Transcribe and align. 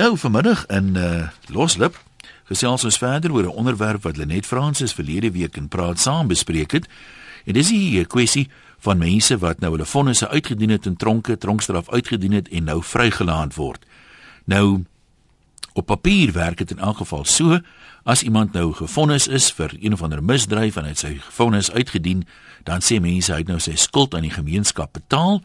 Nou 0.00 0.18
vanmiddag 0.18 0.66
in 0.66 0.94
uh 0.96 1.28
Loslip 1.52 1.98
gesels 2.48 2.84
ons 2.84 2.96
verder 2.98 3.32
oor 3.32 3.44
'n 3.44 3.58
onderwerp 3.62 4.02
wat 4.02 4.16
Lenet 4.16 4.46
Fransis 4.46 4.92
verlede 4.92 5.30
week 5.30 5.56
in 5.56 5.68
Praat 5.68 6.00
Saam 6.00 6.26
bespreek 6.26 6.70
het. 6.70 6.88
En 7.44 7.52
dis 7.52 7.68
die 7.68 8.04
kwessie 8.04 8.48
van 8.78 8.98
mense 8.98 9.38
wat 9.38 9.60
nou 9.60 9.72
hulle 9.72 9.86
vonnisse 9.86 10.28
uitgedien 10.28 10.70
het 10.70 10.86
in 10.86 10.96
tronke, 10.96 11.38
tronkstraf 11.38 11.90
uitgedien 11.90 12.32
het 12.32 12.48
en 12.48 12.64
nou 12.64 12.82
vrygelaat 12.82 13.54
word. 13.54 13.84
Nou 14.44 14.84
op 15.72 15.86
papier 15.86 16.32
werk 16.32 16.56
dit 16.56 16.70
in 16.70 16.78
elk 16.78 16.96
geval 16.96 17.24
so 17.24 17.60
as 18.02 18.22
iemand 18.22 18.52
nou 18.52 18.72
gefonnis 18.72 19.28
is 19.28 19.52
vir 19.52 19.76
een 19.80 19.92
of 19.92 20.02
ander 20.02 20.24
misdryf 20.24 20.76
en 20.76 20.82
hy 20.82 20.88
het 20.88 20.98
sy 20.98 21.20
vonnis 21.28 21.70
uitgedien, 21.70 22.26
dan 22.64 22.80
sê 22.80 23.00
mense 23.00 23.32
hy 23.32 23.38
het 23.38 23.48
nou 23.48 23.58
sy 23.58 23.74
skuld 23.74 24.14
aan 24.14 24.22
die 24.22 24.38
gemeenskap 24.38 24.92
betaal 24.92 25.42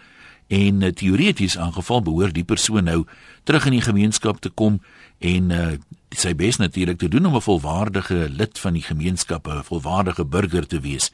en 0.48 0.82
uh, 0.82 0.92
teoreties 0.92 1.58
aangeval 1.58 2.02
behoort 2.02 2.34
die 2.34 2.44
persoon 2.44 2.84
nou 2.84 3.06
terug 3.44 3.66
in 3.66 3.72
die 3.72 3.86
gemeenskap 3.86 4.40
te 4.40 4.50
kom 4.50 4.82
en 5.20 5.52
uh, 5.52 5.68
sy 6.16 6.36
bes 6.36 6.58
natuurlik 6.58 6.98
te 6.98 7.08
doen 7.08 7.26
om 7.26 7.36
'n 7.36 7.42
volwaardige 7.42 8.30
lid 8.30 8.60
van 8.60 8.74
die 8.74 8.84
gemeenskap, 8.84 9.48
'n 9.48 9.64
volwaardige 9.64 10.26
burger 10.26 10.68
te 10.68 10.80
wees. 10.80 11.12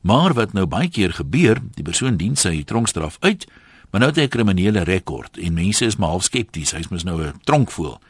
Maar 0.00 0.34
wat 0.34 0.52
nou 0.52 0.66
baie 0.66 0.88
keer 0.88 1.12
gebeur, 1.12 1.58
die 1.74 1.84
persoon 1.84 2.16
dien 2.16 2.36
sy 2.36 2.62
tronkstraf 2.64 3.16
uit, 3.20 3.46
maar 3.90 4.00
nou 4.00 4.10
het 4.10 4.16
hy 4.16 4.24
'n 4.24 4.36
kriminele 4.36 4.82
rekord 4.82 5.38
en 5.38 5.52
mense 5.52 5.84
is 5.84 5.96
maar 5.96 6.08
half 6.08 6.22
skepties. 6.22 6.70
Hy's 6.70 6.88
mos 6.88 7.04
nou 7.04 7.22
'n 7.22 7.40
tronkvoël. 7.44 8.00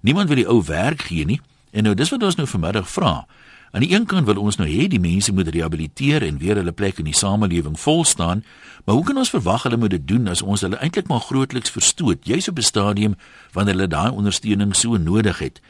Niemand 0.00 0.28
wil 0.28 0.36
die 0.36 0.48
ou 0.48 0.62
werk 0.64 1.02
gee 1.02 1.24
nie. 1.24 1.40
En 1.70 1.82
nou 1.82 1.94
dis 1.94 2.10
wat 2.10 2.22
ons 2.22 2.34
nou 2.34 2.46
vanmiddag 2.48 2.90
vra. 2.90 3.26
Aan 3.74 3.80
die 3.80 3.90
een 3.90 4.06
kant 4.06 4.26
wil 4.26 4.38
ons 4.38 4.54
nou 4.56 4.68
hê 4.70 4.84
die 4.86 5.00
mense 5.02 5.32
moet 5.34 5.48
rehabiliteer 5.50 6.22
en 6.22 6.36
weer 6.38 6.60
hulle 6.60 6.72
plek 6.72 7.00
in 7.02 7.08
die 7.10 7.16
samelewing 7.18 7.74
vol 7.82 8.04
staan, 8.06 8.44
maar 8.84 8.94
hoe 8.94 9.04
kan 9.04 9.16
ons 9.18 9.32
verwag 9.34 9.64
hulle 9.66 9.80
moet 9.82 9.90
dit 9.96 10.04
doen 10.06 10.30
as 10.30 10.42
ons 10.46 10.62
hulle 10.62 10.78
eintlik 10.78 11.10
maar 11.10 11.24
grootliks 11.26 11.74
verstoot, 11.74 12.22
juis 12.22 12.46
op 12.48 12.58
'n 12.58 12.62
stadium 12.62 13.16
wanneer 13.52 13.74
hulle 13.74 13.88
daai 13.90 14.10
ondersteuning 14.10 14.76
so 14.76 14.96
nodig 14.96 15.38
het? 15.38 15.60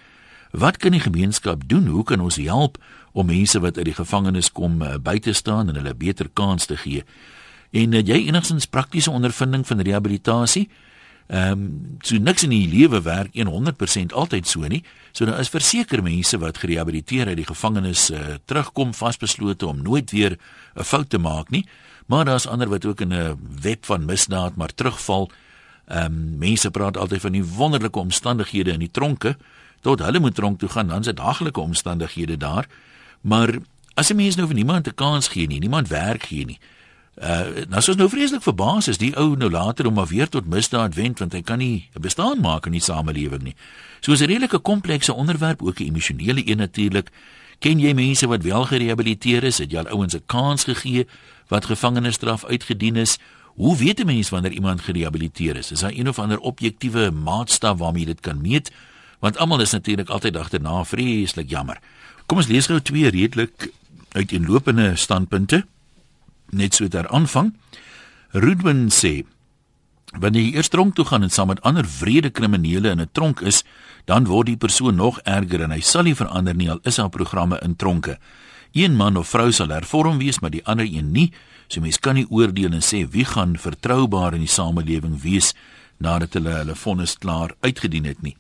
Wat 0.53 0.77
kan 0.77 0.91
die 0.91 1.01
gemeenskap 1.01 1.63
doen? 1.67 1.87
Hoe 1.87 2.05
kan 2.05 2.21
ons 2.21 2.37
help 2.37 2.77
om 3.13 3.27
mense 3.27 3.61
wat 3.61 3.77
uit 3.77 3.85
die 3.85 3.95
gevangenis 3.95 4.53
kom 4.53 4.83
uh, 4.83 4.95
by 5.01 5.19
te 5.19 5.33
staan 5.33 5.69
en 5.69 5.75
hulle 5.75 5.95
'n 5.95 5.99
beter 5.99 6.29
kans 6.33 6.67
te 6.67 6.77
gee? 6.77 7.05
En 7.71 7.93
uh, 7.93 8.07
jy 8.07 8.27
enigstens 8.27 8.67
praktiese 8.67 9.11
ondervinding 9.11 9.67
van 9.67 9.81
rehabilitasie? 9.81 10.69
Ehm 11.27 11.51
um, 11.51 11.97
so 12.01 12.17
niks 12.21 12.43
in 12.43 12.51
die 12.51 12.69
lewe 12.69 13.01
werk 13.03 13.33
100% 13.33 14.13
altyd 14.13 14.47
so 14.47 14.61
nie. 14.61 14.85
So 15.13 15.25
daar 15.25 15.41
is 15.41 15.49
verseker 15.49 16.03
mense 16.03 16.39
wat 16.39 16.59
gerehabiliteer 16.59 17.27
uit 17.27 17.37
die 17.37 17.47
gevangenis 17.47 18.11
uh, 18.11 18.19
terugkom 18.45 18.95
vasbeslote 18.95 19.67
om 19.67 19.83
nooit 19.83 20.11
weer 20.11 20.39
'n 20.77 20.83
fout 20.83 21.11
te 21.11 21.19
maak 21.19 21.51
nie. 21.51 21.67
Maar 22.07 22.25
daar's 22.25 22.47
ander 22.47 22.69
wat 22.69 22.85
ook 22.85 23.01
in 23.01 23.13
'n 23.13 23.39
web 23.61 23.85
van 23.85 24.05
misdaad 24.05 24.57
maar 24.57 24.75
terugval. 24.75 25.31
Ehm 25.87 26.05
um, 26.05 26.39
mense 26.39 26.71
praat 26.71 26.97
altyd 26.97 27.21
van 27.21 27.33
die 27.33 27.45
wonderlike 27.45 27.99
omstandighede 27.99 28.73
in 28.73 28.79
die 28.79 28.91
tronke 28.91 29.37
tot 29.81 30.01
hulle 30.01 30.21
moet 30.21 30.35
tronk 30.35 30.59
toe 30.59 30.69
gaan, 30.69 30.89
dan 30.89 30.99
is 30.99 31.07
dit 31.07 31.17
daaglikse 31.17 31.61
omstandighede 31.61 32.37
daar. 32.37 32.67
Maar 33.21 33.59
as 33.95 34.11
'n 34.11 34.17
mens 34.17 34.37
nou 34.37 34.47
vir 34.47 34.57
niemand 34.57 34.89
'n 34.89 34.95
kans 34.95 35.29
gee 35.29 35.47
nie, 35.47 35.59
niemand 35.59 35.89
werk 35.89 36.23
gee 36.23 36.45
nie. 36.45 36.59
Uh 37.15 37.63
nou 37.71 37.79
soos 37.83 37.97
nou 37.97 38.09
vreeslik 38.11 38.43
verbaas 38.43 38.89
is 38.91 38.99
die 38.99 39.13
ou 39.15 39.37
nou 39.39 39.47
later 39.51 39.87
om 39.87 39.95
maar 39.95 40.11
weer 40.11 40.29
tot 40.29 40.49
misdaad 40.51 40.97
wend 40.99 41.21
want 41.23 41.33
hy 41.33 41.43
kan 41.43 41.59
nie 41.59 41.87
'n 41.95 42.03
bestaan 42.03 42.41
maak 42.41 42.67
in 42.67 42.73
die 42.73 42.83
samelewing 42.83 43.43
nie. 43.43 43.55
So 44.01 44.13
is 44.13 44.21
'n 44.21 44.27
redelike 44.27 44.59
komplekse 44.59 45.15
onderwerp 45.15 45.63
ook 45.63 45.79
'n 45.79 45.85
emosionele 45.85 46.43
een 46.51 46.57
natuurlik. 46.57 47.11
Ken 47.59 47.79
jy 47.79 47.93
mense 47.95 48.27
wat 48.27 48.43
wel 48.43 48.65
gerehabiliteer 48.65 49.45
is? 49.45 49.59
Het 49.59 49.71
jy 49.71 49.79
al 49.79 49.87
ouens 49.87 50.15
'n 50.15 50.23
kans 50.27 50.65
gegee 50.65 51.07
wat 51.49 51.65
gevangenisstraf 51.65 52.45
uitgedien 52.45 52.97
is? 52.97 53.19
Hoe 53.55 53.77
weet 53.77 54.01
'n 54.01 54.07
mens 54.07 54.29
wanneer 54.29 54.53
iemand 54.53 54.81
gerehabiliteer 54.81 55.57
is? 55.57 55.71
Is 55.71 55.81
daar 55.81 55.93
een 55.95 56.09
of 56.09 56.19
ander 56.19 56.39
objektiewe 56.39 57.11
maatstaf 57.11 57.79
waarmee 57.79 58.01
jy 58.01 58.07
dit 58.07 58.21
kan 58.21 58.41
meet? 58.41 58.73
Want 59.21 59.39
almal 59.39 59.61
is 59.61 59.71
natuurlik 59.71 60.09
altyd 60.09 60.37
agterna 60.37 60.85
vreeslik 60.85 61.51
jammer. 61.51 61.79
Kom 62.27 62.39
ons 62.39 62.47
lees 62.47 62.67
gou 62.67 62.81
twee 62.81 63.09
redelik 63.09 63.71
uiteenlopende 64.13 64.97
standpunte 64.97 65.67
net 66.55 66.75
so 66.75 66.89
ter 66.89 67.09
aanvang. 67.09 67.53
Rudwin 68.33 68.89
sê 68.91 69.25
wanneer 70.15 70.43
jy 70.43 70.55
eers 70.59 70.71
tronk 70.71 70.95
toe 70.95 71.05
gaan 71.05 71.27
en 71.27 71.31
saam 71.31 71.51
met 71.51 71.63
ander 71.63 71.87
wrede 72.01 72.31
kriminele 72.31 72.91
in 72.91 73.01
'n 73.01 73.09
tronk 73.13 73.41
is, 73.41 73.65
dan 74.05 74.27
word 74.27 74.47
die 74.47 74.57
persoon 74.57 74.95
nog 74.95 75.21
erger 75.25 75.63
en 75.63 75.71
hy 75.71 75.81
sal 75.81 76.03
nie 76.03 76.15
verander 76.15 76.55
nie 76.55 76.71
al 76.71 76.81
is 76.83 76.97
haar 76.97 77.11
programme 77.11 77.59
in 77.63 77.77
tronke. 77.77 78.19
Een 78.73 78.97
man 78.97 79.17
of 79.17 79.29
vrou 79.29 79.53
sal 79.53 79.69
hervorm 79.69 80.19
wees, 80.19 80.41
maar 80.41 80.51
die 80.51 80.65
ander 80.67 80.85
een 80.85 81.13
nie. 81.13 81.33
So 81.69 81.81
mens 81.81 81.99
kan 81.99 82.15
nie 82.15 82.27
oordeel 82.31 82.73
en 82.73 82.83
sê 82.83 83.09
wie 83.11 83.25
gaan 83.25 83.57
vertroubaar 83.57 84.35
in 84.35 84.41
die 84.41 84.49
samelewing 84.49 85.23
wees 85.23 85.55
nadat 85.99 86.35
hulle 86.35 86.51
hulle 86.51 86.75
vonnis 86.75 87.19
klaar 87.19 87.55
uitgedien 87.61 88.05
het 88.05 88.23
nie. 88.23 88.37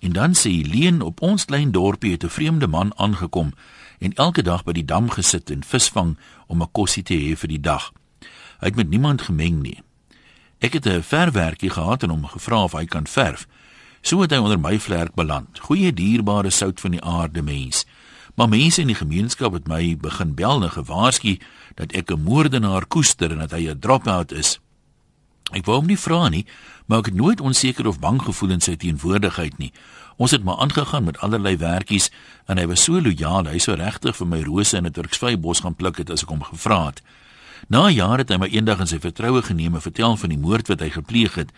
En 0.00 0.12
dan 0.12 0.34
sê 0.34 0.50
Helene 0.50 1.04
op 1.04 1.22
ons 1.22 1.44
klein 1.44 1.72
dorpie 1.72 2.12
het 2.12 2.24
'n 2.24 2.28
vreemde 2.28 2.66
man 2.66 2.92
aangekom 2.96 3.52
en 4.02 4.14
elke 4.18 4.42
dag 4.42 4.64
by 4.66 4.74
die 4.74 4.84
dam 4.84 5.10
gesit 5.14 5.50
en 5.54 5.62
visvang 5.62 6.16
om 6.46 6.62
'n 6.62 6.72
kosie 6.72 7.02
te 7.02 7.14
hê 7.14 7.36
vir 7.38 7.48
die 7.48 7.60
dag. 7.60 7.92
Hy 8.60 8.66
het 8.66 8.76
met 8.76 8.88
niemand 8.88 9.22
gemeng 9.22 9.62
nie. 9.62 9.82
Ek 10.58 10.72
het 10.72 10.86
'n 10.86 11.02
verfwerkie 11.02 11.70
gehad 11.70 12.02
en 12.02 12.10
hom 12.10 12.26
gevra 12.26 12.64
of 12.64 12.72
hy 12.72 12.84
kan 12.84 13.06
verf. 13.06 13.46
So 14.02 14.20
het 14.20 14.30
hy 14.30 14.36
onder 14.36 14.58
my 14.58 14.78
vlerk 14.78 15.14
beland. 15.14 15.58
Goeie 15.58 15.92
dierbare 15.92 16.50
sout 16.50 16.80
van 16.80 16.90
die 16.90 17.02
aarde 17.02 17.42
mens. 17.42 17.86
Maar 18.34 18.48
mense 18.48 18.80
in 18.80 18.86
die 18.86 18.96
gemeenskap 18.96 19.52
het 19.52 19.68
my 19.68 19.96
begin 19.96 20.34
bel 20.34 20.62
en 20.62 20.70
gewaarsku 20.70 21.38
dat 21.74 21.92
ek 21.92 22.10
'n 22.10 22.22
moordenaar 22.22 22.86
koester 22.86 23.30
en 23.30 23.38
dat 23.38 23.50
hy 23.50 23.68
'n 23.68 23.78
drop-out 23.78 24.32
is. 24.32 24.60
Ek 25.52 25.64
wou 25.64 25.76
hom 25.76 25.86
nie 25.86 25.98
vra 25.98 26.28
nie, 26.28 26.46
maar 26.86 26.98
ek 26.98 27.12
het 27.12 27.14
nooit 27.14 27.40
onseker 27.40 27.86
of 27.86 27.98
bang 27.98 28.22
gevoel 28.22 28.50
in 28.50 28.60
sy 28.60 28.76
teenwoordigheid 28.76 29.58
nie. 29.58 29.72
Ons 30.22 30.30
het 30.30 30.44
maar 30.44 30.56
aangegaan 30.56 31.04
met 31.04 31.18
allerlei 31.18 31.56
werkies 31.56 32.10
en 32.46 32.58
hy 32.60 32.66
was 32.70 32.82
so 32.86 33.00
lojaal, 33.02 33.48
hy 33.50 33.58
sou 33.58 33.74
regtig 33.74 34.14
vir 34.14 34.28
my 34.30 34.38
rose 34.46 34.76
in 34.76 34.86
'n 34.86 34.94
Turksvy 34.94 35.34
bos 35.36 35.60
gaan 35.60 35.74
pluk 35.74 35.96
het 35.98 36.10
as 36.10 36.22
ek 36.22 36.28
hom 36.28 36.42
gevra 36.42 36.86
het. 36.86 37.02
Na 37.68 37.90
jare 37.90 38.22
het 38.22 38.28
hy 38.28 38.36
my 38.36 38.46
eendag 38.46 38.80
in 38.80 38.86
sy 38.86 38.98
vertroue 38.98 39.42
geneem 39.42 39.74
en 39.74 39.82
vertel 39.82 40.16
van 40.16 40.28
die 40.28 40.38
moord 40.38 40.68
wat 40.68 40.80
hy 40.80 40.90
gepleeg 40.90 41.34
het 41.34 41.50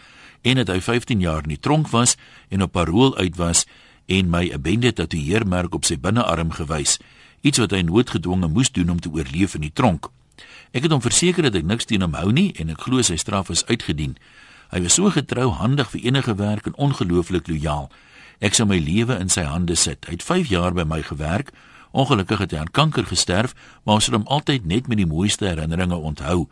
en 0.42 0.56
dat 0.56 0.68
hy 0.68 0.80
15 0.80 1.20
jaar 1.20 1.42
in 1.42 1.48
die 1.48 1.60
tronk 1.60 1.88
was 1.88 2.16
en 2.48 2.62
op 2.62 2.72
parol 2.72 3.16
uit 3.16 3.36
was 3.36 3.66
en 4.06 4.30
my 4.30 4.48
'n 4.48 4.60
bende 4.60 4.92
tatoeëermerk 4.92 5.74
op 5.74 5.84
sy 5.84 5.98
binnearm 5.98 6.50
gewys, 6.50 6.98
iets 7.40 7.58
wat 7.58 7.70
hy 7.70 7.82
noodgedwonge 7.82 8.48
moes 8.48 8.72
doen 8.72 8.90
om 8.90 9.00
te 9.00 9.10
oorleef 9.12 9.54
in 9.54 9.60
die 9.60 9.72
tronk. 9.72 10.08
Ek 10.72 10.82
het 10.82 10.90
hom 10.90 11.02
verseker 11.02 11.42
dat 11.42 11.54
ek 11.54 11.64
niks 11.64 11.84
teen 11.84 12.00
hom 12.00 12.14
hou 12.14 12.32
nie 12.32 12.52
en 12.52 12.70
ek 12.70 12.80
glo 12.80 13.02
sy 13.02 13.16
straf 13.16 13.50
is 13.50 13.66
uitgedien. 13.66 14.16
Hy 14.70 14.80
was 14.80 14.94
so 14.94 15.10
getrou, 15.10 15.50
handig 15.50 15.90
vir 15.90 16.00
enige 16.00 16.34
werk 16.34 16.66
en 16.66 16.74
ongelooflik 16.76 17.48
lojaal. 17.48 17.90
Ek 18.44 18.52
sou 18.52 18.66
my 18.68 18.76
lewe 18.76 19.16
in 19.16 19.30
sy 19.32 19.40
hande 19.48 19.72
sit. 19.72 20.04
Hy 20.04 20.18
het 20.18 20.22
5 20.22 20.50
jaar 20.52 20.74
by 20.76 20.84
my 20.84 21.00
gewerk. 21.02 21.48
Ongelukkig 21.96 22.38
het 22.42 22.50
hy 22.52 22.58
aan 22.60 22.72
kanker 22.76 23.06
gesterf, 23.08 23.54
maar 23.84 23.94
ons 23.96 24.04
sal 24.04 24.18
hom 24.18 24.26
altyd 24.28 24.66
net 24.68 24.84
met 24.90 24.98
die 25.00 25.08
mooiste 25.08 25.48
herinneringe 25.48 25.96
onthou. 25.96 26.44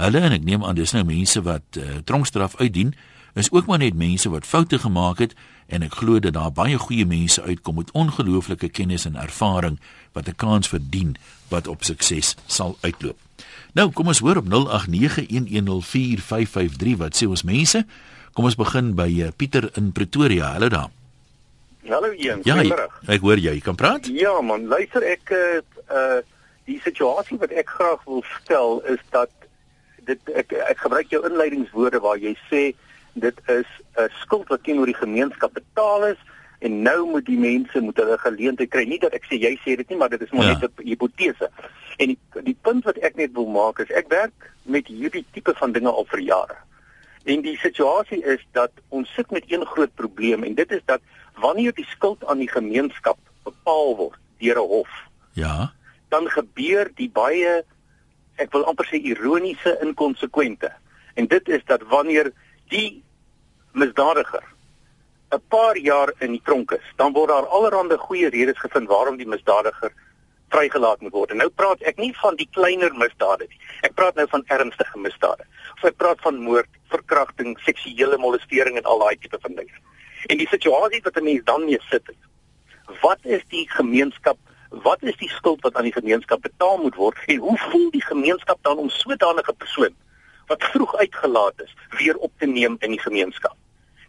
Hulle 0.00 0.20
en 0.26 0.34
ek 0.34 0.42
neem 0.48 0.64
aan 0.66 0.74
dis 0.74 0.90
nou 0.96 1.04
mense 1.06 1.38
wat 1.46 1.62
uh, 1.78 2.02
tronkstraf 2.08 2.56
uitdien, 2.58 2.90
is 3.38 3.52
ook 3.54 3.70
maar 3.70 3.78
net 3.78 3.94
mense 3.94 4.26
wat 4.32 4.48
foute 4.48 4.78
gemaak 4.82 5.18
het 5.22 5.38
en 5.70 5.86
ek 5.86 5.94
glo 6.00 6.18
dat 6.18 6.34
daar 6.34 6.50
baie 6.50 6.74
goeie 6.82 7.06
mense 7.06 7.38
uitkom 7.42 7.78
met 7.78 7.94
ongelooflike 7.94 8.68
kennis 8.74 9.06
en 9.06 9.14
ervaring 9.14 9.78
wat 10.18 10.26
'n 10.26 10.34
kans 10.34 10.66
verdien 10.68 11.14
wat 11.48 11.70
op 11.70 11.84
sukses 11.84 12.34
sal 12.46 12.76
uitloop. 12.80 13.16
Nou, 13.74 13.90
kom 13.90 14.06
ons 14.06 14.18
hoor 14.18 14.36
op 14.36 14.46
0891104553 14.50 16.96
wat 16.96 17.14
sê 17.14 17.26
ons 17.28 17.42
mense. 17.42 17.86
Kom 18.32 18.44
ons 18.44 18.56
begin 18.56 18.94
by 18.94 19.22
uh, 19.22 19.28
Pieter 19.36 19.70
in 19.76 19.92
Pretoria. 19.92 20.52
Hallo 20.52 20.68
daar. 20.68 20.99
Hallo 21.88 22.12
Ian, 22.12 22.40
ja, 22.44 22.54
goeiemôre. 22.58 22.88
Ek 23.08 23.22
hoor 23.24 23.40
jy, 23.40 23.54
jy 23.56 23.64
kan 23.64 23.78
praat? 23.78 24.08
Ja 24.12 24.34
man, 24.44 24.66
luister 24.68 25.04
ek 25.06 25.32
uh 25.32 25.60
uh 25.88 26.20
die 26.68 26.78
situasie 26.84 27.38
wat 27.40 27.50
ek 27.56 27.70
graag 27.72 28.02
wil 28.06 28.20
stel 28.36 28.78
is 28.86 29.00
dat 29.10 29.30
dit 30.06 30.32
ek 30.38 30.52
ek 30.52 30.82
gebruik 30.84 31.08
jou 31.10 31.22
inleidingswoorde 31.26 31.98
waar 32.04 32.20
jy 32.20 32.34
sê 32.50 32.62
dit 33.18 33.40
is 33.48 33.70
'n 33.98 34.10
skuld 34.20 34.48
wat 34.52 34.62
teenoor 34.62 34.86
die 34.86 35.00
gemeenskap 35.00 35.56
betaal 35.56 36.06
is 36.12 36.20
en 36.60 36.82
nou 36.82 37.10
moet 37.10 37.26
die 37.26 37.38
mense 37.40 37.80
moet 37.80 37.96
hulle 37.96 38.18
geleentheid 38.18 38.70
kry. 38.70 38.84
Nie 38.84 39.00
dat 39.00 39.16
ek 39.16 39.24
sê 39.24 39.40
jy 39.40 39.56
sê 39.64 39.76
dit 39.76 39.88
nie, 39.88 39.96
maar 39.98 40.12
dit 40.12 40.20
is 40.20 40.30
maar 40.30 40.46
ja. 40.46 40.58
net 40.60 40.70
'n 40.70 40.86
hipotese. 40.86 41.50
En 41.96 42.06
die, 42.12 42.18
die 42.44 42.56
punt 42.62 42.84
wat 42.84 42.98
ek 42.98 43.16
net 43.16 43.32
wil 43.32 43.48
maak 43.48 43.80
is 43.80 43.90
ek 43.90 44.08
werk 44.08 44.52
met 44.62 44.86
hierdie 44.86 45.24
tipe 45.32 45.54
van 45.56 45.72
dinge 45.72 45.88
al 45.90 46.04
vir 46.04 46.20
jare. 46.20 46.56
En 47.24 47.40
die 47.40 47.56
situasie 47.56 48.22
is 48.24 48.44
dat 48.52 48.70
ons 48.88 49.08
sit 49.14 49.30
met 49.30 49.44
een 49.48 49.64
groot 49.66 49.94
probleem 49.94 50.44
en 50.44 50.54
dit 50.54 50.72
is 50.72 50.84
dat 50.84 51.00
wanneer 51.40 51.74
die 51.74 51.86
skuld 51.90 52.24
aan 52.26 52.38
die 52.38 52.50
gemeenskap 52.50 53.18
bepaal 53.44 53.96
word 53.96 54.18
deur 54.38 54.58
'n 54.60 54.68
hof. 54.68 54.92
Ja. 55.32 55.72
Dan 56.08 56.28
gebeur 56.28 56.90
die 56.94 57.10
baie 57.10 57.64
ek 58.36 58.52
wil 58.52 58.64
amper 58.64 58.86
sê 58.88 58.96
ironiese 58.96 59.78
inkonsekwente. 59.84 60.72
En 61.14 61.26
dit 61.26 61.48
is 61.48 61.64
dat 61.64 61.82
wanneer 61.82 62.32
die 62.68 63.02
misdadiger 63.72 64.44
'n 65.30 65.42
paar 65.48 65.76
jaar 65.76 66.12
in 66.18 66.32
die 66.32 66.42
tronk 66.44 66.70
is, 66.70 66.86
dan 66.96 67.12
word 67.12 67.28
daar 67.28 67.46
allerlei 67.46 67.96
goeie 67.96 68.28
redes 68.28 68.58
gevind 68.58 68.88
waarom 68.88 69.16
die 69.16 69.28
misdadiger 69.28 69.92
vrygelaat 70.48 71.00
moet 71.00 71.12
word. 71.12 71.30
En 71.30 71.36
nou 71.36 71.48
praat 71.48 71.82
ek 71.86 72.00
nie 72.02 72.10
van 72.18 72.36
die 72.36 72.48
kleiner 72.50 72.94
misdade 72.98 73.46
nie. 73.48 73.60
Ek 73.86 73.94
praat 73.94 74.18
nou 74.18 74.26
van 74.30 74.42
ernstige 74.46 74.98
misdade. 74.98 75.46
Of 75.76 75.84
ek 75.84 75.96
praat 75.96 76.20
van 76.20 76.42
moord, 76.42 76.70
verkrachting, 76.90 77.54
seksuele 77.66 78.18
molestering 78.18 78.76
en 78.80 78.88
al 78.90 78.98
daai 78.98 79.16
tipe 79.22 79.38
van 79.42 79.54
dinge. 79.54 79.78
En 80.26 80.36
die 80.36 80.48
situasie 80.48 81.00
wat 81.02 81.16
'n 81.16 81.24
mens 81.24 81.44
dan 81.44 81.64
mee 81.64 81.80
sit. 81.90 82.12
Wat 83.00 83.18
is 83.22 83.42
die 83.48 83.68
gemeenskap 83.70 84.38
Wat 84.70 85.02
is 85.02 85.16
die 85.16 85.28
skuld 85.28 85.60
wat 85.66 85.74
aan 85.74 85.88
die 85.88 85.92
gemeenskap 85.92 86.42
betaal 86.42 86.78
moet 86.78 86.94
word 86.94 87.18
en 87.26 87.40
hoe 87.42 87.56
voel 87.58 87.88
die 87.90 88.04
gemeenskap 88.04 88.58
dan 88.62 88.78
om 88.78 88.90
sodanige 88.90 89.52
persoon 89.52 89.96
wat 90.46 90.64
vroeg 90.64 90.94
uitgelaat 90.96 91.62
is 91.62 91.74
weer 91.98 92.16
op 92.16 92.32
te 92.38 92.46
neem 92.46 92.76
in 92.78 92.94
die 92.94 93.00
gemeenskap? 93.00 93.56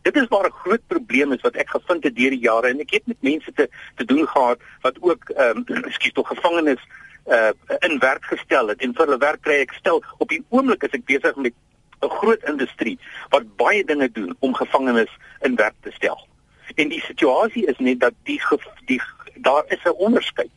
Dit 0.02 0.16
is 0.16 0.28
maar 0.30 0.46
'n 0.46 0.62
groot 0.64 0.88
probleem 0.88 1.32
is 1.32 1.42
wat 1.42 1.56
ek 1.56 1.70
gevind 1.70 2.04
het 2.04 2.16
deur 2.16 2.30
die 2.30 2.46
jare 2.46 2.68
en 2.68 2.80
ek 2.80 2.94
het 2.94 3.08
met 3.08 3.22
mense 3.22 3.52
te 3.54 3.70
te 3.96 4.06
doen 4.06 4.28
gehad 4.28 4.60
wat 4.82 5.02
ook 5.02 5.30
ehm 5.30 5.58
um, 5.70 5.84
ekskuus 5.84 6.14
tog 6.14 6.28
gevangenes 6.28 6.82
uh 7.28 7.52
in 7.80 8.00
werk 8.00 8.26
gestel 8.26 8.68
het 8.68 8.82
en 8.82 8.94
vir 8.94 9.06
hulle 9.06 9.18
werk 9.18 9.42
kry 9.42 9.60
ek 9.62 9.74
stel 9.74 10.04
op 10.18 10.30
die 10.30 10.44
oomblik 10.50 10.84
is 10.84 10.94
ek 10.94 11.06
besig 11.06 11.36
met 11.36 11.54
'n 12.02 12.10
groot 12.10 12.44
industrie 12.44 13.00
wat 13.30 13.56
baie 13.56 13.86
dinge 13.86 14.12
doen 14.12 14.36
om 14.40 14.56
gevangenes 14.56 15.18
in 15.42 15.56
werk 15.56 15.76
te 15.82 15.92
stel. 15.92 16.28
En 16.76 16.90
die 16.90 17.02
situasie 17.02 17.66
is 17.66 17.78
net 17.78 18.00
dat 18.00 18.14
die 18.24 18.42
die 18.86 19.02
daar 19.36 19.64
is 19.68 19.84
'n 19.84 19.98
onderskeid, 20.08 20.52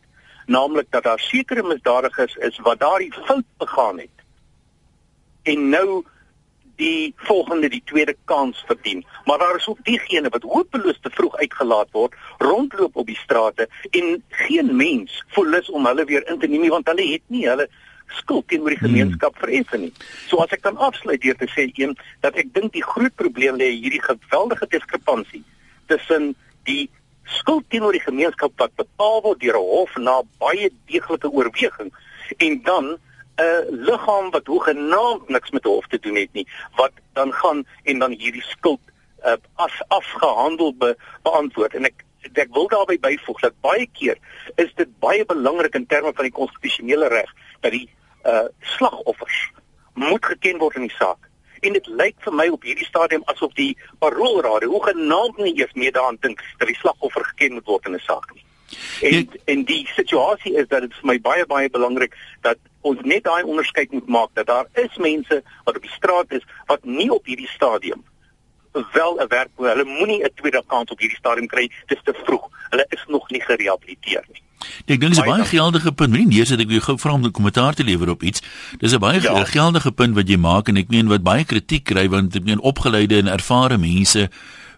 naamlik 0.47 0.87
dat 0.91 1.03
daar 1.03 1.21
sekere 1.21 1.63
misdadigers 1.63 2.35
is 2.35 2.59
wat 2.59 2.81
daardie 2.81 3.13
fout 3.13 3.45
begaan 3.57 3.99
het. 3.99 4.17
En 5.43 5.69
nou 5.69 6.05
die 6.77 7.13
volgende 7.17 7.69
die 7.69 7.83
tweede 7.85 8.17
kans 8.25 8.63
verdien. 8.67 9.07
Maar 9.25 9.39
daar 9.39 9.57
is 9.57 9.69
ook 9.69 9.85
diegene 9.85 10.29
wat 10.29 10.43
hopeloos 10.43 10.99
te 11.01 11.11
vroeg 11.11 11.37
uitgelaat 11.37 11.89
word, 11.91 12.15
rondloop 12.39 12.97
op 12.97 13.07
die 13.07 13.17
strate 13.17 13.69
en 13.91 14.25
geen 14.29 14.77
mens 14.77 15.25
voel 15.27 15.47
lus 15.47 15.71
om 15.71 15.87
hulle 15.87 16.05
weer 16.05 16.29
in 16.29 16.39
te 16.39 16.47
neem 16.47 16.69
want 16.69 16.87
hulle 16.87 17.13
het 17.13 17.23
nie 17.27 17.49
hulle 17.49 17.69
skuld 18.21 18.49
teenoor 18.49 18.75
die 18.75 18.81
hmm. 18.81 18.89
gemeenskap 18.91 19.39
vereffen 19.39 19.87
nie. 19.87 19.93
So 20.29 20.43
as 20.45 20.53
ek 20.57 20.65
kan 20.67 20.77
afsluit 20.77 21.23
deur 21.23 21.39
te 21.41 21.49
sê 21.53 21.69
een 21.75 21.97
dat 22.25 22.37
ek 22.41 22.53
dink 22.55 22.73
die 22.73 22.85
groot 22.85 23.15
probleem 23.21 23.59
lê 23.61 23.71
hierdie 23.75 24.03
geweldige 24.03 24.69
diskrepansie 24.77 25.45
tussen 25.87 26.35
die 26.69 26.89
skuld 27.25 27.65
teenoor 27.73 27.97
die 27.97 28.05
gemeenskap 28.05 28.53
wat 28.61 28.75
betaal 28.77 29.23
word 29.25 29.41
deur 29.41 29.57
'n 29.57 29.69
hof 29.73 29.97
na 29.97 30.23
baie 30.39 30.71
deeglike 30.91 31.29
oorweging 31.31 31.93
en 32.39 32.63
dan 32.63 32.87
'n 32.95 33.85
liggaam 33.89 34.31
wat 34.31 34.47
hoegenaamd 34.47 35.29
niks 35.29 35.51
met 35.51 35.65
hof 35.65 35.87
te 35.87 35.99
doen 35.99 36.17
het 36.17 36.33
nie 36.33 36.47
wat 36.77 36.93
dan 37.13 37.33
gaan 37.33 37.65
en 37.85 37.99
dan 37.99 38.13
hierdie 38.13 38.45
skuld 38.45 38.81
uh, 39.25 39.37
as 39.55 39.83
afgehandel 39.89 40.75
be, 40.75 40.97
beantwoord 41.23 41.75
en 41.75 41.85
ek 41.85 42.05
ek 42.33 42.53
wil 42.57 42.69
daarby 42.69 42.97
byvoeg 43.01 43.41
dat 43.41 43.57
baie 43.61 43.87
keer 43.93 44.19
is 44.57 44.73
dit 44.75 44.89
baie 45.01 45.25
belangrik 45.25 45.75
in 45.75 45.87
terme 45.87 46.13
van 46.13 46.25
die 46.25 46.37
konstitusionele 46.39 47.09
reg 47.13 47.31
dat 47.61 47.73
die 47.73 47.89
uh, 48.25 48.49
slagoffers 48.77 49.51
moet 49.95 50.25
geken 50.25 50.59
word 50.59 50.77
in 50.77 50.89
die 50.89 50.97
saak 50.99 51.31
en 51.65 51.77
dit 51.77 51.87
lyk 52.01 52.17
vir 52.25 52.35
my 52.37 52.47
op 52.53 52.65
hierdie 52.67 52.87
stadium 52.89 53.25
asof 53.33 53.55
die 53.59 53.73
paroolraad 54.03 54.67
hoegenaamd 54.69 55.41
nie 55.45 55.55
eers 55.61 55.73
mee 55.81 55.93
daaraan 55.93 56.21
dink 56.21 56.43
dat 56.59 56.69
die 56.69 56.79
slagoffer 56.81 57.25
geken 57.33 57.59
moet 57.59 57.71
word 57.73 57.87
in 57.87 57.97
'n 57.97 58.05
saak 58.07 58.35
nie. 58.35 58.45
En 59.01 59.11
nee. 59.11 59.41
en 59.45 59.65
die 59.65 59.87
situasie 59.95 60.55
is 60.57 60.69
dat 60.69 60.81
dit 60.81 60.95
vir 61.01 61.07
my 61.13 61.19
baie 61.21 61.47
baie 61.47 61.71
belangrik 61.71 62.17
dat 62.41 62.59
ons 62.81 63.01
net 63.03 63.25
daai 63.25 63.43
onderskeid 63.43 63.93
moet 63.93 64.09
maak 64.09 64.31
dat 64.33 64.47
daar 64.47 64.67
is 64.73 64.97
mense 64.97 65.43
wat 65.65 65.77
op 65.77 65.83
die 65.83 65.97
straat 65.97 66.33
is 66.33 66.45
wat 66.67 66.85
nie 66.85 67.11
op 67.13 67.25
hierdie 67.25 67.49
stadium 67.49 68.05
wel 68.93 69.21
'n 69.21 69.29
werk 69.29 69.51
hulle 69.57 69.85
moenie 69.85 70.25
'n 70.25 70.35
tweede 70.35 70.63
kans 70.67 70.91
op 70.91 70.99
hierdie 70.99 71.19
stadium 71.19 71.47
kry 71.47 71.71
dis 71.87 72.03
te 72.05 72.15
vroeg 72.25 72.49
hulle 72.71 72.87
is 72.89 73.05
nog 73.07 73.31
nie 73.31 73.41
gerehabiliteer 73.41 74.25
nie 74.33 74.43
Ek 74.87 75.01
dink 75.01 75.13
dis 75.13 75.21
'n 75.21 75.29
baie 75.29 75.45
geldige 75.45 75.93
punt. 75.93 76.13
Nie 76.13 76.27
nee, 76.27 76.45
sit 76.45 76.61
ek 76.61 76.69
weer 76.69 76.81
gou 76.81 76.99
vra 76.99 77.13
om 77.13 77.25
'n 77.25 77.31
kommentaar 77.31 77.75
te 77.75 77.85
lewer 77.85 78.09
op 78.09 78.23
iets. 78.23 78.43
Dis 78.79 78.93
'n 78.93 78.99
baie 78.99 79.21
ja. 79.21 79.45
geldige 79.45 79.93
punt 79.93 80.15
wat 80.15 80.29
jy 80.29 80.37
maak 80.37 80.69
en 80.69 80.77
ek 80.77 80.89
meen 80.89 81.09
wat 81.09 81.23
baie 81.23 81.45
kritiek 81.45 81.85
kry 81.85 82.09
want 82.09 82.35
ek 82.37 82.45
meen 82.45 82.61
opgeleide 82.61 83.19
en 83.19 83.27
ervare 83.27 83.79
mense 83.79 84.31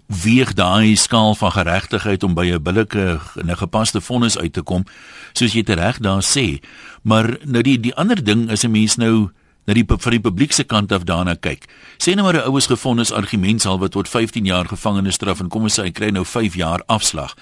weeg 0.07 0.53
daai 0.55 0.97
skaal 0.97 1.35
van 1.35 1.53
geregtigheid 1.53 2.23
om 2.23 2.35
by 2.35 2.47
'n 2.53 2.63
billike 2.63 3.21
en 3.35 3.51
'n 3.51 3.57
gepaste 3.57 4.01
vonnis 4.01 4.39
uit 4.39 4.53
te 4.53 4.63
kom, 4.63 4.85
soos 5.33 5.53
jy 5.53 5.63
reg 5.67 5.99
daar 5.99 6.23
sê. 6.23 6.61
Maar 7.03 7.39
nou 7.45 7.63
die 7.63 7.81
die 7.81 7.95
ander 7.95 8.25
ding 8.25 8.51
is 8.51 8.65
'n 8.65 8.71
mens 8.71 8.97
nou 8.97 9.31
na 9.67 9.75
die 9.75 9.85
van 9.87 10.15
die 10.15 10.23
publiek 10.23 10.53
se 10.53 10.65
kant 10.65 10.93
af 10.93 11.05
daarna 11.05 11.35
kyk. 11.35 11.67
Sê 11.99 12.15
nou 12.15 12.25
maar 12.25 12.37
'n 12.37 12.49
oues 12.51 12.67
gefonnis 12.67 13.13
argument 13.13 13.63
sal 13.63 13.79
wat 13.79 13.93
tot 13.93 14.09
15 14.09 14.45
jaar 14.45 14.67
gevangenisstraf 14.67 15.41
en 15.41 15.49
kom 15.49 15.63
ons 15.63 15.79
sê 15.79 15.83
hy 15.83 15.91
kry 15.91 16.11
nou 16.11 16.25
5 16.25 16.55
jaar 16.55 16.83
afslag. 16.87 17.35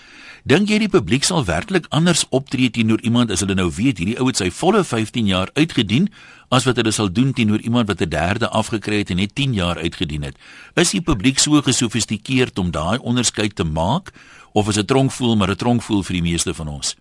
Dink 0.44 0.68
jy 0.68 0.78
die 0.78 0.88
publiek 0.88 1.24
sal 1.24 1.44
werklik 1.44 1.86
anders 1.88 2.26
optree 2.28 2.70
teenoor 2.70 3.00
iemand 3.00 3.30
as 3.30 3.40
hulle 3.40 3.54
nou 3.54 3.70
weet 3.70 3.98
hierdie 3.98 4.18
ou 4.20 4.26
het 4.26 4.36
sy 4.36 4.50
volle 4.50 4.84
15 4.84 5.26
jaar 5.26 5.48
uitgedien 5.54 6.08
as 6.50 6.64
wat 6.64 6.76
hulle 6.76 6.92
sal 6.92 7.12
doen 7.12 7.32
teenoor 7.32 7.60
iemand 7.60 7.88
wat 7.88 8.00
'n 8.00 8.08
derde 8.08 8.48
afgekry 8.48 8.98
het 8.98 9.10
en 9.10 9.16
net 9.16 9.34
10 9.34 9.54
jaar 9.54 9.76
uitgedien 9.76 10.22
het? 10.22 10.36
Is 10.76 10.90
die 10.90 11.00
publiek 11.00 11.38
so 11.38 11.62
gesofistikeerd 11.62 12.58
om 12.58 12.70
daai 12.70 12.98
onderskeid 12.98 13.56
te 13.56 13.64
maak 13.64 14.12
of 14.52 14.68
is 14.68 14.74
dit 14.74 14.86
tronkvoel 14.86 15.36
maar 15.36 15.50
'n 15.50 15.56
tronkvoel 15.56 16.02
vir 16.02 16.12
die 16.12 16.30
meeste 16.30 16.54
van 16.54 16.68
ons? 16.68 16.96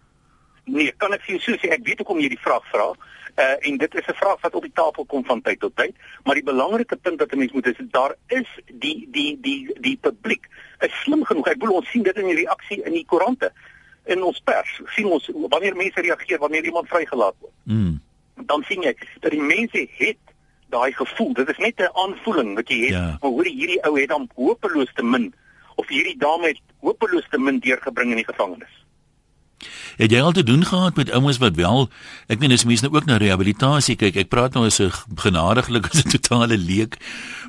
Nee, 0.66 0.94
kan 0.98 1.12
ek 1.14 1.22
vir 1.22 1.36
jou 1.36 1.58
sê 1.58 1.70
ek 1.70 1.84
weet 1.84 1.98
hoekom 1.98 2.20
jy 2.20 2.30
die 2.30 2.44
vraag 2.44 2.64
vra. 2.72 2.94
Uh 3.36 3.68
en 3.68 3.78
dit 3.78 3.96
is 3.96 4.08
'n 4.08 4.14
vraag 4.14 4.42
wat 4.42 4.56
op 4.56 4.62
die 4.62 4.74
tafel 4.74 5.06
kom 5.06 5.26
van 5.26 5.42
tyd 5.42 5.60
tot 5.60 5.76
tyd, 5.76 5.96
maar 6.24 6.36
die 6.36 6.44
belangrike 6.44 6.96
punt 6.96 7.20
wat 7.20 7.32
'n 7.32 7.38
mens 7.38 7.52
moet 7.52 7.66
is 7.66 7.80
daar 7.92 8.16
is 8.28 8.48
die 8.74 9.08
die 9.12 9.38
die 9.42 9.78
die 9.80 9.98
publiek 9.98 10.48
is 10.80 11.02
slim 11.02 11.26
genoeg. 11.26 11.48
Ek 11.48 11.58
bedoel 11.58 11.76
ons 11.76 11.90
sien 11.90 12.04
dit 12.04 12.18
in 12.18 12.26
die 12.26 12.36
reaksie 12.36 12.84
in 12.84 12.92
die 12.92 13.06
koerante 13.06 13.52
in 14.06 14.24
ons 14.24 14.40
pers. 14.40 14.82
Sien 14.86 15.06
ons 15.06 15.30
wanneer 15.34 15.76
mense 15.76 16.02
reageer 16.02 16.40
wanneer 16.40 16.64
iemand 16.64 16.88
vrygelaat 16.88 17.36
word. 17.40 17.54
Mm. 17.64 18.02
Dan 18.36 18.64
sien 18.64 18.82
jy 18.82 18.96
dat 19.20 19.32
die 19.32 19.42
mense 19.42 19.88
het 19.98 20.18
daai 20.70 20.92
gevoel. 20.92 21.34
Dit 21.34 21.50
is 21.50 21.58
net 21.58 21.80
'n 21.80 21.94
aanvoeling 21.94 22.56
wat 22.56 22.70
jy 22.70 22.80
het. 22.80 22.90
Ja. 22.90 23.18
Maar 23.22 23.32
hoor 23.32 23.46
hierdie 23.46 23.84
ou 23.84 24.00
het 24.00 24.10
dan 24.10 24.30
hopeloos 24.36 24.94
te 24.94 25.04
min 25.04 25.34
of 25.76 25.88
hierdie 25.88 26.18
dame 26.18 26.48
het 26.48 26.62
hopeloos 26.80 27.28
te 27.30 27.38
min 27.40 27.60
deurgebring 27.60 28.10
in 28.10 28.16
die 28.16 28.32
gevangenis. 28.32 28.83
Het 29.98 30.12
jy 30.12 30.22
al 30.22 30.32
te 30.32 30.44
doen 30.44 30.66
gehad 30.66 30.96
met 30.96 31.12
ouens 31.12 31.38
wat 31.38 31.56
wel, 31.56 31.90
ek 32.28 32.40
meen 32.42 32.52
as 32.52 32.66
mense 32.68 32.84
nou 32.84 32.96
ook 32.96 33.06
na 33.08 33.18
rehabilitasie 33.22 33.96
kyk, 34.00 34.18
ek 34.26 34.32
praat 34.32 34.58
nou 34.58 34.66
as 34.66 34.80
'n 34.82 34.92
genadiglik 35.16 35.88
as 35.88 36.04
'n 36.04 36.10
totale 36.10 36.58
leek, 36.58 36.98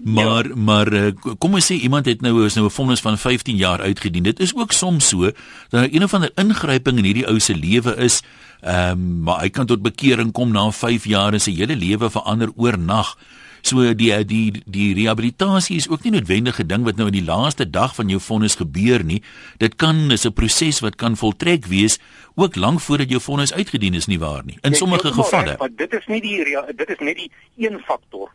maar 0.05 0.49
ja. 0.49 0.55
maar 0.55 0.93
eh, 0.93 1.13
kom 1.39 1.55
ons 1.55 1.67
sê 1.73 1.81
iemand 1.81 2.07
het 2.07 2.21
nou 2.21 2.45
is 2.45 2.55
nou 2.55 2.67
'n 2.67 2.71
vonnis 2.71 3.01
van 3.01 3.19
15 3.19 3.57
jaar 3.57 3.81
uitgedien. 3.81 4.23
Dit 4.23 4.41
is 4.41 4.55
ook 4.55 4.73
soms 4.73 5.09
so 5.09 5.31
dat 5.69 5.89
een 5.91 6.05
of 6.05 6.15
ander 6.15 6.31
ingryping 6.35 6.99
in 6.99 7.05
hierdie 7.05 7.27
ou 7.27 7.39
se 7.41 7.55
lewe 7.55 7.97
is, 7.97 8.23
ehm 8.61 8.91
um, 8.91 9.23
maar 9.23 9.41
hy 9.41 9.51
kan 9.51 9.67
tot 9.67 9.83
bekering 9.83 10.33
kom 10.33 10.53
na 10.53 10.71
5 10.71 11.05
jaar 11.05 11.33
en 11.33 11.41
sy 11.41 11.55
hele 11.55 11.77
lewe 11.77 12.11
verander 12.11 12.51
oornag. 12.57 13.17
So 13.65 13.81
die 13.97 14.13
die 14.29 14.53
die 14.69 14.91
rehabilitasie 14.93 15.79
is 15.81 15.87
ook 15.89 16.03
nie 16.05 16.13
noodwendig 16.13 16.59
'n 16.61 16.67
ding 16.69 16.83
wat 16.85 16.97
nou 16.97 17.07
in 17.07 17.17
die 17.17 17.25
laaste 17.25 17.65
dag 17.65 17.95
van 17.95 18.09
jou 18.09 18.21
vonnis 18.21 18.57
gebeur 18.61 19.05
nie. 19.05 19.23
Dit 19.57 19.77
kan 19.77 20.11
is 20.11 20.27
'n 20.27 20.33
proses 20.33 20.81
wat 20.81 20.97
kan 20.97 21.17
voltrek 21.17 21.65
wees 21.67 21.99
ook 22.35 22.57
lank 22.57 22.81
voordat 22.81 23.09
jou 23.09 23.21
vonnis 23.21 23.55
uitgedien 23.55 23.95
is 23.95 24.07
nie 24.07 24.19
waar 24.19 24.45
nie. 24.45 24.59
In 24.61 24.75
sommige 24.75 25.13
gevalle. 25.13 25.57
Maar 25.59 25.75
dit 25.77 25.93
is 25.93 26.07
nie 26.07 26.21
die 26.21 26.45
dit 26.77 26.91
is 26.91 26.99
net 26.99 27.17
die 27.17 27.31
een 27.57 27.81
faktor. 27.81 28.31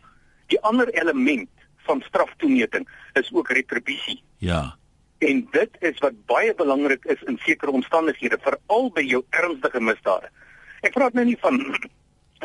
Die 0.48 0.62
ander 0.62 0.90
element 0.90 1.50
van 1.78 2.02
straftoemeting 2.08 2.88
is 3.14 3.30
ook 3.34 3.50
retribusie. 3.50 4.24
Ja. 4.38 4.76
En 5.18 5.48
dit 5.52 5.70
is 5.80 5.98
wat 6.00 6.26
baie 6.26 6.56
belangrik 6.56 7.06
is 7.06 7.22
in 7.26 7.38
sekere 7.44 7.72
omstandighede, 7.72 8.38
veral 8.42 8.92
by 8.92 9.02
jou 9.02 9.24
ernstige 9.30 9.82
misdade. 9.82 10.30
Ek 10.82 10.94
praat 10.94 11.14
nou 11.14 11.26
nie 11.26 11.38
van 11.40 11.60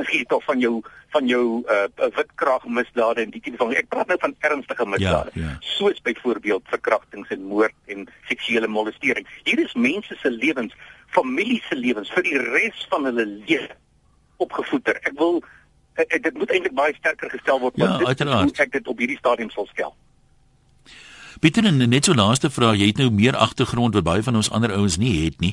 gee 0.02 0.24
tog 0.26 0.44
van 0.44 0.58
jou 0.60 0.82
van 1.08 1.26
jou 1.26 1.62
uh 1.70 2.08
witkrag 2.16 2.64
misdade 2.66 3.22
en 3.22 3.30
die 3.30 3.40
tipe 3.40 3.56
van 3.56 3.74
ek 3.74 3.88
praat 3.88 4.10
nou 4.10 4.18
van 4.20 4.34
ernstige 4.40 4.86
misdade 4.86 5.30
ja, 5.34 5.42
ja. 5.42 5.56
soos 5.60 6.00
byvoorbeeld 6.02 6.62
verkrachtings 6.68 7.28
en 7.28 7.42
moord 7.42 7.74
en 7.86 8.08
seksuele 8.28 8.66
molestering. 8.66 9.26
Hier 9.44 9.58
is 9.58 9.74
mense 9.74 10.16
se 10.20 10.30
lewens 10.30 10.74
familie 11.06 11.62
se 11.68 11.76
lewens 11.76 12.10
vir 12.10 12.22
die 12.22 12.38
res 12.38 12.86
van 12.90 13.04
hulle 13.04 13.26
lewe 13.26 13.76
opgevoeder. 14.36 14.98
Ek 15.02 15.14
wil 15.18 15.42
ek, 15.94 16.08
ek, 16.08 16.22
dit 16.22 16.38
moet 16.38 16.50
eintlik 16.50 16.74
baie 16.74 16.94
sterker 16.94 17.30
gestel 17.30 17.60
word 17.62 17.78
want 17.78 18.02
ja, 18.02 18.14
dit 18.14 18.34
moet 18.34 18.64
ek 18.66 18.72
dit 18.72 18.90
op 18.90 18.98
hierdie 18.98 19.20
stadium 19.20 19.50
sal 19.54 19.70
skel 19.70 19.94
Pieter 21.44 21.66
en 21.68 21.76
net 21.76 22.06
so 22.08 22.14
laaste 22.16 22.48
vraag, 22.48 22.78
jy 22.80 22.86
het 22.88 23.00
nou 23.02 23.10
meer 23.12 23.36
agtergrond 23.36 23.92
wat 23.98 24.06
baie 24.06 24.22
van 24.24 24.38
ons 24.40 24.48
ander 24.56 24.72
ouens 24.72 24.94
nie 24.96 25.12
het 25.26 25.42
nie. 25.44 25.50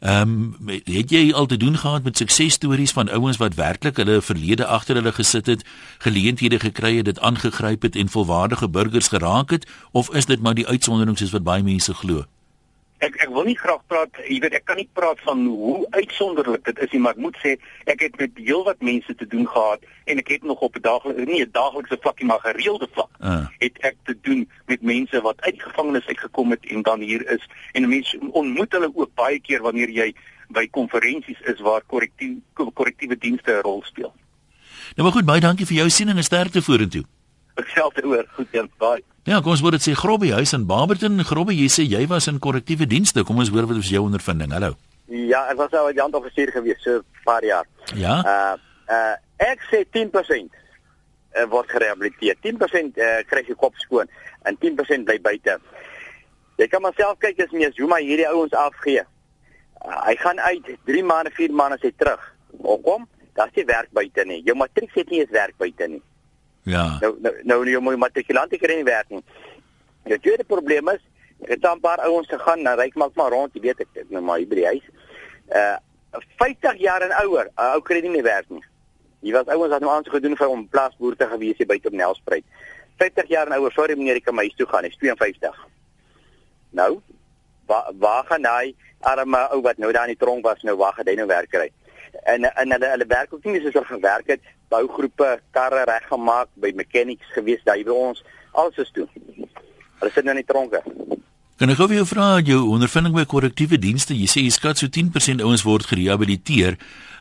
Ehm 0.00 0.30
um, 0.64 0.70
het 0.88 1.12
jy 1.12 1.34
al 1.36 1.46
te 1.50 1.58
doen 1.60 1.76
gehad 1.76 2.06
met 2.08 2.16
suksesstories 2.16 2.96
van 2.96 3.12
ouens 3.12 3.36
wat 3.42 3.58
werklik 3.60 4.00
hulle 4.00 4.22
verlede 4.24 4.64
agter 4.64 4.96
hulle 4.96 5.12
gesit 5.12 5.46
het, 5.52 5.66
geleenthede 6.00 6.62
gekry 6.64 6.96
het, 6.96 7.04
dit 7.12 7.20
aangegryp 7.20 7.84
het 7.84 7.96
en 7.96 8.08
volwaardige 8.08 8.68
burgers 8.68 9.12
geraak 9.12 9.50
het 9.50 9.68
of 9.92 10.14
is 10.14 10.32
dit 10.32 10.40
maar 10.40 10.54
die 10.54 10.66
uitsondering 10.66 11.18
soos 11.18 11.36
wat 11.36 11.44
baie 11.44 11.62
mense 11.62 11.94
glo? 11.94 12.24
Ek 13.04 13.16
ek 13.24 13.32
wil 13.34 13.46
nie 13.48 13.56
graag 13.58 13.82
praat, 13.90 14.18
jy 14.28 14.38
weet 14.42 14.56
ek 14.58 14.64
kan 14.68 14.78
nie 14.80 14.88
praat 14.98 15.20
van 15.26 15.44
hoe 15.46 15.86
uitsonderlik 15.96 16.64
dit 16.68 16.82
is 16.86 16.92
nie, 16.94 17.00
maar 17.04 17.16
ek 17.16 17.22
moet 17.26 17.38
sê 17.42 17.54
ek 17.90 18.04
het 18.06 18.18
met 18.20 18.40
heelwat 18.40 18.82
mense 18.84 19.14
te 19.20 19.26
doen 19.34 19.46
gehad 19.48 19.84
en 20.10 20.22
ek 20.22 20.32
het 20.34 20.44
nog 20.48 20.60
op 20.64 20.76
'n 20.76 20.84
daaglikse 20.84 21.26
nie 21.30 21.42
'n 21.44 21.52
daaglikse 21.52 21.98
vlakkie 22.00 22.26
maar 22.26 22.40
gereelde 22.40 22.88
vlak. 22.92 23.10
Uh. 23.20 23.46
Het 23.58 23.78
ek 23.80 23.96
te 24.04 24.16
doen 24.22 24.48
met 24.66 24.82
mense 24.82 25.20
wat 25.20 25.40
uit 25.40 25.62
gevangenis 25.62 26.06
uitgekom 26.06 26.50
het 26.50 26.64
en 26.66 26.82
dan 26.82 27.00
hier 27.00 27.22
is 27.30 27.44
en 27.72 27.88
mense 27.88 28.18
ontmoet 28.30 28.72
hulle 28.72 28.90
ook 28.94 29.14
baie 29.14 29.40
keer 29.40 29.62
wanneer 29.62 29.90
jy 29.90 30.14
by 30.48 30.68
konferensies 30.70 31.40
is 31.40 31.60
waar 31.60 31.82
korrektiewe 31.86 32.70
korrektiewe 32.74 33.18
dienste 33.18 33.52
'n 33.52 33.62
rol 33.62 33.82
speel. 33.82 34.14
Nou 34.94 35.02
maar 35.08 35.12
goed, 35.12 35.24
baie 35.24 35.40
dankie 35.40 35.66
vir 35.66 35.76
jou 35.76 35.90
siening 35.90 36.16
en 36.16 36.24
sterkte 36.24 36.62
vorentoe. 36.62 37.04
Ek 37.60 37.68
self 37.74 37.98
oor 38.02 38.26
goed 38.36 38.48
een 38.52 38.70
baie. 38.78 39.02
Ja, 39.24 39.40
kom 39.40 39.54
ons 39.54 39.62
word 39.64 39.78
dit 39.78 39.86
sê 39.86 39.94
Grobbie 39.96 40.34
huis 40.36 40.52
in 40.52 40.66
Barberton. 40.68 41.22
Grobbie, 41.24 41.56
jy 41.62 41.68
sê 41.72 41.86
jy 41.88 42.02
was 42.10 42.28
in 42.28 42.40
korrektiewe 42.44 42.86
dienste. 42.86 43.24
Kom 43.24 43.38
ons 43.40 43.52
hoor 43.54 43.68
wat 43.70 43.80
was 43.80 43.92
jou 43.92 44.02
ondervinding. 44.04 44.52
Hallo. 44.52 44.74
Ja, 45.08 45.46
ek 45.52 45.56
was 45.56 45.70
nou 45.72 45.88
'n 45.88 45.96
jantoffisier 45.96 46.50
gewees 46.52 46.82
so 46.82 46.98
'n 46.98 47.04
paar 47.24 47.44
jaar. 47.44 47.66
Ja. 47.94 48.20
Uh 48.20 48.56
uh 48.88 49.16
ek 49.38 49.60
sê 49.70 49.84
10% 49.84 50.10
uh, 51.34 51.46
word 51.50 51.70
gerehabiliteer. 51.70 52.36
10% 52.42 52.98
uh, 52.98 53.22
kry 53.26 53.42
jy 53.46 53.54
kop 53.54 53.74
skoon 53.76 54.08
en 54.44 54.56
10% 54.56 55.04
bly 55.04 55.18
buite. 55.20 55.58
Jy 56.56 56.68
kan 56.68 56.82
maar 56.82 56.94
self 56.96 57.18
kyk 57.18 57.40
as 57.40 57.50
mens 57.50 57.76
Zuma 57.76 57.96
hierdie 57.96 58.28
ouens 58.28 58.52
afgee. 58.52 59.02
Uh, 59.84 60.00
hy 60.06 60.14
gaan 60.16 60.40
uit 60.40 60.76
3 60.84 61.02
maande, 61.04 61.30
4 61.30 61.52
maande 61.52 61.78
sy 61.80 61.92
terug. 61.96 62.20
Hoekom? 62.60 63.08
Daar's 63.34 63.54
nie 63.54 63.64
werk 63.66 63.90
buite 63.92 64.24
nie. 64.24 64.42
Jou 64.46 64.56
matriek 64.56 64.90
sê 64.94 65.02
nie 65.10 65.22
is 65.24 65.32
werk 65.34 65.56
buite 65.58 65.88
nie. 65.88 66.02
Ja. 66.64 66.98
Nou 67.00 67.16
nou 67.20 67.34
nou 67.42 67.58
jou 67.68 67.82
mooi 67.82 67.96
matrikulante 67.96 68.58
kry 68.58 68.78
nie 68.78 68.86
werk 68.88 69.10
nie. 69.12 69.24
Die 70.08 70.20
tweede 70.20 70.44
probleem 70.44 70.88
is 70.94 71.02
ek 71.44 71.56
het 71.56 71.66
aan 71.66 71.76
'n 71.76 71.80
paar 71.80 72.00
ouens 72.08 72.28
gegaan, 72.28 72.62
nou 72.62 72.76
ry 72.76 72.86
ek 72.86 72.94
maar 72.96 73.30
rond, 73.30 73.54
jy 73.54 73.60
weet 73.60 73.80
ek, 73.80 73.88
ek 73.94 74.10
nou 74.10 74.22
maar 74.22 74.38
hier 74.38 74.48
by 74.48 74.54
die 74.54 74.66
huis. 74.66 74.86
Uh 75.48 75.76
50 76.38 76.78
jaar 76.78 77.02
en 77.02 77.12
ouer, 77.24 77.50
'n 77.56 77.74
ou 77.74 77.82
kry 77.82 78.00
nie 78.00 78.10
meer 78.10 78.22
werk 78.22 78.48
nie. 78.48 78.64
Hier 79.20 79.32
was 79.32 79.46
ouens 79.46 79.70
wat 79.70 79.80
nou 79.80 79.92
aansoek 79.92 80.14
gedoen 80.14 80.36
vir 80.36 80.48
om 80.48 80.68
plaasboer 80.68 81.16
te 81.16 81.26
gewees 81.26 81.56
hier 81.56 81.66
buite 81.66 81.88
op 81.88 81.94
Nelspruit. 81.94 82.44
50 82.96 83.28
jaar 83.28 83.46
en 83.46 83.58
ouer, 83.58 83.72
sorry 83.72 83.96
meneer, 83.96 84.16
ek 84.16 84.24
kan 84.24 84.34
my 84.34 84.42
huis 84.42 84.56
toe 84.56 84.66
gaan, 84.66 84.84
hy's 84.84 84.96
52. 84.96 85.56
Nou, 86.70 87.00
waar 87.66 87.90
waar 87.98 88.24
gaan 88.24 88.44
hy 88.44 88.74
arme 89.00 89.40
ou 89.52 89.60
wat 89.62 89.78
nou 89.78 89.92
daar 89.92 90.08
in 90.08 90.14
die 90.14 90.24
tronk 90.24 90.44
was 90.44 90.62
nou 90.62 90.76
waar 90.76 90.92
gaan 90.92 91.08
hy 91.08 91.14
nou 91.14 91.26
werk 91.26 91.50
kry? 91.50 91.70
En 92.22 92.44
en 92.44 92.72
hulle 92.72 92.86
hulle 92.86 93.06
werk 93.06 93.34
ook 93.34 93.44
nie 93.44 93.60
soos 93.60 93.72
hulle 93.72 93.86
gewerk 93.86 94.26
het, 94.26 94.40
bougroepe, 94.74 95.30
karre 95.54 95.84
reggemaak, 95.90 96.50
by 96.60 96.72
mechanics 96.74 97.30
gewees 97.36 97.62
daar 97.64 97.82
by 97.86 97.94
ons, 97.94 98.22
alles 98.52 98.78
is 98.82 98.90
toe. 98.94 99.06
Hulle 100.00 100.12
sit 100.14 100.24
nou 100.26 100.34
in 100.36 100.42
die 100.42 100.50
tronke. 100.52 100.82
Kan 101.54 101.70
ek 101.70 101.78
gou 101.78 101.86
vir 101.86 102.00
jou 102.00 102.06
vra 102.10 102.28
jou 102.42 102.60
ondervinding 102.74 103.14
by 103.14 103.22
korrektiewe 103.30 103.78
dienste? 103.78 104.14
Jy 104.18 104.26
sê 104.26 104.42
jy 104.42 104.50
skat 104.50 104.80
so 104.80 104.88
10% 104.90 105.42
ouens 105.46 105.62
word 105.62 105.86
gerehabiliteer. 105.86 106.74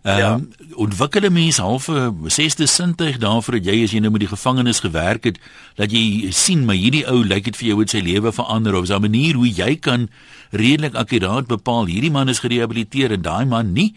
Ehm 0.04 0.20
Ja. 0.20 0.32
um, 0.36 0.50
ontwikkel 0.76 1.30
'n 1.30 1.34
mens 1.34 1.58
halfe 1.58 2.12
sesde 2.28 2.66
sintuig 2.68 3.18
daarvoor 3.22 3.62
dat 3.62 3.66
jy 3.70 3.84
as 3.84 3.92
jy 3.94 4.00
nou 4.02 4.12
met 4.12 4.20
die 4.26 4.34
gevangenes 4.36 4.80
gewerk 4.82 5.24
het, 5.24 5.38
dat 5.76 5.92
jy 5.92 6.32
sien 6.32 6.66
maar 6.66 6.76
hierdie 6.76 7.06
ou 7.08 7.24
lyk 7.24 7.46
dit 7.46 7.56
vir 7.56 7.68
jou 7.68 7.80
het 7.80 7.90
sy 7.90 8.02
lewe 8.02 8.32
verander 8.34 8.76
of 8.76 8.90
'n 8.90 9.02
manier 9.02 9.36
hoe 9.36 9.48
jy 9.48 9.76
kan 9.80 10.10
redelik 10.52 10.96
akkuraat 10.96 11.48
bepaal 11.48 11.86
hierdie 11.86 12.12
man 12.12 12.28
is 12.30 12.40
gerehabiliteer 12.40 13.12
en 13.12 13.22
daai 13.22 13.46
man 13.46 13.72
nie? 13.74 13.94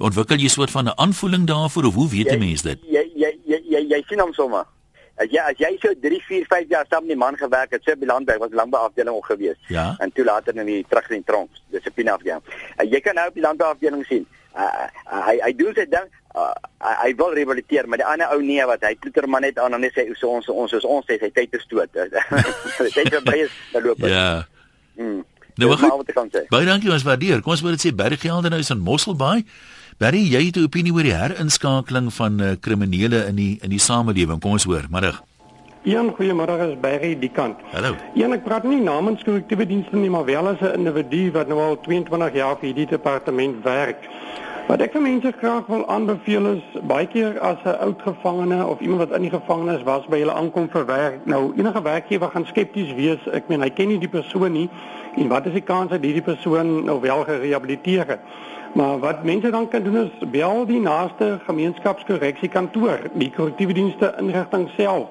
Ontwikkel 0.00 0.40
jy 0.40 0.48
'n 0.48 0.56
soort 0.56 0.70
van 0.70 0.84
'n 0.88 0.96
aanvoeling 0.96 1.46
daarvoor 1.46 1.84
of 1.84 1.94
hoe 1.94 2.08
weet 2.08 2.30
'n 2.32 2.38
mens 2.38 2.62
dit? 2.62 2.78
Jy 2.82 3.04
jy 3.14 3.30
jy 3.44 3.60
jy, 3.68 3.80
jy 3.88 4.02
sien 4.08 4.20
hom 4.20 4.32
sommer. 4.32 4.64
As 5.20 5.28
jy 5.28 5.40
as 5.44 5.58
jy 5.58 5.76
so 5.80 5.92
3, 6.00 6.22
4, 6.28 6.44
5 6.48 6.68
jaar 6.68 6.86
saam 6.88 7.04
met 7.04 7.12
die 7.12 7.16
man 7.16 7.36
gewerk 7.36 7.70
het, 7.70 7.82
so 7.84 7.96
by 7.96 8.06
landbou 8.06 8.38
was 8.38 8.52
lank 8.52 8.70
by 8.70 8.78
afdeling 8.78 9.16
ook 9.16 9.26
gewees. 9.26 9.58
Ja. 9.68 9.94
En 9.98 10.12
toe 10.12 10.24
later 10.24 10.56
in 10.56 10.66
die 10.66 10.84
terug 10.88 11.10
in 11.10 11.16
die 11.16 11.24
tronk, 11.24 11.50
dissipline 11.68 12.12
afdeling. 12.12 12.40
Uh, 12.78 12.90
jy 12.90 13.00
kan 13.00 13.14
nou 13.14 13.26
op 13.28 13.34
die 13.34 13.42
landbou 13.42 13.68
afdeling 13.68 14.06
sien. 14.06 14.26
Uh, 14.56 14.64
uh, 15.12 15.26
hy 15.26 15.36
hy 15.44 15.52
doen 15.56 15.74
sy 15.74 15.84
ding. 15.92 16.08
Uh, 16.34 16.54
hy, 16.78 16.94
hy 17.02 17.10
wil 17.18 17.34
rehabiliteer, 17.34 17.88
maar 17.88 18.00
die 18.00 18.06
ander 18.06 18.32
ou 18.32 18.40
nee 18.42 18.64
wat 18.64 18.86
hy 18.86 18.94
ploeter 19.02 19.28
maar 19.28 19.44
net 19.44 19.58
aan 19.58 19.74
en 19.76 19.80
net 19.80 19.92
sê 19.92 20.06
so 20.14 20.30
ons 20.38 20.48
ons 20.48 20.72
is 20.72 20.84
ons 20.84 21.04
sê 21.04 21.18
sy 21.20 21.28
tyd 21.34 21.52
is 21.58 21.66
dood. 21.68 22.00
Sy 22.78 22.88
tyd 22.94 23.12
verby 23.12 23.36
is, 23.44 23.52
dan 23.74 23.84
loop 23.84 24.00
dit. 24.00 24.14
Ja. 24.14 24.46
Hmm. 24.96 25.20
Nou 25.60 25.76
sê. 25.76 26.46
Baie 26.48 26.64
dankie 26.64 26.92
ons 26.92 27.04
waardeer. 27.04 27.42
Kom 27.44 27.52
ons 27.52 27.62
moet 27.62 27.76
dit 27.76 27.84
sê 27.90 27.92
Berg 27.94 28.20
Geldenhuis 28.24 28.72
in 28.72 28.80
Mosselbaai. 28.80 29.44
Barry, 30.00 30.22
jy 30.32 30.46
het 30.46 30.56
'n 30.56 30.64
opinie 30.64 30.92
oor 30.96 31.04
die 31.04 31.12
herinskakeling 31.12 32.06
van 32.12 32.40
uh, 32.40 32.52
kriminele 32.60 33.18
in 33.28 33.36
die 33.36 33.58
in 33.60 33.68
die 33.68 33.78
samelewing. 33.78 34.40
Kom 34.40 34.52
ons 34.56 34.64
hoor. 34.64 34.86
Middag. 34.88 35.22
Een 35.84 36.08
goeiemôre 36.16 36.56
is 36.70 36.80
Barry 36.80 37.18
die 37.18 37.28
kant. 37.28 37.56
Hallo. 37.72 37.92
Een 38.14 38.32
ek 38.32 38.44
praat 38.44 38.64
nie 38.64 38.80
namens 38.80 39.22
korrektiewe 39.22 39.66
dienste 39.66 39.96
nie, 39.96 40.08
maar 40.08 40.24
wel 40.24 40.48
as 40.48 40.60
'n 40.60 40.72
individu 40.78 41.30
wat 41.32 41.48
nou 41.48 41.60
al 41.60 41.80
22 41.80 42.32
jaar 42.32 42.56
vir 42.56 42.66
hierdie 42.68 42.86
departement 42.86 43.62
werk. 43.62 44.08
Wat 44.68 44.80
ek 44.80 44.92
vir 44.92 45.02
mense 45.02 45.32
graag 45.38 45.66
wil 45.66 45.88
aanbeveel 45.88 46.46
is 46.46 46.80
baie 46.82 47.06
keer 47.06 47.38
as 47.40 47.58
'n 47.64 47.76
oud 47.84 48.00
gevangene 48.02 48.66
of 48.66 48.80
iemand 48.80 48.98
wat 48.98 49.16
in 49.16 49.28
die 49.28 49.36
gevangenis 49.38 49.82
was 49.82 50.06
by 50.06 50.18
hulle 50.18 50.32
aankom 50.32 50.70
vir 50.70 50.86
werk. 50.86 51.26
Nou 51.26 51.52
enige 51.56 51.82
werkgewer 51.82 52.30
gaan 52.30 52.46
skepties 52.46 52.94
wees. 52.94 53.20
Ek 53.32 53.48
meen 53.48 53.60
hy 53.60 53.70
ken 53.70 53.88
nie 53.88 53.98
die 53.98 54.08
persoon 54.08 54.52
nie 54.52 54.70
en 55.16 55.28
wat 55.28 55.46
is 55.46 55.52
die 55.52 55.68
kans 55.72 55.90
dat 55.90 56.00
hierdie 56.00 56.22
persoon 56.22 56.84
nou 56.84 57.00
wel 57.00 57.24
gerehabiliteer 57.24 58.06
het? 58.06 58.20
Maar 58.72 58.98
wat 58.98 59.22
mense 59.22 59.50
dan 59.50 59.68
kan 59.68 59.82
doen 59.82 59.96
is 59.96 60.28
bel 60.30 60.66
die 60.66 60.80
naaste 60.80 61.38
gemeenskapskorreksiekantoor, 61.46 62.98
die 63.12 63.30
korrektiewe 63.34 63.72
dienste 63.72 64.14
inrigting 64.18 64.68
self. 64.76 65.08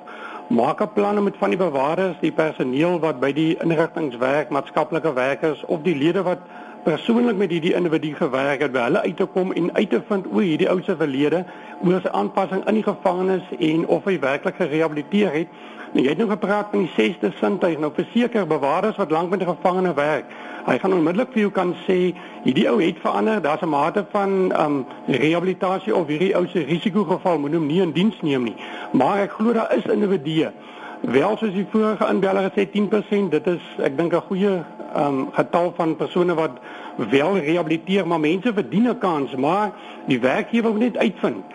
Maak 0.47 0.81
'n 0.81 0.93
planne 0.93 1.21
met 1.21 1.35
van 1.37 1.49
die 1.49 1.57
bewaarders, 1.59 2.15
die 2.19 2.31
personeel 2.31 2.99
wat 2.99 3.19
by 3.19 3.33
die 3.33 3.57
inrigtings 3.61 4.17
werk, 4.17 4.49
maatskaplike 4.49 5.13
werkers 5.13 5.65
of 5.65 5.81
die 5.81 5.95
lede 5.95 6.23
wat 6.23 6.39
persoonlik 6.83 7.37
met 7.37 7.51
hierdie 7.51 7.73
individu 7.73 8.13
gewerk 8.15 8.61
het, 8.61 8.71
by 8.71 8.85
hulle 8.87 9.01
uit 9.01 9.17
te 9.17 9.25
kom 9.25 9.51
en 9.51 9.73
uit 9.73 9.89
te 9.89 10.01
vind 10.07 10.27
oor 10.31 10.45
hierdie 10.45 10.69
ou 10.71 10.77
se 10.83 10.95
verlede, 10.95 11.43
oor 11.83 11.99
sy 12.03 12.11
aanpassing 12.15 12.63
in 12.67 12.79
die 12.79 12.85
gevangenis 12.85 13.51
en 13.57 13.87
of 13.87 14.07
hy 14.09 14.15
werklik 14.19 14.55
gerehabiliteer 14.61 15.35
het. 15.35 15.59
Nou, 15.93 16.03
jy 16.03 16.13
het 16.13 16.21
nou 16.21 16.29
gepraat 16.29 16.69
van 16.71 16.85
die 16.85 16.91
sesde 16.93 17.31
sintuig. 17.39 17.79
Nou 17.81 17.89
verseker 17.95 18.45
bewaarders 18.47 18.99
wat 19.01 19.11
lank 19.11 19.29
met 19.29 19.41
'n 19.41 19.49
gevangene 19.49 19.93
werk, 19.93 20.25
hy 20.65 20.77
gaan 20.77 20.93
onmiddellik 20.93 21.31
vir 21.33 21.41
jou 21.41 21.51
kan 21.51 21.75
sê 21.87 22.13
hierdie 22.43 22.69
ou 22.69 22.81
het 22.81 22.97
verander, 23.01 23.41
daar's 23.41 23.61
'n 23.61 23.69
mate 23.69 24.05
van 24.11 24.53
um 24.65 24.85
rehabilitasie 25.07 25.95
of 25.95 26.07
hierdie 26.07 26.35
ou 26.35 26.47
se 26.47 26.59
risikogeval 26.59 27.39
moet 27.39 27.53
hom 27.53 27.65
nie 27.65 27.81
in 27.81 27.91
diens 27.91 28.21
neem 28.21 28.43
nie. 28.43 28.55
Maar 28.91 29.19
ek 29.19 29.31
glo 29.31 29.53
daar 29.53 29.75
is 29.75 29.85
individue 29.85 30.51
wel 31.01 31.37
soos 31.37 31.53
die 31.53 31.67
vorige 31.71 32.07
inbeller 32.09 32.51
gesê 32.51 32.69
10%, 32.69 33.31
dit 33.31 33.47
is 33.47 33.61
ek 33.77 33.97
dink 33.97 34.13
'n 34.13 34.21
goeie 34.27 34.63
um 34.95 35.29
getal 35.33 35.73
van 35.75 35.95
persone 35.95 36.33
wat 36.33 36.51
wel 37.09 37.37
rehabiliteer, 37.37 38.07
maar 38.07 38.19
mense 38.19 38.53
verdien 38.53 38.89
'n 38.89 38.97
kans, 38.97 39.35
maar 39.35 39.71
die 40.07 40.19
werkgewer 40.19 40.71
moet 40.71 40.79
net 40.79 40.97
uitvind. 40.97 41.45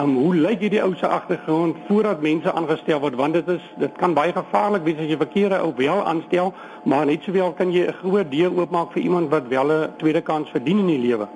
Um 0.00 0.16
hoe 0.16 0.34
lyk 0.34 0.60
hierdie 0.60 0.82
ou 0.82 0.94
se 0.94 1.06
agtergrond 1.06 1.76
voordat 1.88 2.20
mense 2.20 2.52
aangestel 2.52 3.00
word 3.00 3.14
want 3.14 3.32
dit 3.32 3.48
is 3.48 3.62
dit 3.78 3.90
kan 3.96 4.14
baie 4.14 4.32
gevaarlik 4.32 4.84
wees 4.84 4.98
as 4.98 5.08
jy 5.08 5.16
verkeerde 5.16 5.60
ou 5.60 5.72
wel 5.76 6.06
aanstel, 6.06 6.54
maar 6.84 7.06
net 7.06 7.22
sowel 7.22 7.52
kan 7.52 7.72
jy 7.72 7.86
'n 7.86 7.94
groot 8.02 8.30
deur 8.30 8.58
oopmaak 8.58 8.92
vir 8.92 9.02
iemand 9.02 9.30
wat 9.30 9.48
wel 9.48 9.72
'n 9.72 9.92
tweede 9.96 10.20
kans 10.20 10.48
verdien 10.50 10.78
in 10.78 10.86
die 10.86 10.98
lewe. 10.98 11.28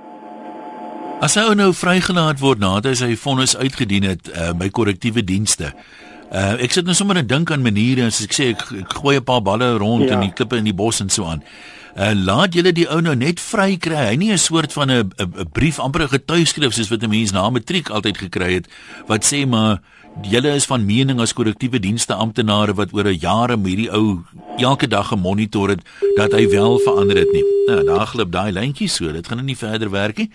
As 1.23 1.35
hy 1.35 1.55
nou 1.55 1.73
vrygelaat 1.73 2.41
word 2.41 2.59
nadat 2.59 2.85
hy 2.85 2.95
sy 2.95 3.17
vonnis 3.17 3.57
uitgedien 3.57 4.03
het 4.03 4.29
uh, 4.29 4.53
by 4.59 4.69
korrektiewe 4.75 5.25
dienste. 5.25 5.73
Uh, 6.33 6.57
ek 6.65 6.73
sit 6.73 6.85
nou 6.89 6.95
sommer 6.97 7.17
en 7.21 7.27
dink 7.29 7.51
aan 7.53 7.61
maniere 7.63 8.07
as 8.09 8.23
ek 8.25 8.33
sê 8.33 8.45
ek, 8.55 8.63
ek 8.73 8.93
gooi 9.03 9.17
'n 9.19 9.25
paar 9.25 9.43
balle 9.43 9.77
rond 9.77 10.09
Ja. 10.09 10.15
in 10.15 10.21
die 10.21 10.33
klippe 10.33 10.57
in 10.57 10.65
die 10.65 10.73
bos 10.73 11.01
en 11.01 11.11
so 11.11 11.25
aan. 11.27 11.43
Uh, 11.95 12.13
laat 12.17 12.55
julle 12.55 12.73
die 12.73 12.89
ou 12.89 13.01
nou 13.03 13.15
net 13.15 13.39
vry 13.41 13.77
kry. 13.77 14.07
Hy 14.13 14.17
nie 14.17 14.33
'n 14.33 14.39
soort 14.39 14.73
van 14.73 14.91
'n 14.91 15.13
'n 15.19 15.49
brief 15.53 15.79
amper 15.79 16.03
'n 16.03 16.09
getuigskrif 16.09 16.73
soos 16.73 16.89
wat 16.89 17.03
'n 17.03 17.11
mens 17.11 17.33
na 17.33 17.51
matriek 17.51 17.91
altyd 17.91 18.17
gekry 18.19 18.55
het 18.55 18.67
wat 19.07 19.25
sê 19.25 19.47
maar 19.47 19.81
julle 20.23 20.55
is 20.55 20.65
van 20.65 20.87
mening 20.87 21.21
as 21.21 21.33
korrektiewe 21.35 21.79
dienste 21.81 22.15
amptenare 22.15 22.73
wat 22.75 22.93
oor 22.95 23.05
'n 23.09 23.19
jare 23.19 23.57
met 23.57 23.67
hierdie 23.67 23.91
ou 23.93 24.25
elke 24.59 24.89
dag 24.89 25.09
gemonitor 25.09 25.69
het 25.69 25.81
dat 26.17 26.33
hy 26.33 26.49
wel 26.49 26.79
verander 26.79 27.17
het 27.17 27.33
nie. 27.33 27.45
Nou, 27.67 27.85
daar 27.85 28.07
glip 28.07 28.31
daai 28.33 28.53
lyntjie 28.53 28.89
so. 28.89 29.13
Dit 29.13 29.27
gaan 29.29 29.37
nou 29.37 29.47
nie 29.47 29.57
verder 29.57 29.91
werk 29.91 30.17
nie. 30.17 30.31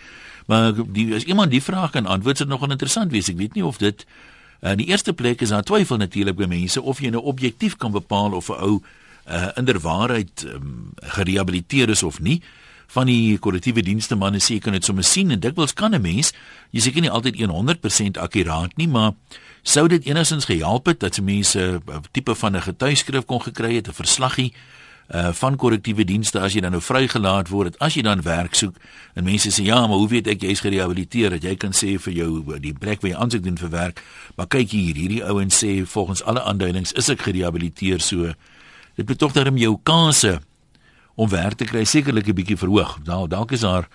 Maar 0.48 0.74
die 0.94 1.16
as 1.16 1.24
iemand 1.24 1.50
die 1.52 1.62
vraag 1.62 1.92
kan 1.92 2.06
antwoord, 2.06 2.38
sal 2.38 2.46
dit 2.46 2.54
nogal 2.56 2.72
interessant 2.72 3.12
wees. 3.12 3.30
Ek 3.30 3.38
weet 3.38 3.54
nie 3.56 3.66
of 3.66 3.78
dit 3.78 4.06
in 4.62 4.78
die 4.78 4.88
eerste 4.88 5.14
plek 5.14 5.42
is 5.42 5.50
daar 5.50 5.64
twyfel 5.64 5.98
natuurlik 5.98 6.36
by 6.36 6.46
mense 6.46 6.82
of 6.82 7.00
jy 7.00 7.10
nou 7.10 7.22
objektief 7.24 7.76
kan 7.78 7.92
bepaal 7.92 8.34
of 8.34 8.50
'n 8.50 8.62
ou 8.62 8.82
uh, 9.28 9.48
inderwaarheid 9.56 10.46
um, 10.48 10.94
gerehabiliteer 10.96 11.90
is 11.90 12.04
of 12.04 12.20
nie. 12.20 12.42
Van 12.88 13.06
die 13.06 13.38
korrektiewe 13.38 13.82
dienste 13.82 14.16
manne 14.16 14.40
sê 14.40 14.56
jy 14.56 14.60
kan 14.60 14.74
dit 14.74 14.84
sommer 14.84 15.04
sien 15.04 15.32
en 15.32 15.40
dikwels 15.40 15.74
kan 15.74 15.92
'n 15.94 16.02
mens. 16.02 16.34
Jy 16.72 16.80
seker 16.80 17.02
nie 17.02 17.12
altyd 17.12 17.36
100% 17.36 18.18
akkuraat 18.18 18.78
nie 18.78 18.88
maar 18.88 19.14
sou 19.64 19.88
dit 19.88 20.06
enigstens 20.06 20.46
gehelp 20.46 20.86
het 20.86 21.00
dat 21.00 21.16
se 21.16 21.22
mense 21.22 21.60
'n 21.60 22.04
tipe 22.12 22.36
van 22.36 22.56
'n 22.56 22.62
getuigskrif 22.62 23.26
kon 23.26 23.42
gekry 23.42 23.76
het 23.76 23.88
'n 23.88 23.94
verslaggie 23.94 24.54
uh 25.08 25.32
van 25.32 25.56
korrektiewe 25.56 26.04
dienste 26.04 26.40
as 26.40 26.54
jy 26.54 26.62
dan 26.62 26.74
nou 26.76 26.82
vrygelaat 26.84 27.48
word 27.48 27.78
as 27.80 27.96
jy 27.96 28.02
dan 28.04 28.22
werk 28.26 28.56
soek 28.56 28.76
en 29.16 29.24
mense 29.24 29.48
sê 29.56 29.64
ja 29.64 29.80
maar 29.88 30.02
hoe 30.02 30.10
weet 30.12 30.28
ek 30.28 30.42
jy's 30.44 30.60
gerehabiliteer? 30.60 31.30
Dat 31.30 31.44
jy 31.44 31.56
kan 31.56 31.72
sê 31.72 31.96
vir 31.96 32.14
jou 32.14 32.60
die 32.60 32.74
plek 32.74 33.02
waar 33.02 33.12
jy 33.12 33.18
aansoek 33.18 33.44
doen 33.44 33.58
vir 33.58 33.72
werk 33.72 34.02
maar 34.36 34.48
kyk 34.52 34.76
hier 34.76 34.96
hierdie 35.00 35.24
ouens 35.24 35.64
sê 35.64 35.86
volgens 35.86 36.24
alle 36.24 36.44
aanduidings 36.44 36.92
is 36.94 37.10
ek 37.10 37.24
gerehabiliteer 37.24 38.04
so 38.04 38.34
dit 38.98 39.08
moet 39.08 39.18
tog 39.18 39.32
darm 39.32 39.58
jou 39.58 39.78
kanse 39.84 40.40
om 41.16 41.30
werk 41.30 41.56
te 41.58 41.66
kry 41.66 41.86
sekerlik 41.86 42.28
'n 42.28 42.36
bietjie 42.36 42.58
verhoog. 42.58 43.00
Nou 43.06 43.28
dalk 43.28 43.52
is 43.52 43.62
daar 43.62 43.88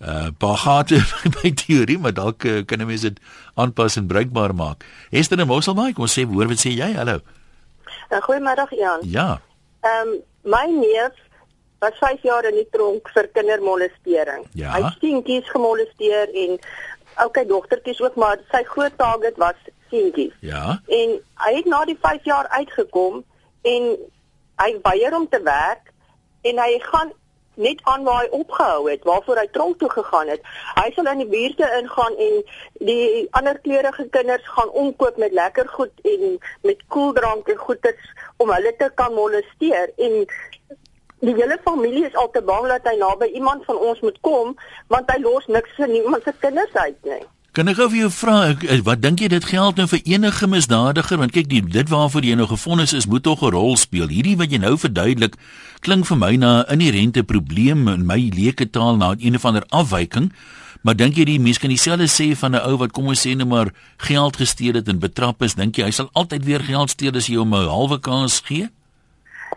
uh, 0.00 0.28
paar 0.38 0.56
gate 0.56 1.02
by 1.42 1.50
teorie 1.52 1.98
maar 1.98 2.14
dalk 2.14 2.44
uh, 2.44 2.62
kan 2.64 2.78
'n 2.80 2.86
mens 2.86 3.00
dit 3.00 3.18
aanpas 3.54 3.96
en 3.96 4.06
bruikbaar 4.06 4.54
maak. 4.54 4.84
Esther 5.10 5.40
en 5.40 5.46
Mosselbaai 5.46 5.92
kom 5.92 6.06
sê 6.06 6.24
hoor 6.24 6.48
wat 6.48 6.62
sê 6.62 6.70
jy? 6.70 6.92
Hallo. 6.94 7.20
Uh, 8.10 8.22
Goeiemiddag 8.22 8.70
Jan. 8.70 9.00
ja. 9.02 9.40
Ehm 9.82 10.08
um, 10.08 10.14
my 10.46 10.64
neef 10.70 11.14
was 11.78 11.98
5 12.00 12.22
jaar 12.22 12.44
in 12.48 12.56
die 12.56 12.68
tronk 12.72 13.08
vir 13.12 13.28
kindermolestering. 13.36 14.46
Ja. 14.56 14.72
Hy 14.76 14.82
het 14.86 15.00
seentjies 15.02 15.50
gemolesteer 15.52 16.32
en 16.44 16.58
okay 17.24 17.46
dogtertjies 17.48 18.00
ook, 18.00 18.14
maar 18.14 18.40
sy 18.52 18.62
groot 18.70 18.96
target 18.96 19.36
was 19.42 19.58
seentjies. 19.90 20.34
Ja. 20.40 20.78
En 20.86 21.18
hy 21.44 21.52
het 21.58 21.68
na 21.68 21.84
die 21.84 21.98
5 22.00 22.24
jaar 22.24 22.48
uitgekom 22.48 23.22
en 23.62 23.92
hy 24.62 24.70
weier 24.82 25.14
om 25.16 25.28
te 25.28 25.42
werk 25.42 25.92
en 26.46 26.58
hy 26.62 26.78
gaan 26.88 27.12
net 27.56 27.80
aan 27.88 28.04
waar 28.04 28.24
hy 28.24 28.28
opgehou 28.36 28.90
het, 28.90 29.04
waarvoor 29.04 29.40
hy 29.40 29.46
tronk 29.52 29.78
toe 29.80 29.88
gegaan 29.90 30.28
het. 30.28 30.42
Hy 30.76 30.90
sal 30.94 31.08
in 31.12 31.22
die 31.24 31.30
buurte 31.30 31.68
ingaan 31.78 32.16
en 32.20 32.34
die 32.88 33.26
ander 33.38 33.58
kleurige 33.64 34.08
kinders 34.12 34.48
gaan 34.56 34.70
omkoop 34.70 35.16
met 35.16 35.32
lekker 35.32 35.68
goed 35.68 36.04
en 36.04 36.36
met 36.68 36.84
koeldrank 36.92 37.48
en 37.48 37.62
goeders 37.68 38.10
om 38.36 38.52
hulle 38.52 38.72
te 38.78 38.90
kan 38.94 39.14
molesteer 39.14 39.92
en 39.96 40.26
die 41.24 41.34
hele 41.34 41.56
familie 41.64 42.04
is 42.06 42.18
al 42.20 42.30
te 42.30 42.42
bang 42.44 42.68
dat 42.68 42.84
hy 42.88 42.96
naby 43.00 43.30
iemand 43.38 43.64
van 43.68 43.78
ons 43.78 44.02
moet 44.04 44.18
kom 44.20 44.52
want 44.92 45.08
hy 45.12 45.18
los 45.22 45.48
niks 45.48 45.72
vir 45.78 45.88
niemand 45.88 46.26
se 46.26 46.34
kinders 46.40 46.76
uit 46.76 46.98
nie. 47.08 47.24
Kan 47.56 47.70
ek 47.72 47.78
vir 47.78 48.02
jou 48.02 48.10
vra 48.12 48.34
wat 48.84 49.00
dink 49.00 49.22
jy 49.24 49.30
dit 49.32 49.46
geld 49.48 49.78
nou 49.80 49.86
vir 49.88 50.02
enige 50.04 50.48
misdadiger 50.52 51.16
want 51.22 51.32
kyk 51.32 51.48
die 51.48 51.62
dit 51.64 51.88
waarvoor 51.88 52.26
jy 52.28 52.36
nou 52.36 52.48
gefonnis 52.50 52.92
is 52.92 53.08
moet 53.08 53.24
tog 53.24 53.40
'n 53.40 53.54
rol 53.54 53.76
speel. 53.80 54.12
Hierdie 54.12 54.36
wat 54.36 54.52
jy 54.52 54.60
nou 54.60 54.76
verduidelik 54.76 55.40
klink 55.80 56.04
vir 56.04 56.18
my 56.20 56.36
na 56.36 56.64
'n 56.68 56.76
inherente 56.76 57.24
probleem 57.24 57.88
in 57.88 58.04
my 58.04 58.28
leuke 58.36 58.68
taal 58.70 58.96
na 58.96 59.14
een 59.16 59.34
of 59.34 59.44
ander 59.44 59.64
afwyking. 59.70 60.32
Maar 60.86 60.94
dink 60.94 61.16
jy 61.18 61.24
die 61.26 61.40
mens 61.42 61.58
kan 61.58 61.72
dieselfde 61.72 62.06
sê 62.06 62.28
van 62.38 62.54
'n 62.54 62.62
ou 62.62 62.76
wat 62.78 62.92
kom 62.94 63.08
ons 63.10 63.26
sê 63.26 63.34
net 63.34 63.48
maar 63.48 63.72
geld 63.98 64.36
gesteel 64.36 64.74
het 64.78 64.88
en 64.88 64.98
betrap 65.02 65.42
is, 65.42 65.54
dink 65.58 65.76
jy 65.76 65.84
hy 65.84 65.90
sal 65.90 66.08
altyd 66.12 66.44
weer 66.44 66.62
geld 66.62 66.90
steel 66.90 67.16
as 67.16 67.26
jy 67.26 67.36
hom 67.36 67.54
'n 67.54 67.66
halwe 67.66 67.98
kans 67.98 68.40
gee? 68.46 68.70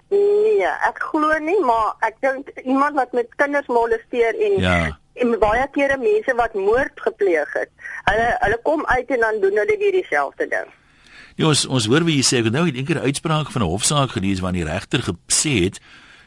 Nee, 0.10 0.66
ek 0.90 0.98
glo 1.12 1.38
nie, 1.40 1.60
maar 1.62 1.94
ek 2.02 2.16
dink 2.22 2.50
iemand 2.66 2.96
wat 2.96 3.14
met 3.14 3.28
kinders 3.36 3.68
molesteer 3.68 4.34
en 4.42 4.62
Ja. 4.62 4.98
en 5.14 5.40
baie 5.40 5.68
kere 5.72 5.98
mense 5.98 6.34
wat 6.36 6.54
moord 6.54 6.96
gepleeg 6.96 7.54
het. 7.54 7.70
Hulle 8.06 8.38
hulle 8.40 8.60
kom 8.64 8.86
uit 8.86 9.10
en 9.10 9.20
dan 9.20 9.42
doen 9.42 9.56
hulle 9.58 9.78
weer 9.78 9.92
dieselfde 9.92 10.48
ding. 10.48 10.68
Ja, 11.36 11.46
ons 11.48 11.66
ons 11.68 11.86
hoor 11.86 12.04
wie 12.04 12.16
jy 12.16 12.24
sê, 12.24 12.38
ek 12.40 12.44
het 12.44 12.54
nou 12.54 12.66
het 12.66 12.76
eendag 12.76 12.96
'n 12.98 13.06
uitspraak 13.06 13.52
van 13.52 13.62
'n 13.62 13.66
hofsaak 13.70 14.10
gelees 14.10 14.40
waarin 14.40 14.66
die 14.66 14.72
regter 14.72 15.00
gesê 15.00 15.64
het 15.64 15.80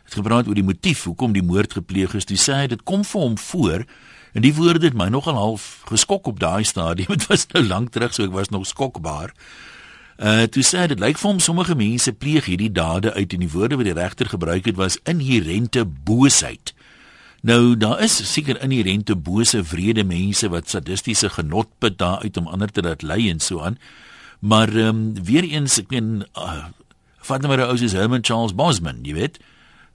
het 0.05 0.15
gepraat 0.15 0.47
oor 0.47 0.55
die 0.55 0.63
motief 0.63 1.05
hoekom 1.05 1.33
die 1.33 1.43
moord 1.43 1.73
gepleeg 1.73 2.15
is. 2.15 2.25
Toe 2.25 2.37
sê 2.37 2.53
hy 2.55 2.67
dit 2.67 2.83
kom 2.83 3.05
vir 3.05 3.21
hom 3.21 3.39
voor 3.39 3.85
en 4.33 4.45
die 4.45 4.55
woorde 4.55 4.87
het 4.87 4.97
my 4.97 5.09
nogal 5.13 5.37
half 5.37 5.83
geskok 5.89 6.27
op 6.27 6.41
daai 6.41 6.65
stadium. 6.65 7.09
Dit 7.17 7.27
was 7.27 7.47
nou 7.53 7.65
lank 7.67 7.93
terug, 7.93 8.15
so 8.15 8.25
ek 8.25 8.35
was 8.37 8.53
nog 8.53 8.67
skokbaar. 8.67 9.35
Uh 10.23 10.45
toe 10.53 10.63
sê 10.63 10.87
dit 10.87 11.01
lyk 11.01 11.19
vir 11.19 11.31
hom 11.31 11.41
sommige 11.41 11.75
mense 11.75 12.13
pleeg 12.13 12.47
hierdie 12.47 12.73
dade 12.73 13.13
uit 13.17 13.33
en 13.33 13.43
die 13.43 13.51
woorde 13.51 13.79
wat 13.81 13.89
die 13.89 13.97
regter 13.97 14.29
gebruik 14.31 14.69
het 14.69 14.77
was 14.77 15.01
inherente 15.09 15.85
boosheid. 15.85 16.75
Nou 17.43 17.75
daar 17.77 18.03
is 18.05 18.21
seker 18.33 18.61
inherente 18.63 19.17
bose 19.17 19.65
vrede 19.67 20.05
mense 20.07 20.49
wat 20.53 20.71
sadistiese 20.71 21.33
genot 21.33 21.73
put 21.83 21.99
daaruit 21.99 22.37
om 22.39 22.47
ander 22.47 22.71
te 22.71 22.85
laat 22.87 23.03
ly 23.03 23.19
en 23.33 23.41
so 23.41 23.65
aan. 23.67 23.79
Maar 24.39 24.69
ehm 24.69 24.89
um, 24.89 25.25
weer 25.25 25.49
eens 25.49 25.79
ek 25.79 25.91
meen 25.91 26.23
uh, 26.39 26.71
vat 27.27 27.43
nou 27.43 27.51
maar 27.51 27.67
ou 27.67 27.77
soos 27.79 27.95
Herman 27.99 28.23
Charles 28.23 28.55
Bosman, 28.55 29.03
jy 29.03 29.15
weet. 29.15 29.41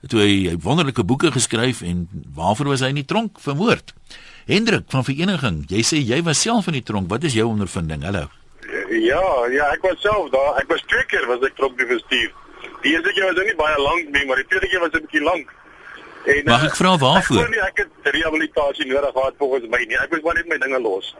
Toe 0.06 0.22
hy, 0.22 0.34
hy 0.52 0.58
wonderlike 0.62 1.04
boeke 1.04 1.32
geskryf 1.34 1.82
en 1.82 2.06
waarvoor 2.36 2.68
was 2.68 2.84
hy 2.86 2.92
in 2.94 3.00
die 3.02 3.06
tronk 3.10 3.40
vermoord? 3.42 3.96
Hendrik 4.46 4.86
van 4.94 5.04
vereniging, 5.04 5.64
jy 5.72 5.82
sê 5.84 5.98
jy 6.00 6.22
was 6.24 6.42
self 6.46 6.68
in 6.70 6.78
die 6.78 6.86
tronk. 6.86 7.10
Wat 7.10 7.24
is 7.24 7.34
jou 7.34 7.48
ondervinding? 7.50 8.06
Hallo. 8.06 8.28
Ja, 8.94 9.24
ja, 9.52 9.72
ek 9.74 9.82
was 9.82 9.98
self 10.06 10.30
daar. 10.32 10.60
Ek 10.62 10.70
was 10.70 10.84
twee 10.88 11.04
keer 11.10 11.26
was 11.28 11.42
ek 11.44 11.56
trop 11.58 11.74
bestuur. 11.76 12.30
Die 12.84 12.94
eerste 12.94 13.12
keer 13.16 13.26
was 13.26 13.36
dit 13.40 13.50
nie 13.50 13.58
baie 13.58 13.80
lank 13.82 14.12
nie, 14.14 14.26
maar 14.30 14.40
die 14.40 14.46
tweede 14.52 14.70
keer 14.70 14.84
was 14.86 14.94
dit 14.94 15.02
'n 15.02 15.08
bietjie 15.10 15.24
lank. 15.26 15.50
En 16.28 16.44
Mag 16.46 16.64
ek 16.68 16.76
vra 16.76 16.98
waarvoor? 16.98 17.44
Ek 17.44 17.50
nie 17.50 17.64
ek 17.64 17.78
het 17.84 18.14
rehabilitasie 18.14 18.86
nodig 18.86 19.12
gehad 19.16 19.34
volgens 19.38 19.68
my 19.72 19.80
nie. 19.88 19.98
Ek 19.98 20.12
was 20.12 20.22
maar 20.22 20.36
net 20.36 20.48
my 20.48 20.58
dinge 20.58 20.80
los. 20.82 21.16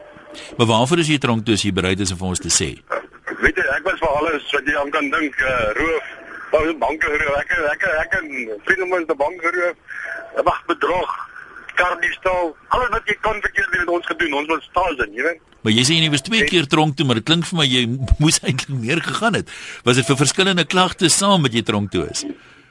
Maar 0.56 0.66
waarvoor 0.66 0.98
is 0.98 1.08
jy 1.08 1.18
tronk 1.18 1.44
toe 1.44 1.54
as 1.54 1.62
jy 1.62 1.72
bereid 1.72 2.00
is 2.00 2.12
om 2.12 2.18
vir 2.18 2.28
ons 2.28 2.38
te 2.38 2.52
sê? 2.52 2.68
Weet 3.40 3.56
jy, 3.56 3.64
ek 3.76 3.84
was 3.84 3.98
vir 3.98 4.08
alles 4.08 4.44
wat 4.52 4.66
jy 4.66 4.76
aan 4.76 4.90
kan 4.90 5.10
dink, 5.10 5.40
uh, 5.40 5.72
roof, 5.78 6.04
wou 6.50 6.76
banke 6.78 7.06
roof. 7.06 7.36
Ek 7.42 7.50
ek 7.72 7.82
ek 8.04 8.12
en 8.20 8.28
vriende 8.64 8.86
van 8.88 9.02
'n 9.02 9.16
bank 9.16 9.40
geroof. 9.42 9.76
Wag, 10.44 10.64
bedrog, 10.66 11.10
kardiefstal, 11.74 12.56
alles 12.68 12.88
wat 12.88 13.02
jy 13.06 13.16
kan 13.20 13.40
verkeerd 13.40 13.72
doen 13.72 13.80
het 13.80 13.88
ons 13.88 14.06
gedoen. 14.06 14.34
Ons 14.34 14.48
was 14.48 14.64
stasen, 14.70 15.12
jy 15.12 15.22
weet. 15.22 15.40
Maar 15.62 15.72
jy 15.72 15.84
sê 15.84 15.98
jy 15.98 16.10
was 16.10 16.22
twee 16.22 16.44
keer 16.44 16.66
tronk 16.66 16.96
toe, 16.96 17.06
maar 17.06 17.18
dit 17.18 17.24
klink 17.24 17.46
vir 17.46 17.58
my 17.58 17.66
jy 17.66 17.82
moes 18.22 18.40
eintlik 18.42 18.78
meer 18.78 19.02
gegaan 19.02 19.34
het. 19.34 19.50
Was 19.84 19.96
dit 19.96 20.06
vir 20.06 20.16
verskillende 20.16 20.64
klagtes 20.64 21.18
saam 21.18 21.42
met 21.42 21.52
jy 21.52 21.62
tronk 21.62 21.90
toe 21.90 22.06
is? 22.10 22.24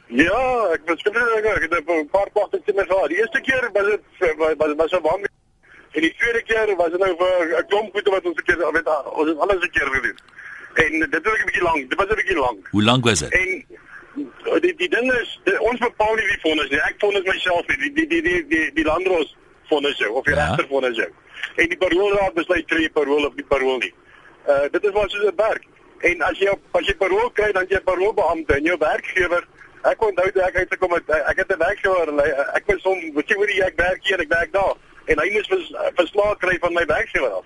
Ja, 0.08 0.44
ek 0.72 0.88
was 0.88 1.02
gedink 1.04 1.46
ek 1.52 1.66
het 1.68 1.74
'n 1.84 2.08
paar 2.12 2.30
klagtes 2.32 2.64
te 2.66 2.74
my 2.74 2.86
gehad. 2.88 3.10
Die 3.10 3.20
eerste 3.20 3.42
keer 3.42 3.70
was 3.74 3.88
dit 3.92 4.02
was 4.38 4.76
was 4.78 4.92
'n 4.92 5.02
bang 5.02 5.26
en 5.98 6.02
die 6.02 6.16
tweede 6.20 6.42
keer 6.48 6.76
was 6.78 6.92
dit 6.92 7.00
nou 7.00 7.14
vir 7.20 7.60
'n 7.60 7.68
klomp 7.68 7.92
goede 7.92 8.12
wat 8.12 8.26
ons 8.26 8.38
'n 8.38 8.46
keer 8.48 8.58
weet 8.58 8.88
ons 9.20 9.30
het 9.30 9.40
alles 9.40 9.64
'n 9.64 9.70
keer 9.70 9.90
gedoen. 9.96 10.18
En 10.84 11.10
dit 11.10 11.24
was 11.24 11.40
'n 11.40 11.46
bietjie 11.46 11.64
lank. 11.64 11.90
Dit 11.90 11.98
was 12.00 12.08
'n 12.08 12.16
bietjie 12.16 12.40
lank. 12.40 12.68
Hoe 12.72 12.84
lank 12.84 13.04
was 13.04 13.20
dit? 13.20 13.32
En 13.34 13.66
die 14.62 14.74
die 14.76 14.88
ding 14.90 15.12
is 15.14 15.40
die, 15.46 15.56
ons 15.62 15.80
bepaal 15.80 16.16
nie 16.16 16.26
wie 16.32 16.40
vonnis 16.42 16.70
nie. 16.70 16.80
Ek 16.80 16.96
vonnis 17.00 17.24
myself 17.24 17.68
nie. 17.68 17.78
Die 17.78 17.94
die 17.94 18.08
die 18.08 18.22
die 18.22 18.44
die, 18.48 18.72
die 18.74 18.84
landros 18.84 19.36
vonnis 19.70 19.98
jou 19.98 20.12
of 20.16 20.26
die 20.26 20.34
Ja. 20.36 20.48
regter 20.50 20.68
vonnis 20.68 20.96
jou. 20.98 21.10
En 21.56 21.68
die 21.70 21.78
paroolraad 21.78 22.34
besluit 22.34 22.70
jy 22.70 22.90
parool 22.90 23.26
of 23.28 23.36
nie 23.36 23.44
parool 23.46 23.78
nie. 23.80 23.94
Uh 24.48 24.68
dit 24.72 24.84
is 24.84 24.92
wat 24.92 25.12
soos 25.12 25.24
dit 25.26 25.36
werk. 25.36 25.64
En 26.02 26.22
as 26.22 26.38
jy 26.40 26.48
as 26.72 26.86
jy 26.88 26.96
parool 26.96 27.30
kry 27.34 27.52
dan 27.52 27.66
jy 27.70 27.78
'n 27.78 27.84
paroolbeampte 27.84 28.56
en 28.56 28.64
jou 28.64 28.78
werkgewer 28.78 29.44
ek 29.84 30.02
onthou 30.02 30.32
toe 30.32 30.42
ek 30.44 30.56
uitgekom 30.56 30.94
het 30.94 31.10
ek 31.10 31.38
het 31.38 31.52
'n 31.52 31.60
werkgewer 31.60 32.08
en 32.10 32.20
hy, 32.20 32.30
ek 32.56 32.64
was 32.68 32.84
hom 32.84 33.00
weet 33.16 33.30
jy 33.30 33.36
hoe 33.36 33.48
die 33.48 33.64
ek 33.64 33.76
werk 33.78 34.00
hier 34.04 34.18
en 34.18 34.22
ek 34.26 34.30
werk 34.38 34.52
daar 34.54 34.76
en 35.08 35.20
hy 35.20 35.30
moes 35.32 35.48
vers, 35.48 35.72
verslae 35.96 36.36
kry 36.38 36.58
van 36.60 36.74
my 36.74 36.86
werkgewer 36.86 37.32
af. 37.32 37.46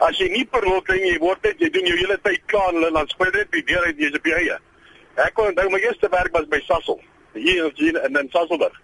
As 0.00 0.18
jy 0.18 0.28
nie 0.28 0.44
parool 0.44 0.80
kry 0.82 0.96
nie, 1.00 1.12
jy 1.12 1.18
word 1.18 1.42
net 1.42 1.58
jy 1.58 1.70
doen 1.70 1.86
jou 1.86 1.96
hele 1.96 2.18
tyd 2.22 2.40
klaar 2.46 2.68
en 2.68 2.74
hulle 2.74 2.92
dan 2.92 3.08
speel 3.08 3.30
dit 3.30 3.52
die 3.52 3.62
deur 3.64 3.84
uit 3.84 3.96
jy's 3.98 4.14
op 4.14 4.24
jou 4.26 4.36
eie. 4.36 4.58
Ek 5.18 5.34
kon 5.34 5.50
onthou 5.50 5.70
my 5.72 5.80
eerste 5.82 6.08
werk 6.12 6.34
was 6.36 6.46
by 6.50 6.60
Sasol. 6.66 7.00
Hier 7.34 7.70
hier 7.74 7.96
in 8.04 8.16
in 8.16 8.28
Sasselburg. 8.30 8.76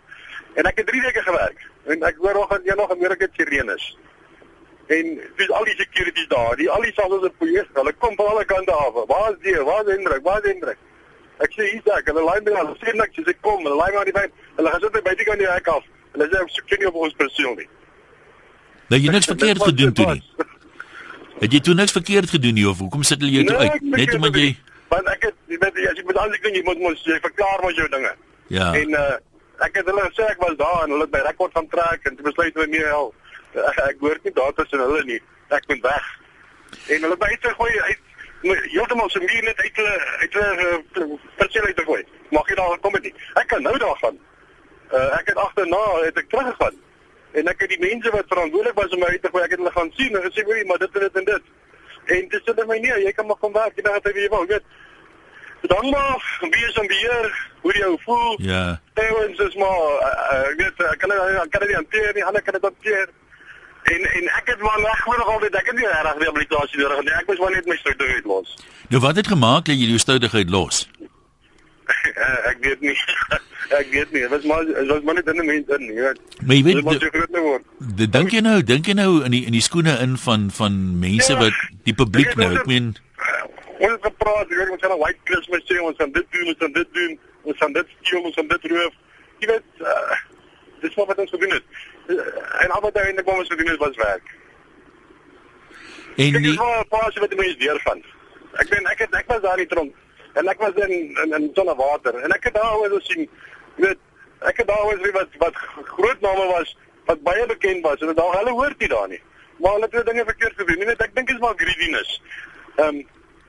En 0.54 0.66
ek 0.70 0.80
het 0.82 0.86
3 0.86 1.02
weke 1.02 1.22
gewerk. 1.22 1.60
En 1.86 2.02
ek 2.02 2.16
hoor 2.22 2.34
nog 2.34 2.50
aan 2.52 2.76
nog 2.76 2.90
Amerika 2.90 3.26
sirenes. 3.36 3.96
En 4.86 5.20
dis 5.36 5.50
al 5.50 5.64
die 5.64 5.76
securities 5.76 6.28
daar, 6.28 6.56
die 6.56 6.70
al 6.70 6.82
die 6.82 6.92
Sassels 6.92 7.24
op 7.28 7.34
hier, 7.38 7.68
hulle 7.72 7.92
kom 7.92 8.16
van 8.16 8.26
alle 8.26 8.44
kante 8.44 8.72
af. 8.72 8.98
Waar 9.06 9.30
is 9.32 9.38
die? 9.42 9.54
Waar 9.62 9.86
is 9.86 9.94
Hendrik? 9.94 10.22
Waar 10.22 10.42
is 10.44 10.50
Hendrik? 10.50 10.78
Ek 11.42 11.54
sê 11.54 11.70
hier's 11.70 11.88
ek. 11.98 12.10
Hulle 12.10 12.26
lyn 12.26 12.44
my 12.46 12.58
al 12.60 12.74
sien 12.82 13.00
ek 13.06 13.16
sê 13.16 13.34
kom, 13.40 13.62
hulle 13.64 13.78
lyn 13.78 13.94
my 13.94 14.02
aan 14.02 14.10
die 14.10 14.16
pyn. 14.18 14.34
Hulle 14.58 14.74
gaan 14.74 14.84
sit 14.84 14.92
by 14.98 15.02
buite 15.08 15.24
kan 15.30 15.40
die 15.40 15.48
hek 15.50 15.70
af. 15.72 15.86
Hulle 16.14 16.28
sê 16.30 16.42
ek 16.42 16.52
soek 16.58 16.76
nie 16.78 16.90
op 16.90 17.00
ons 17.06 17.16
perseel 17.22 17.56
nie. 17.62 17.70
Nou 18.92 19.00
jy 19.00 19.14
niks 19.14 19.30
verkeerd 19.30 19.62
gedoen 19.62 19.96
toe 19.96 20.10
nie. 20.12 20.22
Het 21.42 21.56
jy 21.56 21.60
toe 21.66 21.74
niks 21.74 21.94
verkeerd 21.96 22.30
gedoen 22.30 22.54
nie 22.54 22.68
of 22.68 22.78
hoekom 22.78 23.02
sit 23.06 23.22
hulle 23.22 23.40
jou 23.40 23.48
toe 23.48 23.56
Nee, 23.58 23.70
uit? 23.70 23.90
Net 23.96 24.14
omdat 24.14 24.38
jy 24.38 24.46
gedoen. 24.52 24.73
Want 24.94 25.12
ek 25.12 25.28
het 25.28 25.36
jy 25.52 25.58
weet 25.62 25.78
as 25.90 26.00
jy 26.00 26.06
moet 26.08 26.22
alles 26.22 26.40
doen, 26.40 26.56
jy 26.58 26.64
moet 26.66 26.82
mos 26.86 27.04
jy 27.08 27.20
verklaar 27.26 27.62
mos 27.62 27.78
jou 27.78 27.88
dinge. 27.92 28.12
ja. 28.48 28.72
En 28.80 28.98
uh 29.04 29.14
ek 29.62 29.76
het 29.78 29.86
hulle 29.86 30.02
gesê 30.10 30.24
ek 30.26 30.40
was 30.42 30.56
daar 30.58 30.80
en 30.84 30.90
hulle 30.90 31.06
het 31.06 31.12
my 31.14 31.20
rekord 31.22 31.52
gaan 31.54 31.68
trek 31.70 32.08
en 32.08 32.16
toe 32.16 32.26
besluit 32.26 32.56
hulle 32.58 32.66
nee, 32.72 32.86
hel. 32.90 33.12
Ek, 33.88 34.00
hoort 34.02 34.24
nie 34.26 34.32
daar 34.34 34.52
tussen 34.58 34.82
hulle 34.82 35.04
nie. 35.06 35.20
Ek 35.54 35.68
moet 35.70 35.84
weg. 35.84 36.08
En 36.90 37.04
hulle 37.06 37.14
het 37.14 37.22
my 37.22 37.28
uitgegooi 37.36 37.70
uit 37.80 38.00
heeltemal 38.72 39.10
se 39.10 39.22
muur 39.22 39.44
net 39.46 39.60
uit 39.62 39.78
hulle 39.80 39.94
uit 40.22 40.34
hulle 40.38 40.72
uh, 41.04 41.20
perseel 41.38 41.68
uit 41.70 41.76
te 41.76 41.84
gooi. 41.86 42.00
Mag 42.34 42.50
jy 42.50 42.56
daar 42.58 42.74
het 42.74 43.06
nie. 43.06 43.14
Ek 43.40 43.46
kan 43.52 43.62
nou 43.62 43.76
daar 43.78 44.00
gaan. 44.02 44.18
Uh 44.90 45.06
ek 45.20 45.30
het 45.32 45.38
agterna 45.46 45.82
het 46.02 46.18
ek 46.18 46.28
teruggegaan. 46.34 46.82
En 47.34 47.50
ek 47.50 47.62
het 47.64 47.72
die 47.76 47.82
mense 47.82 48.10
wat 48.14 48.30
verantwoordelik 48.30 48.78
was 48.78 48.92
om 48.94 49.00
my 49.02 49.14
uit 49.14 49.22
te 49.22 49.30
gooi, 49.30 49.44
ek 49.44 49.54
het 49.54 49.62
hulle 49.62 49.76
gaan 49.78 49.92
sien 49.94 50.16
en 50.16 50.26
gesê, 50.26 50.44
"Hoerie, 50.44 50.66
maar 50.66 50.78
dit 50.78 50.94
en 50.94 51.00
dit 51.06 51.16
en 51.16 51.24
dit." 51.24 51.42
En 52.04 52.28
dis 52.28 52.44
hulle 52.44 52.66
my 52.66 52.78
nee, 52.78 53.04
jy 53.04 53.12
kan 53.12 53.26
maar 53.26 53.40
kom 53.40 53.52
werk, 53.52 53.76
jy 53.76 53.82
weet 53.82 54.04
wat 54.04 54.14
jy 54.14 54.28
wou, 54.28 54.46
weet. 54.46 54.66
Dan 55.66 55.90
maar 55.90 56.38
wie 56.40 56.64
is 56.68 56.78
aan 56.78 56.86
beheer, 56.86 57.28
hoe 57.60 57.72
jy 57.72 57.78
jou 57.78 57.96
voel. 58.04 58.34
Ja. 58.42 58.80
Tevens 58.94 59.38
is 59.38 59.54
maar 59.54 59.80
uh, 60.08 60.50
ek 60.50 60.56
weet 60.60 60.82
ek 60.92 60.98
kan 60.98 61.08
dit 61.08 61.48
kan 61.50 61.60
dit 61.60 61.68
nie 61.70 61.78
hanteer 61.80 62.10
nie, 62.14 62.24
ander 62.24 62.42
kan 62.42 62.52
dit 62.58 62.62
hanteer. 62.68 63.08
En 63.84 64.00
en 64.18 64.28
ek 64.40 64.46
het 64.52 64.60
maar 64.60 64.78
regtig 64.80 65.18
nog 65.18 65.28
altyd 65.34 65.54
ek 65.60 65.66
het 65.66 65.76
nie 65.80 65.86
regtig 65.88 66.20
rehabilitasie 66.22 66.78
nodig 66.82 67.00
nie. 67.04 67.14
Ek 67.20 67.26
moes 67.26 67.38
maar 67.42 67.50
net 67.56 67.66
my 67.72 67.76
stoutigheid 67.80 68.24
los. 68.24 68.54
Nou 68.88 69.00
wat 69.02 69.16
het 69.16 69.26
gemaak 69.32 69.64
dat 69.64 69.76
jy 69.80 69.88
jou 69.94 69.98
stoutigheid 69.98 70.50
los? 70.50 70.88
Eh, 71.84 72.50
ek 72.50 72.56
weet 72.64 72.80
nie. 72.80 72.96
ek 73.80 73.88
weet 73.92 74.12
nie. 74.12 74.20
Dit 74.24 74.30
was 74.32 74.44
maar 74.48 74.64
dit 74.68 74.88
was 74.88 75.02
maar 75.04 75.14
net 75.14 75.26
in 75.32 75.40
'n 75.42 75.46
mens 75.46 75.68
in, 75.78 75.84
jy 75.92 76.00
weet. 76.08 76.20
Maar 76.46 76.56
jy 76.56 76.62
weet 76.64 76.76
d- 76.84 77.00
so 77.02 77.08
groot 77.16 77.32
te 77.32 77.40
word. 77.40 77.64
dink 78.12 78.30
jy 78.30 78.40
nou, 78.40 78.62
dink 78.62 78.86
jy 78.86 78.92
nou 79.00 79.24
in 79.24 79.30
die 79.30 79.44
in 79.46 79.52
die 79.52 79.64
skoene 79.64 79.98
in 80.00 80.16
van 80.16 80.50
van 80.50 80.98
mense 80.98 81.32
Ja. 81.32 81.38
wat 81.38 81.52
die 81.84 81.94
publiek 81.94 82.28
Ek 82.28 82.36
nou, 82.36 82.54
ek 82.56 82.66
meen 82.66 82.94
Ons 83.78 83.92
het 83.92 84.04
gepraat, 84.06 84.48
jy 84.48 84.56
weet 84.56 84.70
ons 84.70 84.82
gaan 84.82 84.92
'n 84.94 85.02
white 85.02 85.24
Christmas 85.24 85.64
sê, 85.66 85.80
ons 85.80 85.96
gaan 85.98 86.12
dit 86.12 86.26
doen, 86.30 86.46
ons 86.46 86.58
gaan 86.58 86.72
dit 86.72 86.94
doen, 86.94 87.18
ons 87.42 87.58
gaan 87.58 87.72
dit 87.72 87.86
steel, 88.00 88.22
ons 88.22 88.34
gaan 88.34 88.48
dit 88.48 88.64
roof. 88.70 88.94
Jy 89.38 89.46
weet, 89.46 89.68
uh, 89.80 90.18
dis 90.80 90.94
wat 90.94 91.18
ons 91.18 91.30
gedoen 91.30 91.50
het. 91.50 91.64
Uh, 92.06 92.62
en 92.62 92.70
al 92.70 92.80
wat 92.80 92.96
eintlik 92.96 93.26
wat 93.26 93.38
ons 93.38 93.48
gedoen 93.48 93.70
het 93.72 93.78
was 93.78 93.96
werk. 93.96 94.26
en 96.16 96.32
Kyk, 96.32 96.32
die 96.32 96.42
dis 96.42 96.56
maar 96.56 96.80
'n 96.80 96.88
pasie 96.88 97.20
wat 97.20 97.34
mense 97.34 97.56
deurgaan. 97.56 98.04
Ek 98.52 98.68
ben 98.68 98.86
ek 98.86 98.98
het 98.98 99.14
ek 99.14 99.26
was 99.26 99.40
daar 99.40 99.58
in 99.58 99.68
tronk 99.68 99.94
en 100.34 100.48
ek 100.48 100.58
was 100.58 100.74
in 100.74 100.92
in 101.22 101.32
in 101.34 101.50
sonne 101.54 101.74
water 101.74 102.14
en 102.14 102.32
ek 102.32 102.44
het 102.44 102.54
daar 102.54 102.76
oor 102.78 103.00
gesien, 103.00 103.28
jy 103.76 103.86
weet, 103.86 103.98
ek 104.40 104.56
het 104.56 104.66
daar 104.66 104.84
oor 104.84 105.12
wat 105.12 105.28
wat 105.38 105.54
groot 105.96 106.20
name 106.20 106.46
was 106.46 106.76
wat 107.06 107.22
baie 107.22 107.46
bekend 107.46 107.82
was 107.82 108.00
en 108.00 108.14
daar 108.14 108.38
hulle 108.38 108.50
hoort 108.50 108.78
nie 108.78 108.88
daar 108.88 109.08
nie. 109.08 109.20
Maar 109.56 109.72
hulle 109.72 109.88
het 109.90 110.06
dinge 110.06 110.24
verkeerd 110.24 110.56
gedoen. 110.56 110.78
Jy 110.78 110.86
weet, 110.86 111.02
ek 111.02 111.14
dink 111.14 111.26
dit 111.26 111.36
is 111.36 111.42
maar 111.42 111.54
greediness. 111.56 112.22
Ehm 112.76 112.88
um, 112.88 113.06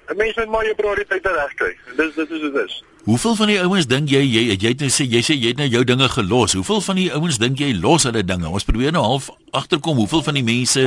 'n 0.10 0.18
Mens 0.18 0.36
moet 0.36 0.50
maar 0.50 0.64
jou 0.66 0.76
prioriteite 0.76 1.32
regkry. 1.32 1.78
Dis 1.96 2.16
dit 2.16 2.30
is 2.32 2.42
dit 2.42 2.56
is. 2.66 2.84
Hoeveel 3.06 3.36
van 3.36 3.48
die 3.48 3.60
ouens 3.62 3.86
dink 3.88 4.10
jy 4.10 4.22
jy 4.22 4.44
jy 4.58 4.70
het 4.70 4.80
nou 4.80 4.90
sê 4.90 5.06
jy 5.06 5.22
sê 5.22 5.36
jy 5.38 5.48
het 5.54 5.58
nou 5.58 5.68
jou 5.68 5.84
dinge 5.84 6.10
gelos. 6.10 6.54
Hoeveel 6.54 6.82
van 6.82 6.96
die 6.96 7.12
ouens 7.14 7.38
dink 7.38 7.60
jy 7.60 7.74
los 7.82 8.04
hulle 8.04 8.24
dinge? 8.24 8.50
Ons 8.50 8.66
probeer 8.66 8.92
nou 8.92 9.04
half 9.04 9.30
agterkom 9.52 9.96
hoeveel 10.02 10.24
van 10.24 10.34
die 10.34 10.44
mense 10.44 10.86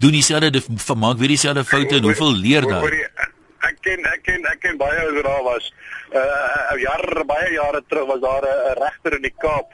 doen 0.00 0.16
dieselfde 0.16 0.62
vermaak 0.76 1.18
weer 1.18 1.28
dieselfde 1.28 1.64
foute 1.64 1.94
en 1.96 2.02
hoeveel 2.02 2.32
leer 2.36 2.68
daar? 2.68 2.88
Ek 3.68 3.76
ken 3.80 4.04
ek 4.04 4.22
ken 4.22 4.44
ek 4.50 4.60
ken 4.60 4.76
baie 4.80 4.98
ouens 5.04 5.20
wat 5.20 5.24
daar 5.28 5.44
was. 5.44 5.72
Uh 6.12 6.80
jaar 6.80 7.24
baie 7.26 7.52
jare 7.52 7.82
terug 7.88 8.06
was 8.06 8.20
daar 8.20 8.42
'n 8.48 8.78
regter 8.82 9.16
in 9.16 9.22
die 9.22 9.34
Kaap, 9.38 9.72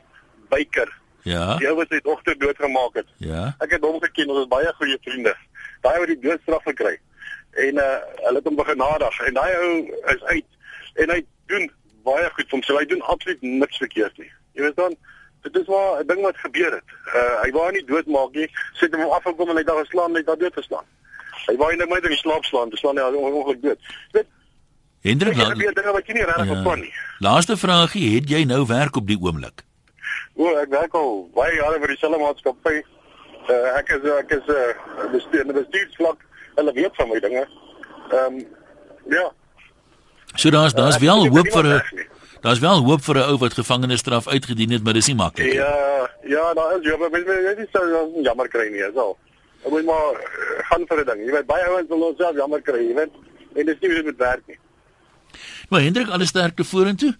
Byker. 0.49 0.91
Ja. 1.23 1.57
Die 1.57 1.69
ou 1.69 1.77
wat 1.77 1.89
sy 1.91 2.01
dogter 2.03 2.39
doodgemaak 2.39 2.95
het. 2.95 3.07
Ja. 3.17 3.55
Ek 3.61 3.71
het 3.71 3.83
hom 3.85 4.01
geken, 4.01 4.29
ons 4.29 4.39
was 4.39 4.49
baie 4.49 4.73
goeie 4.81 4.99
vriende. 5.03 5.35
Daai 5.81 5.99
wat 5.99 6.07
die 6.07 6.21
doodstraf 6.21 6.63
gekry. 6.63 6.99
En 7.67 7.81
uh 7.83 7.89
hulle 8.25 8.41
het 8.41 8.49
hom 8.51 8.57
begenadig 8.57 9.21
en 9.27 9.35
daai 9.35 9.53
ou 9.57 9.71
is 10.15 10.23
uit 10.33 10.45
en 11.03 11.11
hy 11.15 11.21
doen 11.53 11.71
baie 12.07 12.31
goed 12.37 12.49
vir 12.51 12.59
hom. 12.59 12.79
Hy 12.79 12.87
doen 12.93 13.03
absoluut 13.15 13.43
niks 13.43 13.81
verkeerd 13.85 14.19
nie. 14.19 14.31
Jy 14.59 14.63
weet 14.67 14.77
dan 14.77 14.97
dit 15.47 15.57
is 15.63 15.69
maar 15.71 16.01
'n 16.03 16.07
ding 16.07 16.23
wat 16.27 16.37
gebeur 16.45 16.73
het. 16.79 16.89
Uh 17.15 17.43
hy 17.43 17.51
wou 17.51 17.71
nie 17.73 17.85
doodmaak 17.85 18.33
nie. 18.35 18.49
Sit 18.81 18.95
hom 18.95 19.11
afgekom 19.11 19.51
en 19.51 19.57
hy 19.57 19.65
daar 19.65 19.85
geslaan 19.85 20.11
hy 20.11 20.23
het 20.25 20.27
daar 20.27 20.43
dood 20.45 20.55
geslaan. 20.63 20.87
Hy 21.47 21.57
wou 21.57 21.71
net 21.77 21.89
met 21.89 22.05
in 22.05 22.11
die 22.11 22.19
slaap 22.25 22.45
slaan, 22.45 22.71
dis 22.71 22.83
hy 22.83 22.89
ongelukkig 22.89 23.61
dood. 23.61 23.79
Weet 24.13 24.27
Hendrik, 25.03 25.37
Ja. 25.37 25.45
laaste 27.19 27.57
vraagie, 27.57 28.15
het 28.15 28.29
jy 28.29 28.45
nou 28.45 28.67
werk 28.67 28.97
op 28.97 29.07
die 29.07 29.19
oomblik? 29.21 29.63
O, 30.35 30.57
ek 30.59 30.69
werk 30.71 30.95
al 30.95 31.31
baie 31.35 31.55
jare 31.55 31.79
vir 31.79 31.93
dieselfde 31.95 32.19
maatskappy. 32.19 32.83
Uh, 33.49 33.79
ek 33.79 33.89
is 33.97 34.05
ek 34.11 34.31
is 34.31 34.47
'n 34.47 34.53
uh, 34.53 35.11
bestuur, 35.13 35.47
bestuursvlak. 35.47 36.19
Hulle 36.59 36.73
weet 36.75 36.95
van 37.01 37.09
my 37.09 37.21
dinge. 37.23 37.45
Ehm 38.11 38.39
um, 38.39 38.47
ja. 39.09 39.27
So 40.35 40.51
daar's 40.51 40.75
daar's 40.75 40.99
ek 40.99 41.07
wel 41.07 41.23
weet 41.23 41.37
hoop 41.37 41.51
vir 41.53 41.67
'n 41.67 42.07
daar's 42.41 42.59
wel 42.59 42.85
hoop 42.85 43.03
vir 43.03 43.17
'n 43.17 43.29
ou 43.31 43.39
wat 43.39 43.55
gevangenisstraf 43.55 44.29
uitgedien 44.29 44.71
het, 44.71 44.83
maar 44.85 44.93
dis 44.93 45.07
nie 45.07 45.17
maklik 45.17 45.47
nie. 45.47 45.55
Ja, 45.55 46.11
ja, 46.23 46.55
daar 46.55 46.77
is 46.79 46.85
jy, 46.85 46.97
maar 46.99 47.11
mens 47.11 47.25
mens 47.27 47.59
is 47.59 47.73
so 47.73 48.11
jammer 48.23 48.49
kry 48.49 48.69
nie, 48.71 48.85
so. 48.95 49.17
Ek 49.65 49.71
moet 49.71 49.85
maar 49.85 50.15
uh, 50.15 50.65
gaan 50.71 50.87
vir 50.87 51.01
'n 51.01 51.07
ding. 51.07 51.27
Jy 51.27 51.33
weet 51.33 51.47
baie 51.47 51.65
ouens 51.65 51.89
wil 51.89 52.03
onsself 52.11 52.37
jammer 52.37 52.63
kry, 52.63 52.83
jy 52.89 52.95
weet. 52.95 53.13
En 53.55 53.67
dis 53.67 53.77
nie 53.81 53.89
hoe 53.91 53.97
dit 54.03 54.05
moet 54.05 54.19
werk 54.19 54.47
nie. 54.47 54.59
Maar 55.69 55.81
Hendrik, 55.81 56.09
alles 56.09 56.29
sterkte 56.29 56.65
vorentoe. 56.65 57.17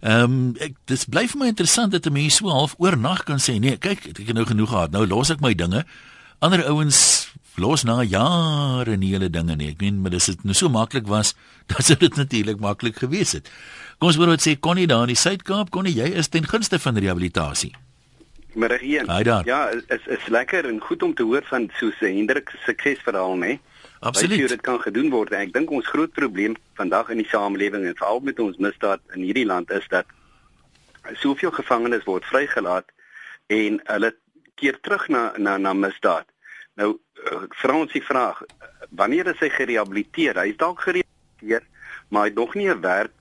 Ehm 0.00 0.22
um, 0.22 0.54
ek 0.58 0.76
dis 0.88 1.04
bly 1.04 1.26
vir 1.28 1.38
my 1.38 1.46
interessant 1.46 1.92
dat 1.92 2.06
'n 2.06 2.12
mens 2.12 2.36
so 2.36 2.48
half 2.48 2.74
oornag 2.78 3.24
kan 3.24 3.38
sê, 3.38 3.58
nee, 3.58 3.76
kyk, 3.76 4.06
ek 4.06 4.16
het 4.16 4.32
nou 4.32 4.46
genoeg 4.46 4.68
gehad. 4.68 4.90
Nou 4.90 5.06
los 5.06 5.30
ek 5.30 5.40
my 5.40 5.54
dinge. 5.54 5.84
Ander 6.38 6.64
ouens 6.64 7.19
los 7.56 7.84
na 7.84 8.02
jare 8.02 8.96
nie 8.96 9.12
hulle 9.14 9.30
dinge 9.30 9.56
nie. 9.56 9.70
Ek 9.74 9.80
meen, 9.80 10.00
maar 10.02 10.10
dis 10.10 10.26
dit 10.26 10.44
nou 10.44 10.54
so 10.54 10.68
maklik 10.68 11.08
was, 11.10 11.34
dan 11.72 11.82
sou 11.82 11.96
dit 11.98 12.16
natuurlik 12.16 12.60
maklik 12.60 12.96
gewees 13.02 13.32
het. 13.32 13.50
Kom 13.98 14.08
ons 14.08 14.16
hoor 14.16 14.32
wat 14.32 14.44
sê 14.44 14.56
Connie 14.58 14.86
daar 14.86 15.08
in 15.08 15.14
die 15.14 15.20
Suid-Kaap. 15.20 15.70
Connie, 15.70 15.94
jy 15.94 16.12
is 16.16 16.28
ten 16.28 16.46
gunste 16.48 16.78
van 16.78 16.96
rehabilitasie. 16.96 17.74
Middag 18.54 18.82
een. 18.82 19.10
Hi 19.10 19.22
daar. 19.22 19.46
Ja, 19.46 19.68
is 19.70 20.06
is 20.06 20.26
lekker 20.26 20.66
en 20.66 20.80
goed 20.80 21.02
om 21.02 21.14
te 21.14 21.22
hoor 21.22 21.42
van 21.46 21.70
so 21.78 21.90
'n 22.00 22.16
Hendrik 22.16 22.50
se 22.50 22.58
suksesverhaal, 22.66 23.36
né? 23.36 23.58
Absoluut. 24.00 24.38
Hoe 24.38 24.48
dit 24.48 24.60
kan 24.60 24.80
gedoen 24.80 25.10
word. 25.10 25.30
En 25.30 25.40
ek 25.40 25.52
dink 25.52 25.70
ons 25.70 25.86
groot 25.86 26.12
probleem 26.12 26.56
vandag 26.74 27.10
in 27.10 27.20
die 27.20 27.28
samelewing 27.28 27.84
en 27.84 27.96
veral 27.96 28.20
met 28.20 28.38
ons 28.40 28.56
misdaad 28.56 29.00
in 29.14 29.22
hierdie 29.22 29.46
land 29.46 29.70
is 29.70 29.86
dat 29.88 30.06
soveel 31.20 31.50
gevangenes 31.50 32.04
word 32.04 32.24
vrygelaat 32.24 32.88
en 33.46 33.80
hulle 33.84 34.14
keer 34.54 34.80
terug 34.80 35.08
na 35.08 35.32
na 35.36 35.56
na 35.56 35.72
misdaad. 35.72 36.26
Nou 36.80 36.98
vra 37.62 37.74
ons 37.76 37.92
die 37.92 38.04
vraag, 38.04 38.42
wanneer 38.90 39.26
is 39.26 39.40
hy 39.40 39.48
gerehabiliteer? 39.48 40.38
Hy 40.40 40.48
is 40.48 40.56
dalk 40.56 40.80
gerehabiliteer, 40.80 41.62
maar 42.08 42.22
hy 42.22 42.28
het 42.28 42.38
nog 42.38 42.54
nie 42.54 42.68
'n 42.68 42.80
werk 42.80 43.12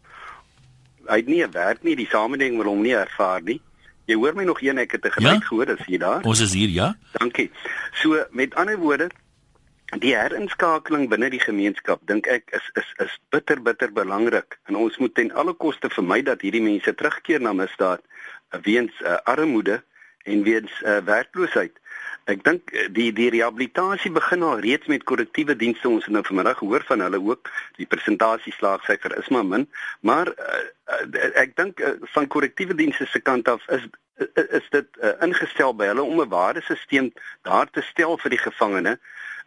hy 1.10 1.18
het 1.22 1.28
nie 1.28 1.44
'n 1.44 1.52
werk 1.52 1.84
nie, 1.84 1.96
die 1.96 2.08
samelewing 2.08 2.58
wil 2.58 2.72
hom 2.72 2.82
nie 2.82 2.96
ervaar 2.96 3.42
nie. 3.42 3.62
Jy 4.06 4.16
hoor 4.16 4.36
my 4.36 4.44
nog 4.44 4.62
een 4.62 4.78
ek 4.78 4.92
het 4.92 5.06
'n 5.06 5.12
geluid 5.12 5.42
Ja? 5.42 5.48
gehoor, 5.48 5.70
is 5.70 5.86
jy 5.86 5.98
daar? 5.98 6.22
Ons 6.24 6.40
is 6.40 6.54
hier, 6.54 6.70
ja? 6.70 6.98
Dankie. 7.12 7.52
So 7.94 8.26
met 8.32 8.56
ander 8.56 8.78
woorde, 8.78 9.10
die 9.98 10.16
herinskakeling 10.16 11.10
binne 11.10 11.30
die 11.30 11.40
gemeenskap 11.40 12.00
dink 12.06 12.28
ek 12.28 12.44
is 12.52 12.70
is 12.74 12.94
is 13.06 13.20
bitter 13.30 13.62
bitter 13.62 13.92
belangrik 13.92 14.60
en 14.66 14.76
ons 14.76 14.98
moet 14.98 15.16
ten 15.16 15.32
alle 15.32 15.54
koste 15.54 15.90
vermy 15.90 16.22
dat 16.22 16.42
hierdie 16.42 16.62
mense 16.62 16.96
terugkeer 16.96 17.42
na 17.42 17.54
misdaad 17.54 18.02
weens 18.62 18.92
uh, 19.02 19.18
armoede 19.24 19.84
en 20.24 20.44
weens 20.44 20.72
uh, 20.82 20.98
werkloosheid. 20.98 21.74
Ek 22.26 22.44
dink 22.44 22.72
uh, 22.74 22.88
die 22.92 23.12
die 23.14 23.30
rehabilitasie 23.30 24.12
begin 24.12 24.44
al 24.44 24.60
reeds 24.60 24.88
met 24.88 25.04
korrektiewe 25.04 25.56
dienste. 25.56 25.90
Ons 25.90 26.06
het 26.06 26.14
nou 26.14 26.24
vanmiddag 26.24 26.58
gehoor 26.58 26.84
van 26.88 27.00
hulle 27.00 27.22
ook. 27.22 27.50
Die 27.78 27.88
presentasie 27.88 28.54
slaagsyfer 28.54 29.18
is 29.18 29.30
maar 29.30 29.46
min, 29.46 29.70
maar 30.02 30.28
uh, 30.28 30.62
ek 31.36 31.56
dink 31.56 31.80
uh, 31.80 31.96
van 32.14 32.28
korrektiewe 32.28 32.76
dienste 32.76 33.06
se 33.06 33.20
kant 33.20 33.48
af 33.48 33.68
is, 33.68 33.88
is 34.36 34.68
dit 34.70 34.88
uh, 35.02 35.14
ingestel 35.24 35.74
by 35.76 35.88
hulle 35.92 36.04
om 36.04 36.22
'n 36.22 36.30
waardesisteem 36.30 37.12
daar 37.48 37.70
te 37.72 37.82
stel 37.82 38.18
vir 38.18 38.36
die 38.36 38.44
gevangene 38.44 38.98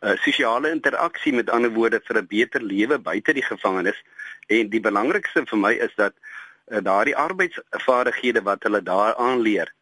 uh, 0.03 0.17
sosiale 0.25 0.71
interaksie 0.71 1.33
met 1.33 1.51
ander 1.51 1.71
woorde 1.71 2.01
vir 2.05 2.19
'n 2.19 2.27
beter 2.27 2.63
lewe 2.63 2.99
buite 2.99 3.33
die 3.33 3.49
gevangenis 3.49 4.03
en 4.47 4.69
die 4.69 4.81
belangrikste 4.81 5.45
vir 5.47 5.59
my 5.59 5.73
is 5.73 5.95
dat 5.97 6.15
uh, 6.17 6.81
daardie 6.81 7.17
arbeidsvaardighede 7.17 8.43
wat 8.43 8.63
hulle 8.63 8.83
daar 8.83 9.15
aanleer 9.15 9.73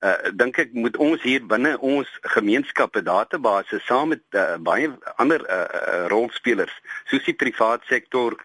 uh, 0.00 0.30
dink 0.32 0.58
ek 0.58 0.72
moet 0.72 0.96
ons 0.96 1.22
hier 1.22 1.46
binne 1.46 1.78
ons 1.78 2.08
gemeenskappe 2.34 3.02
database 3.02 3.80
saam 3.86 4.08
met 4.14 4.22
uh, 4.34 4.56
baie 4.56 4.90
ander 5.16 5.42
uh, 5.46 5.64
uh, 5.64 6.04
rolspelers 6.12 6.74
soos 7.10 7.24
die 7.24 7.36
privaat 7.36 7.82
sektor 7.88 8.36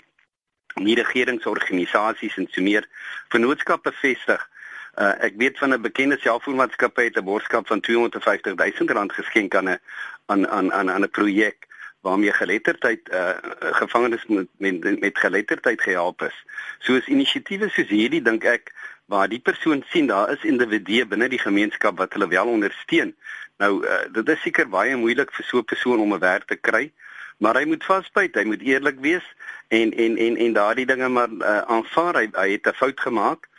nie 0.75 0.95
regeringsorganisasies 0.97 2.37
en 2.37 2.49
so 2.49 2.61
meer 2.61 2.89
vennootskappe 3.29 3.93
vestig 4.01 4.49
Uh, 4.93 5.15
ek 5.25 5.33
weet 5.41 5.57
van 5.57 5.73
'n 5.73 5.81
bekende 5.81 6.17
selfoonmaatskappy 6.21 7.03
het 7.03 7.17
'n 7.17 7.25
borgskap 7.25 7.67
van 7.67 7.79
250 7.81 8.53
000 8.55 8.93
rand 8.93 9.13
geskenk 9.13 9.55
aan 9.55 9.69
'n 9.69 9.79
aan 10.25 10.47
aan 10.47 10.91
aan 10.91 11.01
'n 11.01 11.09
projek 11.09 11.65
waarmee 12.01 12.33
geletterdheid 12.33 13.01
uh, 13.09 13.29
gevangenes 13.59 14.25
met, 14.25 14.47
met 14.57 14.99
met 14.99 15.17
geletterdheid 15.17 15.81
gehelp 15.81 16.21
is. 16.21 16.45
Soos 16.79 17.07
inisiatiewe 17.07 17.69
soos 17.69 17.87
hierdie 17.87 18.21
dink 18.21 18.43
ek 18.43 18.73
waar 19.13 19.29
die 19.29 19.41
persoon 19.49 19.83
sien 19.93 20.07
daar 20.09 20.31
is 20.33 20.45
individue 20.47 21.05
binne 21.05 21.29
die 21.29 21.41
gemeenskap 21.41 21.97
wat 22.01 22.15
hulle 22.17 22.27
wel 22.31 22.49
ondersteun. 22.55 23.13
Nou 23.61 23.73
uh, 23.85 24.01
dit 24.15 24.29
is 24.33 24.41
seker 24.41 24.69
baie 24.69 24.95
moeilik 24.97 25.31
vir 25.37 25.45
so 25.45 25.61
'n 25.61 25.69
persoon 25.71 25.99
om 26.01 26.13
'n 26.13 26.25
werk 26.25 26.47
te 26.49 26.57
kry, 26.67 26.91
maar 27.37 27.59
hy 27.59 27.65
moet 27.65 27.83
vasbyt, 27.83 28.35
hy 28.35 28.45
moet 28.49 28.61
eerlik 28.61 28.99
wees 28.99 29.25
en 29.67 29.93
en 29.93 30.17
en 30.17 30.37
en 30.37 30.53
daardie 30.53 30.85
dinge 30.85 31.09
maar 31.09 31.29
uh, 31.29 31.61
aanvaar 31.75 32.15
hy, 32.21 32.27
hy 32.33 32.49
het 32.51 32.67
'n 32.67 32.79
fout 32.81 32.99
gemaak. 32.99 33.49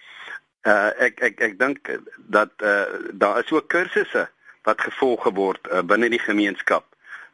Uh, 0.64 0.90
ek 1.06 1.20
ek 1.20 1.40
ek 1.40 1.58
dink 1.58 1.78
dat 2.16 2.50
uh, 2.58 2.84
daar 3.12 3.38
is 3.44 3.52
ook 3.52 3.68
kursusse 3.68 4.28
wat 4.64 4.80
gevolg 4.80 5.24
word 5.36 5.68
uh, 5.70 5.82
binne 5.82 6.08
die 6.08 6.24
gemeenskap. 6.30 6.84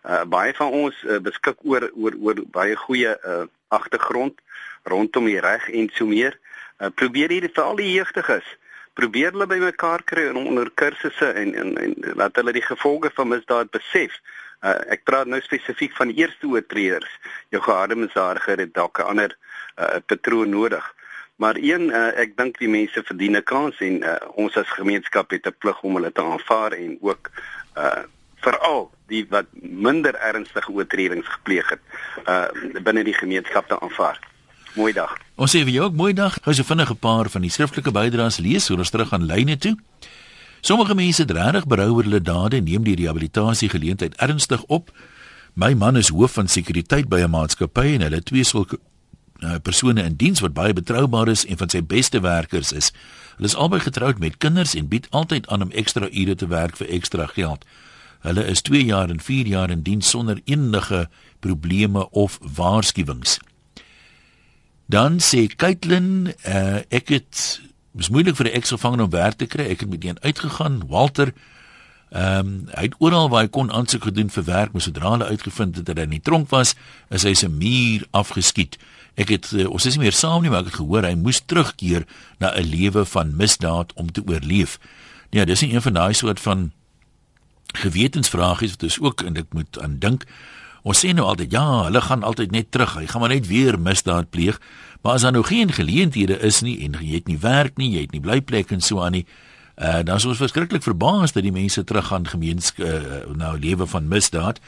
Uh, 0.02 0.24
baie 0.24 0.54
van 0.54 0.70
ons 0.72 0.96
uh, 1.04 1.18
beskik 1.18 1.58
oor 1.62 1.90
oor 1.94 2.14
oor 2.20 2.38
baie 2.50 2.76
goeie 2.76 3.16
uh, 3.24 3.44
agtergrond 3.68 4.34
rondom 4.82 5.24
die 5.24 5.40
reg 5.40 5.68
en 5.70 5.90
so 5.94 6.06
meer. 6.06 6.38
Uh, 6.80 6.88
probeer 6.94 7.28
hierdie 7.28 7.52
vir 7.54 7.64
al 7.64 7.76
die 7.76 7.92
jeugdiges 7.92 8.56
probeer 9.00 9.32
hulle 9.32 9.46
bymekaar 9.46 10.02
kry 10.04 10.28
en 10.30 10.38
onder 10.40 10.70
kursusse 10.74 11.32
en 11.42 11.54
en 11.54 11.76
en 11.78 11.94
laat 12.20 12.36
hulle 12.36 12.52
die 12.56 12.66
gevolge 12.66 13.10
van 13.14 13.28
misdaad 13.32 13.70
besef. 13.76 14.16
Uh, 14.60 14.76
ek 14.96 15.04
praat 15.08 15.30
nou 15.30 15.40
spesifiek 15.40 15.94
van 15.96 16.12
eerste 16.12 16.48
oortreders. 16.50 17.12
Jou 17.54 17.62
geharde 17.64 17.96
misdadiger 17.96 18.60
het 18.64 18.74
dalk 18.74 18.98
'n 18.98 19.10
ander 19.12 19.36
uh, 19.78 20.00
patroon 20.06 20.50
nodig. 20.50 20.84
Maar 21.36 21.56
een 21.56 21.88
uh, 21.88 22.12
ek 22.20 22.36
dink 22.36 22.58
die 22.58 22.68
mense 22.68 23.02
verdien 23.02 23.36
'n 23.36 23.42
kans 23.42 23.80
en 23.80 24.02
uh, 24.04 24.16
ons 24.34 24.56
as 24.56 24.76
gemeenskap 24.76 25.30
het 25.30 25.46
'n 25.46 25.56
plig 25.58 25.82
om 25.82 25.94
hulle 25.94 26.12
te 26.12 26.22
aanvaar 26.22 26.72
en 26.72 26.98
ook 27.00 27.30
uh 27.76 28.02
veral 28.40 28.90
die 29.06 29.26
wat 29.28 29.46
minder 29.52 30.14
ernstige 30.14 30.72
oortredings 30.72 31.28
gepleeg 31.28 31.68
het 31.68 31.80
uh 32.26 32.48
binne 32.82 33.04
die 33.04 33.14
gemeenskap 33.14 33.68
te 33.68 33.80
aanvaar. 33.80 34.29
Mooi 34.78 34.92
dag. 34.94 35.16
Ons 35.34 35.50
sê 35.50 35.64
vir 35.66 35.72
jou 35.74 35.84
ook 35.88 35.96
mooi 35.98 36.12
dag. 36.14 36.36
Gou 36.44 36.52
so 36.54 36.62
vinnig 36.62 36.90
'n 36.90 36.96
paar 36.96 37.28
van 37.28 37.42
die 37.42 37.50
skriftelike 37.50 37.90
bydraes 37.90 38.38
lees, 38.38 38.68
hoe 38.68 38.78
ons 38.78 38.90
terug 38.90 39.12
aan 39.12 39.26
lyne 39.26 39.58
toe. 39.58 39.76
Sommige 40.60 40.94
mense 40.94 41.22
het 41.22 41.30
regtig 41.30 41.66
berou 41.66 41.90
oor 41.94 42.02
hulle 42.02 42.22
dade 42.22 42.56
en 42.56 42.64
neem 42.64 42.84
die 42.84 42.94
rehabilitasie 42.94 43.68
geleentheid 43.68 44.14
ernstig 44.16 44.62
op. 44.62 44.92
My 45.54 45.74
man 45.74 45.96
is 45.96 46.08
hoof 46.08 46.32
van 46.32 46.48
sekuriteit 46.48 47.08
by 47.08 47.20
'n 47.20 47.30
maatskappy 47.30 47.94
en 47.94 48.00
hulle 48.00 48.22
twee 48.22 48.44
sulke 48.44 48.78
uh, 49.40 49.54
persone 49.62 50.02
in 50.02 50.16
diens 50.16 50.40
wat 50.40 50.52
baie 50.52 50.72
betroubaar 50.72 51.28
is 51.28 51.46
en 51.46 51.56
van 51.56 51.68
sy 51.68 51.82
beste 51.82 52.20
werkers 52.20 52.72
is. 52.72 52.92
Hulle 53.36 53.48
is 53.48 53.56
albei 53.56 53.80
getroud 53.80 54.18
met 54.18 54.36
kinders 54.36 54.74
en 54.74 54.88
bied 54.88 55.06
altyd 55.10 55.48
aan 55.48 55.62
om 55.62 55.70
ekstra 55.70 56.08
ure 56.12 56.34
te 56.34 56.46
werk 56.46 56.76
vir 56.76 56.88
ekstra 56.88 57.26
geld. 57.26 57.64
Hulle 58.20 58.44
is 58.44 58.62
2 58.62 58.84
jaar 58.84 59.10
en 59.10 59.20
4 59.20 59.46
jaar 59.46 59.70
in 59.70 59.82
diens 59.82 60.08
sonder 60.08 60.40
enige 60.44 61.08
probleme 61.40 62.10
of 62.10 62.38
waarskuwings. 62.56 63.38
Dan 64.90 65.20
sê 65.22 65.44
Kaitlyn, 65.46 66.32
uh, 66.50 66.80
ek 66.90 67.12
het 67.14 67.60
dis 67.94 68.08
moeilik 68.10 68.34
vir 68.34 68.46
'n 68.50 68.58
eksgevangene 68.58 69.06
om 69.06 69.10
werk 69.10 69.38
te 69.38 69.46
kry. 69.46 69.70
Ek 69.70 69.80
het 69.80 69.90
met 69.90 70.04
een 70.04 70.18
uitgegaan, 70.20 70.82
Walter. 70.88 71.32
Ehm 72.10 72.38
um, 72.38 72.68
hy 72.74 72.82
het 72.82 72.94
oral 72.98 73.28
waar 73.30 73.42
hy 73.42 73.48
kon 73.48 73.70
aansoek 73.70 74.02
gedoen 74.02 74.30
vir 74.30 74.44
werk, 74.44 74.72
maar 74.72 74.82
sodra 74.82 75.10
hulle 75.10 75.30
uitgevind 75.30 75.76
het 75.76 75.86
dat 75.86 75.96
hy 75.96 76.02
in 76.02 76.16
die 76.18 76.20
tronk 76.20 76.50
was, 76.50 76.74
is 77.08 77.22
hy 77.22 77.34
se 77.34 77.48
muur 77.48 78.06
afgeskiet. 78.10 78.78
Ek 79.14 79.28
het 79.28 79.52
uh, 79.54 79.70
ons 79.70 79.86
is 79.86 79.94
nie 79.94 80.02
meer 80.04 80.12
saam 80.12 80.42
nie, 80.42 80.50
maar 80.50 80.66
ek 80.66 80.72
het 80.74 80.80
gehoor 80.82 81.06
hy 81.06 81.14
moes 81.14 81.40
terugkeer 81.46 82.06
na 82.38 82.50
'n 82.50 82.66
lewe 82.66 83.04
van 83.04 83.36
misdaad 83.36 83.92
om 83.94 84.10
te 84.10 84.22
oorleef. 84.26 84.78
Ja, 85.30 85.44
dis 85.44 85.60
nie 85.60 85.74
een 85.74 85.82
van 85.82 85.92
daai 85.92 86.14
soort 86.14 86.40
van 86.40 86.72
gewetensvragies 87.78 88.70
wat 88.70 88.82
ons 88.82 89.00
ook 89.00 89.22
en 89.22 89.36
ek 89.36 89.54
moet 89.54 89.78
aan 89.78 89.98
dink. 89.98 90.26
Ons 90.82 91.02
sê 91.04 91.12
nou 91.12 91.26
altyd 91.28 91.52
ja, 91.52 91.64
hulle 91.84 92.00
gaan 92.00 92.22
altyd 92.24 92.54
net 92.54 92.70
terug. 92.72 92.94
Hy 92.96 93.06
gaan 93.06 93.20
maar 93.20 93.34
net 93.34 93.46
weer 93.46 93.78
misdaad 93.80 94.30
pleeg. 94.30 94.60
Maar 95.02 95.18
as 95.18 95.24
daar 95.26 95.32
nou 95.32 95.44
geen 95.44 95.72
geleenthede 95.72 96.38
is 96.40 96.60
nie 96.60 96.78
en 96.84 96.96
jy 97.00 97.14
het 97.14 97.28
nie 97.28 97.38
werk 97.40 97.76
nie, 97.76 97.90
jy 97.94 98.04
het 98.06 98.12
nie 98.12 98.20
blyplek 98.20 98.72
en 98.72 98.80
so 98.84 99.00
aan 99.00 99.16
nie, 99.16 99.24
uh, 99.80 100.00
dan 100.04 100.16
is 100.16 100.26
ons 100.28 100.40
verskriklik 100.40 100.84
verbaas 100.84 101.32
dat 101.32 101.44
die 101.44 101.52
mense 101.52 101.84
teruggaan 101.84 102.28
gemeenskap 102.28 102.84
uh, 102.84 103.20
nou 103.36 103.54
lewe 103.58 103.86
van 103.86 104.08
misdaad. 104.08 104.60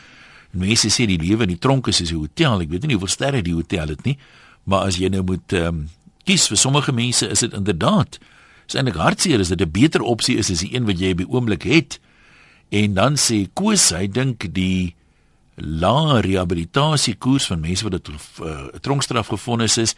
Mense 0.52 0.88
sê 0.92 1.06
die 1.08 1.20
lewe 1.20 1.44
in 1.44 1.54
die 1.54 1.60
tronk 1.60 1.88
is 1.88 2.00
soos 2.00 2.12
'n 2.12 2.20
hotel. 2.24 2.60
Ek 2.60 2.70
weet 2.70 2.86
nie 2.86 2.96
hoeveel 2.96 3.12
sterre 3.12 3.42
die 3.42 3.56
hotel 3.56 3.88
het 3.88 4.04
nie, 4.04 4.18
maar 4.64 4.88
as 4.88 4.96
jy 4.96 5.08
nou 5.08 5.22
moet 5.22 5.52
um, 5.52 5.88
kies 6.24 6.48
vir 6.48 6.56
sommige 6.56 6.92
mense 6.92 7.28
is 7.28 7.40
dit 7.40 7.52
inderdaad 7.52 8.18
is 8.68 8.78
eintlik 8.78 9.00
hartseer 9.00 9.40
is 9.40 9.48
dit 9.48 9.60
'n 9.60 9.70
beter 9.70 10.00
opsie 10.00 10.36
is 10.36 10.50
as 10.50 10.60
die 10.60 10.74
een 10.74 10.86
wat 10.86 10.98
jy 10.98 11.14
by 11.14 11.24
oomblik 11.28 11.62
het. 11.62 12.00
En 12.70 12.94
dan 12.94 13.16
sê 13.16 13.48
Koos, 13.52 13.90
hy 13.90 14.08
dink 14.08 14.54
die 14.54 14.94
lae 15.54 16.20
rehabilitasiekoers 16.20 17.46
van 17.46 17.60
mense 17.60 17.84
wat 17.84 17.92
dit 17.92 18.08
'n 18.08 18.44
uh, 18.44 18.66
tronkstraf 18.80 19.26
gefonnis 19.26 19.76
is, 19.76 19.94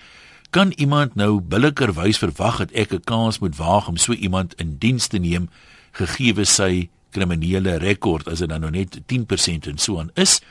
kan 0.50 0.72
iemand 0.76 1.14
nou 1.14 1.40
billikerwys 1.40 2.18
verwag 2.18 2.56
dat 2.56 2.70
ek 2.70 2.92
'n 2.92 3.04
kans 3.04 3.38
moet 3.38 3.56
waag 3.56 3.88
om 3.88 3.96
so 3.96 4.12
iemand 4.12 4.54
in 4.54 4.76
diens 4.78 5.06
te 5.06 5.18
neem 5.18 5.48
gegee 5.92 6.44
sy 6.44 6.88
kriminele 7.10 7.76
rekord 7.76 8.28
as 8.28 8.38
dit 8.38 8.48
dan 8.48 8.60
nou 8.60 8.70
net 8.70 8.98
10% 9.06 9.66
en 9.70 9.78
so 9.78 9.98
aan 9.98 10.10
is. 10.14 10.40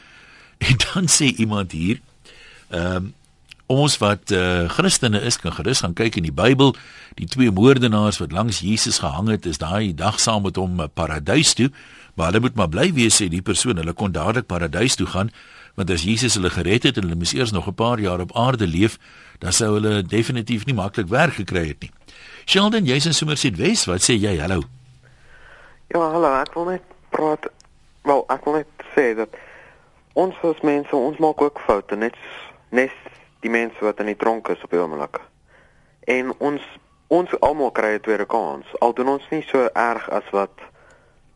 En 0.58 0.78
dan 0.78 1.08
sê 1.08 1.36
iemand 1.36 1.72
hier, 1.72 2.00
ehm 2.70 2.96
um, 2.96 3.14
ons 3.66 3.98
wat 3.98 4.32
uh, 4.32 4.70
Christene 4.70 5.20
is 5.22 5.38
kan 5.40 5.54
gerus 5.56 5.80
gaan 5.80 5.94
kyk 5.94 6.16
in 6.20 6.28
die 6.28 6.36
Bybel, 6.36 6.76
die 7.16 7.26
twee 7.28 7.52
moordenaars 7.52 8.20
wat 8.22 8.32
langs 8.32 8.60
Jesus 8.60 9.00
gehang 9.00 9.30
het, 9.32 9.46
is 9.46 9.58
daai 9.58 9.96
dag 9.96 10.20
saam 10.20 10.44
met 10.44 10.56
hom 10.56 10.82
paradys 10.94 11.54
toe. 11.54 11.72
Maar 12.14 12.26
hulle 12.26 12.40
moet 12.40 12.56
maar 12.56 12.70
bly 12.70 12.92
wees 12.94 13.22
sê 13.22 13.28
die 13.30 13.42
persoon, 13.42 13.78
hulle 13.78 13.94
kon 13.94 14.12
dadelik 14.12 14.46
paradys 14.46 14.96
toe 14.96 15.08
gaan, 15.08 15.32
want 15.76 15.90
as 15.90 16.04
Jesus 16.06 16.36
hulle 16.38 16.52
gered 16.54 16.84
het 16.84 16.98
en 16.98 17.08
hulle 17.08 17.18
moes 17.18 17.34
eers 17.34 17.52
nog 17.52 17.68
'n 17.68 17.74
paar 17.74 18.00
jaar 18.00 18.20
op 18.20 18.36
aarde 18.38 18.68
leef, 18.68 18.98
dan 19.40 19.52
sou 19.52 19.74
hulle 19.74 20.04
definitief 20.04 20.66
nie 20.66 20.76
maklik 20.76 21.08
werk 21.08 21.34
gekry 21.34 21.68
het 21.68 21.82
nie. 21.82 21.92
Sheldon, 22.46 22.86
jy's 22.86 23.06
in 23.06 23.14
Somerset 23.14 23.56
West, 23.58 23.86
wat 23.86 24.02
sê 24.02 24.14
jy? 24.14 24.38
Hallo. 24.40 24.62
Ja, 25.88 26.12
hallo, 26.12 26.34
ek 26.42 26.54
wil 26.54 26.66
net 26.66 26.82
praat. 27.10 27.46
Wel, 28.04 28.24
ek 28.30 28.46
wil 28.46 28.54
net 28.54 28.68
sê 28.96 29.16
dat 29.16 29.30
ons 30.14 30.36
as 30.44 30.62
mense, 30.62 30.96
ons 30.96 31.18
maak 31.18 31.42
ook 31.42 31.60
foute, 31.66 31.96
net 31.96 32.16
net 32.70 32.92
die 33.40 33.50
mense 33.50 33.80
wat 33.82 34.00
in 34.00 34.06
die 34.06 34.18
tronk 34.18 34.48
is 34.48 34.64
op 34.64 34.70
die 34.70 34.80
oomblik. 34.80 35.20
En 36.10 36.34
ons 36.38 36.62
ons 37.14 37.40
almal 37.46 37.72
kry 37.72 37.94
'n 37.96 38.00
tweede 38.00 38.26
kans. 38.26 38.66
Al 38.80 38.94
doen 38.94 39.08
ons 39.08 39.30
nie 39.30 39.46
so 39.48 39.70
erg 39.74 40.10
as 40.10 40.30
wat 40.32 40.73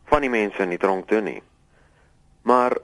van 0.08 0.24
die 0.24 0.32
mense 0.32 0.62
in 0.62 0.72
die 0.74 0.80
tronk 0.80 1.08
doen 1.08 1.24
nie. 1.24 1.42
Maar 2.42 2.76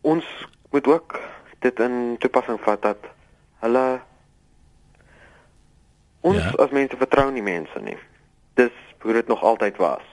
ons 0.00 0.26
moet 0.70 0.86
ook 0.86 1.18
dit 1.58 1.80
in 1.80 2.16
toepassing 2.18 2.60
vat 2.60 2.82
dat 2.82 3.10
hulle 3.64 4.00
ons 6.20 6.36
ja. 6.36 6.52
as 6.64 6.72
mense 6.76 6.96
vertrou 6.96 7.30
nie 7.32 7.44
mense 7.44 7.80
nie. 7.84 7.96
Dis 8.60 8.74
hoe 9.00 9.16
dit 9.16 9.28
nog 9.28 9.42
altyd 9.42 9.76
was. 9.80 10.04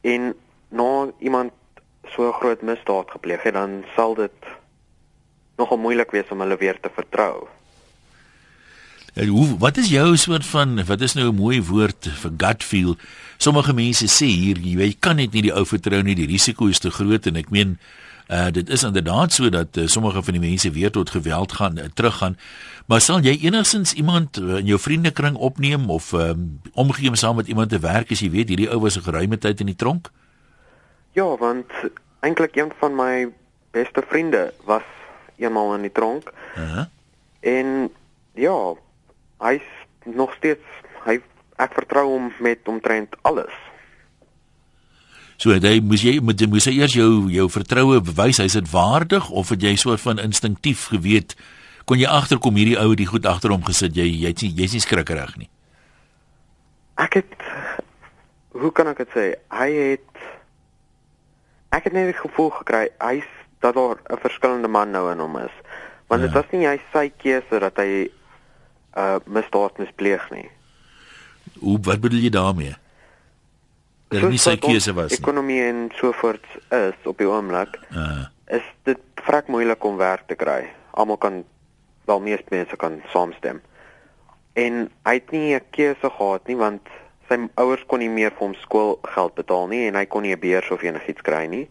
En 0.00 0.32
nou 0.68 1.12
iemand 1.18 1.52
so 2.14 2.32
groot 2.32 2.62
misdaad 2.62 3.10
gepleeg 3.10 3.42
het, 3.42 3.54
dan 3.54 3.84
sal 3.94 4.14
dit 4.14 4.50
nogal 5.56 5.78
moeilik 5.78 6.10
wees 6.10 6.30
om 6.32 6.40
hulle 6.40 6.56
weer 6.56 6.80
te 6.80 6.90
vertrou. 6.94 7.48
En 9.14 9.28
hoe 9.28 9.58
wat 9.58 9.76
is 9.76 9.90
jou 9.90 10.16
soort 10.16 10.46
van 10.46 10.84
wat 10.84 11.00
is 11.00 11.12
nou 11.14 11.28
'n 11.28 11.34
mooi 11.34 11.62
woord 11.62 12.08
vir 12.12 12.32
gut 12.36 12.64
feel? 12.64 12.96
Sommige 13.36 13.72
mense 13.72 14.06
sê 14.06 14.26
hier 14.26 14.58
jy 14.58 14.96
kan 14.98 15.16
net 15.16 15.32
nie 15.32 15.42
die 15.42 15.54
ou 15.54 15.64
vertrou 15.66 16.02
nie, 16.02 16.14
die 16.14 16.26
risiko 16.26 16.66
is 16.66 16.78
te 16.78 16.90
groot 16.90 17.26
en 17.26 17.36
ek 17.36 17.50
meen 17.50 17.78
uh 18.30 18.50
dit 18.50 18.68
is 18.68 18.82
inderdaad 18.82 19.32
so 19.32 19.48
dat 19.48 19.76
uh, 19.76 19.86
sommige 19.86 20.22
van 20.22 20.32
die 20.32 20.48
mense 20.48 20.70
weer 20.70 20.90
tot 20.90 21.10
geweld 21.10 21.52
gaan 21.52 21.78
uh, 21.78 21.84
teruggaan. 21.94 22.38
Maar 22.86 23.00
sal 23.00 23.20
jy 23.20 23.38
enigsins 23.42 23.92
iemand 23.92 24.38
uh, 24.38 24.58
in 24.58 24.66
jou 24.66 24.78
vriendekring 24.78 25.36
opneem 25.36 25.90
of 25.90 26.12
um, 26.12 26.60
omgee 26.72 27.16
saam 27.16 27.36
met 27.36 27.48
iemand 27.48 27.68
te 27.70 27.78
werk 27.78 28.10
as 28.10 28.20
jy 28.20 28.30
weet 28.30 28.48
hierdie 28.48 28.70
ou 28.70 28.80
was 28.80 28.96
'n 28.96 29.02
geruime 29.02 29.38
tyd 29.38 29.60
in 29.60 29.66
die 29.66 29.76
tronk? 29.76 30.10
Ja, 31.12 31.36
want 31.36 31.66
eintlik 32.20 32.56
een 32.56 32.72
van 32.78 32.94
my 32.94 33.28
beste 33.70 34.02
vriende 34.08 34.52
was 34.64 34.86
eenmal 35.36 35.74
in 35.74 35.80
die 35.82 35.92
tronk. 35.92 36.32
Uh 36.56 36.74
-huh. 36.74 36.84
En 37.40 37.90
ja, 38.34 38.74
hy's 39.40 39.66
nog 40.04 40.34
steeds 40.38 40.64
hy 41.04 41.20
ek 41.60 41.74
vertrou 41.76 42.06
hom 42.08 42.30
met 42.40 42.68
omtrent 42.68 43.16
alles. 43.28 43.52
So 45.40 45.54
jy 45.56 45.80
moet 45.80 46.02
jy 46.04 46.18
moet 46.20 46.40
jy 46.40 46.48
moet 46.52 46.66
jy 46.68 46.74
eers 46.76 46.94
jou 46.96 47.30
jou 47.32 47.46
vertroue 47.48 48.00
bewys 48.04 48.42
hy's 48.42 48.58
dit 48.58 48.68
waardig 48.72 49.30
of 49.30 49.48
het 49.48 49.62
jy 49.64 49.72
soort 49.80 50.02
van 50.04 50.20
instinktief 50.20 50.90
geweet 50.92 51.36
kon 51.88 52.00
jy 52.00 52.08
agterkom 52.08 52.58
hierdie 52.60 52.76
ou 52.78 52.90
het 52.92 53.00
die 53.00 53.08
goed 53.08 53.26
agter 53.26 53.54
hom 53.54 53.64
gesit 53.64 53.96
jy 53.96 54.04
jy's 54.04 54.44
nie 54.44 54.52
jy's 54.60 54.76
nie 54.76 54.84
skrikkerig 54.84 55.32
nie. 55.40 55.48
Ek 57.00 57.22
het 57.22 57.32
hoe 58.52 58.72
kan 58.76 58.92
ek 58.92 59.00
dit 59.04 59.16
sê 59.16 59.26
hy 59.56 59.70
het 59.78 60.24
ek 61.72 61.88
het 61.88 61.96
net 61.96 62.12
die 62.12 62.20
gevoel 62.20 62.52
gekry 62.60 62.88
hy's 63.00 63.28
dat 63.64 63.76
daar 63.80 63.96
'n 63.96 64.20
verskillende 64.20 64.68
man 64.68 64.92
nou 64.92 65.08
in 65.12 65.24
hom 65.24 65.36
is 65.40 65.56
want 66.08 66.20
dit 66.20 66.32
ja. 66.32 66.36
was 66.36 66.52
nie 66.52 66.66
hy 66.66 66.78
sy 66.92 67.08
keuse 67.16 67.60
dat 67.64 67.76
hy 67.80 68.10
uh 68.96 69.16
misdaad 69.26 69.78
mispleeg 69.78 70.30
nie. 70.30 70.50
Hoe 71.58 71.78
wat 71.82 72.00
bedoel 72.00 72.24
jy 72.26 72.30
daarmee? 72.30 72.74
Dat 74.10 74.26
nie 74.30 74.38
sy 74.42 74.56
keuse 74.58 74.92
was 74.94 75.12
nie. 75.12 75.20
Ekonomie 75.20 75.62
en 75.62 75.88
so 75.94 76.12
voort 76.12 76.46
is 76.74 77.06
op 77.06 77.18
die 77.18 77.28
oomblik. 77.28 77.78
Uh. 77.94 78.26
Is 78.50 78.66
dit 78.88 78.98
vrek 79.22 79.46
moeilik 79.46 79.84
om 79.84 80.00
werk 80.00 80.26
te 80.26 80.34
kry. 80.34 80.64
Almal 80.90 81.20
kan 81.22 81.44
wel 82.10 82.20
meeste 82.20 82.50
mense 82.50 82.76
kan 82.76 82.98
saamstem. 83.12 83.60
En 84.58 84.88
hy 85.06 85.14
het 85.14 85.30
nie 85.30 85.54
'n 85.54 85.62
keuse 85.70 86.10
gehad 86.10 86.46
nie 86.46 86.56
want 86.56 86.88
sy 87.28 87.38
ouers 87.54 87.86
kon 87.86 87.98
nie 87.98 88.10
meer 88.10 88.30
vir 88.30 88.46
hom 88.46 88.54
skoolgeld 88.54 89.34
betaal 89.34 89.68
nie 89.68 89.86
en 89.86 89.94
hy 89.94 90.06
kon 90.06 90.22
nie 90.22 90.34
'n 90.34 90.40
beurs 90.40 90.70
of 90.70 90.82
enigiets 90.82 91.22
kry 91.22 91.46
nie. 91.46 91.68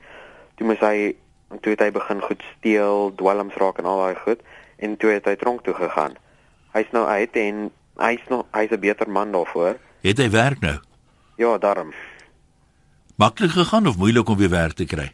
Toe 0.56 0.68
moes 0.68 0.80
hy 0.80 1.16
toe 1.62 1.72
het 1.72 1.82
hy 1.82 1.92
begin 1.92 2.22
goed 2.22 2.44
steel, 2.58 3.12
dwelms 3.16 3.56
raak 3.56 3.78
en 3.78 3.86
al 3.86 3.98
daai 3.98 4.16
goed 4.16 4.40
en 4.78 4.98
toe 4.98 5.10
het 5.10 5.26
hy 5.26 5.36
tronk 5.36 5.64
toe 5.64 5.74
gegaan 5.74 6.16
hy's 6.74 6.92
nou 6.92 7.06
uit 7.08 7.36
en 7.36 7.72
hy's 8.00 8.26
nog 8.30 8.46
hy's 8.52 8.72
'n 8.72 8.80
beter 8.80 9.10
man 9.10 9.32
daarvoor. 9.32 9.78
Het 10.02 10.18
hy 10.18 10.30
werk 10.30 10.60
nou? 10.60 10.80
Ja, 11.36 11.58
daarom. 11.58 11.94
Maklik 13.16 13.52
gegaan 13.52 13.88
of 13.88 13.98
moeilik 13.98 14.30
om 14.30 14.38
weer 14.38 14.50
werk 14.50 14.74
te 14.74 14.86
kry? 14.86 15.12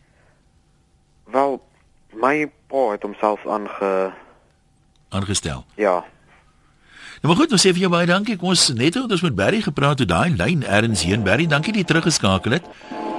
Wel, 1.25 1.61
my 2.13 2.51
pa 2.67 2.91
het 2.91 3.01
homself 3.01 3.47
aange 3.47 4.13
aangestel. 5.09 5.65
Ja. 5.75 6.03
Nou 7.21 7.33
maar 7.33 7.35
goed, 7.35 7.51
ons 7.51 7.65
sê 7.65 7.71
vir 7.73 7.85
jou 7.85 7.89
baie 7.89 8.05
dankie. 8.05 8.35
Kom 8.37 8.51
ons 8.53 8.67
net 8.77 8.95
ons 8.99 9.21
met 9.21 9.35
Barry 9.35 9.61
gepraat 9.61 9.99
oor 9.99 10.09
daai 10.09 10.35
lyn 10.35 10.63
erns 10.63 11.03
heen. 11.03 11.23
Barry, 11.23 11.47
dankie 11.47 11.73
dat 11.73 11.81
jy 11.81 11.87
teruggeskakel 11.87 12.51
het. 12.51 12.65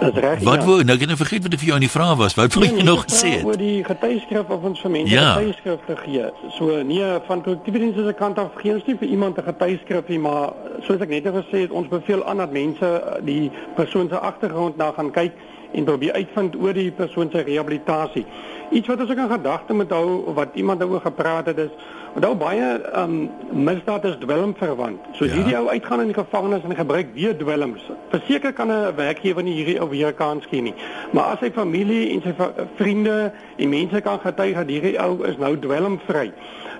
Dis 0.00 0.20
reg. 0.20 0.42
Wat 0.44 0.61
ja. 0.61 0.64
wou 0.64 0.82
nou 0.85 0.96
ek 0.96 1.04
het 1.09 1.16
vergeet 1.16 1.42
wat 1.46 1.54
ek 1.56 1.61
vir 1.62 1.68
jou 1.70 1.76
aan 1.76 1.85
die 1.87 1.90
vraag 1.90 2.16
was. 2.20 2.35
Wat 2.37 2.54
wou 2.54 2.64
jy 2.66 2.72
nee, 2.74 2.85
nog 2.85 3.04
gesê 3.06 3.30
het? 3.38 3.44
Oor 3.48 3.56
die 3.61 3.85
getuieskrif 3.85 4.52
of 4.52 4.66
ons 4.70 4.82
vir 4.85 4.92
mense 4.92 5.14
ja. 5.14 5.32
getuieskrif 5.32 5.87
te 5.87 5.96
gee. 6.02 6.28
So 6.56 6.82
nee, 6.85 7.11
van 7.26 7.42
kollektiewe 7.46 7.92
se 7.96 8.14
kant 8.18 8.38
af 8.42 8.59
geen 8.61 8.82
nie 8.87 8.96
vir 9.00 9.09
iemand 9.09 9.38
'n 9.38 9.48
getuieskrif 9.48 10.09
nie, 10.09 10.18
maar 10.18 10.52
soos 10.87 11.00
ek 11.00 11.09
net 11.09 11.24
gesê 11.24 11.64
het, 11.64 11.70
ons 11.70 11.88
beveel 11.88 12.24
aan 12.24 12.37
dat 12.37 12.52
mense 12.52 12.87
eh, 12.87 13.24
die 13.24 13.50
persoon 13.74 14.09
se 14.09 14.18
agtergrond 14.18 14.76
na 14.76 14.92
gaan 14.92 15.11
kyk 15.11 15.32
en 15.72 15.85
probeer 15.85 16.12
uitvind 16.12 16.56
oor 16.56 16.72
die 16.72 16.90
persoon 16.90 17.30
se 17.32 17.40
rehabilitasie. 17.40 18.26
Iets 18.70 18.88
wat 18.88 19.00
ons 19.00 19.11
ook 19.11 19.18
in 19.18 19.30
gedagte 19.30 19.72
moet 19.72 19.90
hou 19.90 20.35
wat 20.35 20.54
iemand 20.54 20.80
daaroor 20.80 21.00
gepraat 21.00 21.46
het 21.46 21.59
is 21.59 21.70
Onthou 22.16 22.33
baie 22.40 22.66
um 22.96 23.31
misdaad 23.52 24.05
is 24.09 24.14
dwelm 24.18 24.55
verwant. 24.57 25.00
So 25.18 25.26
ja. 25.26 25.35
hierdie 25.37 25.57
ou 25.59 25.66
uitgaan 25.68 26.00
in 26.00 26.12
die 26.14 26.16
gevangenis 26.16 26.62
en 26.64 26.72
gebruik 26.76 27.11
weer 27.12 27.35
dwelms. 27.37 27.83
Verseker 28.09 28.52
kan 28.57 28.72
'n 28.72 28.94
werkgewer 28.96 29.42
nie 29.42 29.52
hierdie 29.52 29.81
ou 29.81 29.88
weer 29.88 30.14
kans 30.14 30.46
gee 30.48 30.62
nie. 30.62 30.74
Maar 31.12 31.24
as 31.24 31.38
sy 31.38 31.50
familie 31.52 32.09
en 32.14 32.22
sy 32.22 32.33
vriende 32.76 33.33
en 33.57 33.68
mense 33.68 34.00
kan 34.00 34.18
getuig 34.20 34.55
dat 34.55 34.68
hierdie 34.68 34.96
ou 35.00 35.26
is 35.29 35.37
nou 35.37 35.59
dwelmvry, 35.59 36.33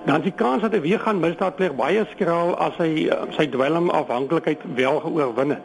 dan 0.05 0.21
die 0.21 0.33
kans 0.33 0.61
dat 0.61 0.73
hy 0.73 0.81
weer 0.81 0.99
gaan 0.99 1.19
misdaad 1.19 1.55
pleeg 1.55 1.75
baie 1.75 2.05
skraal 2.15 2.57
as 2.57 2.73
hy 2.77 3.05
uh, 3.05 3.29
sy 3.37 3.45
dwelm 3.45 3.89
afhanklikheid 3.89 4.65
wel 4.73 4.99
geoorwin 4.99 5.49
het. 5.49 5.63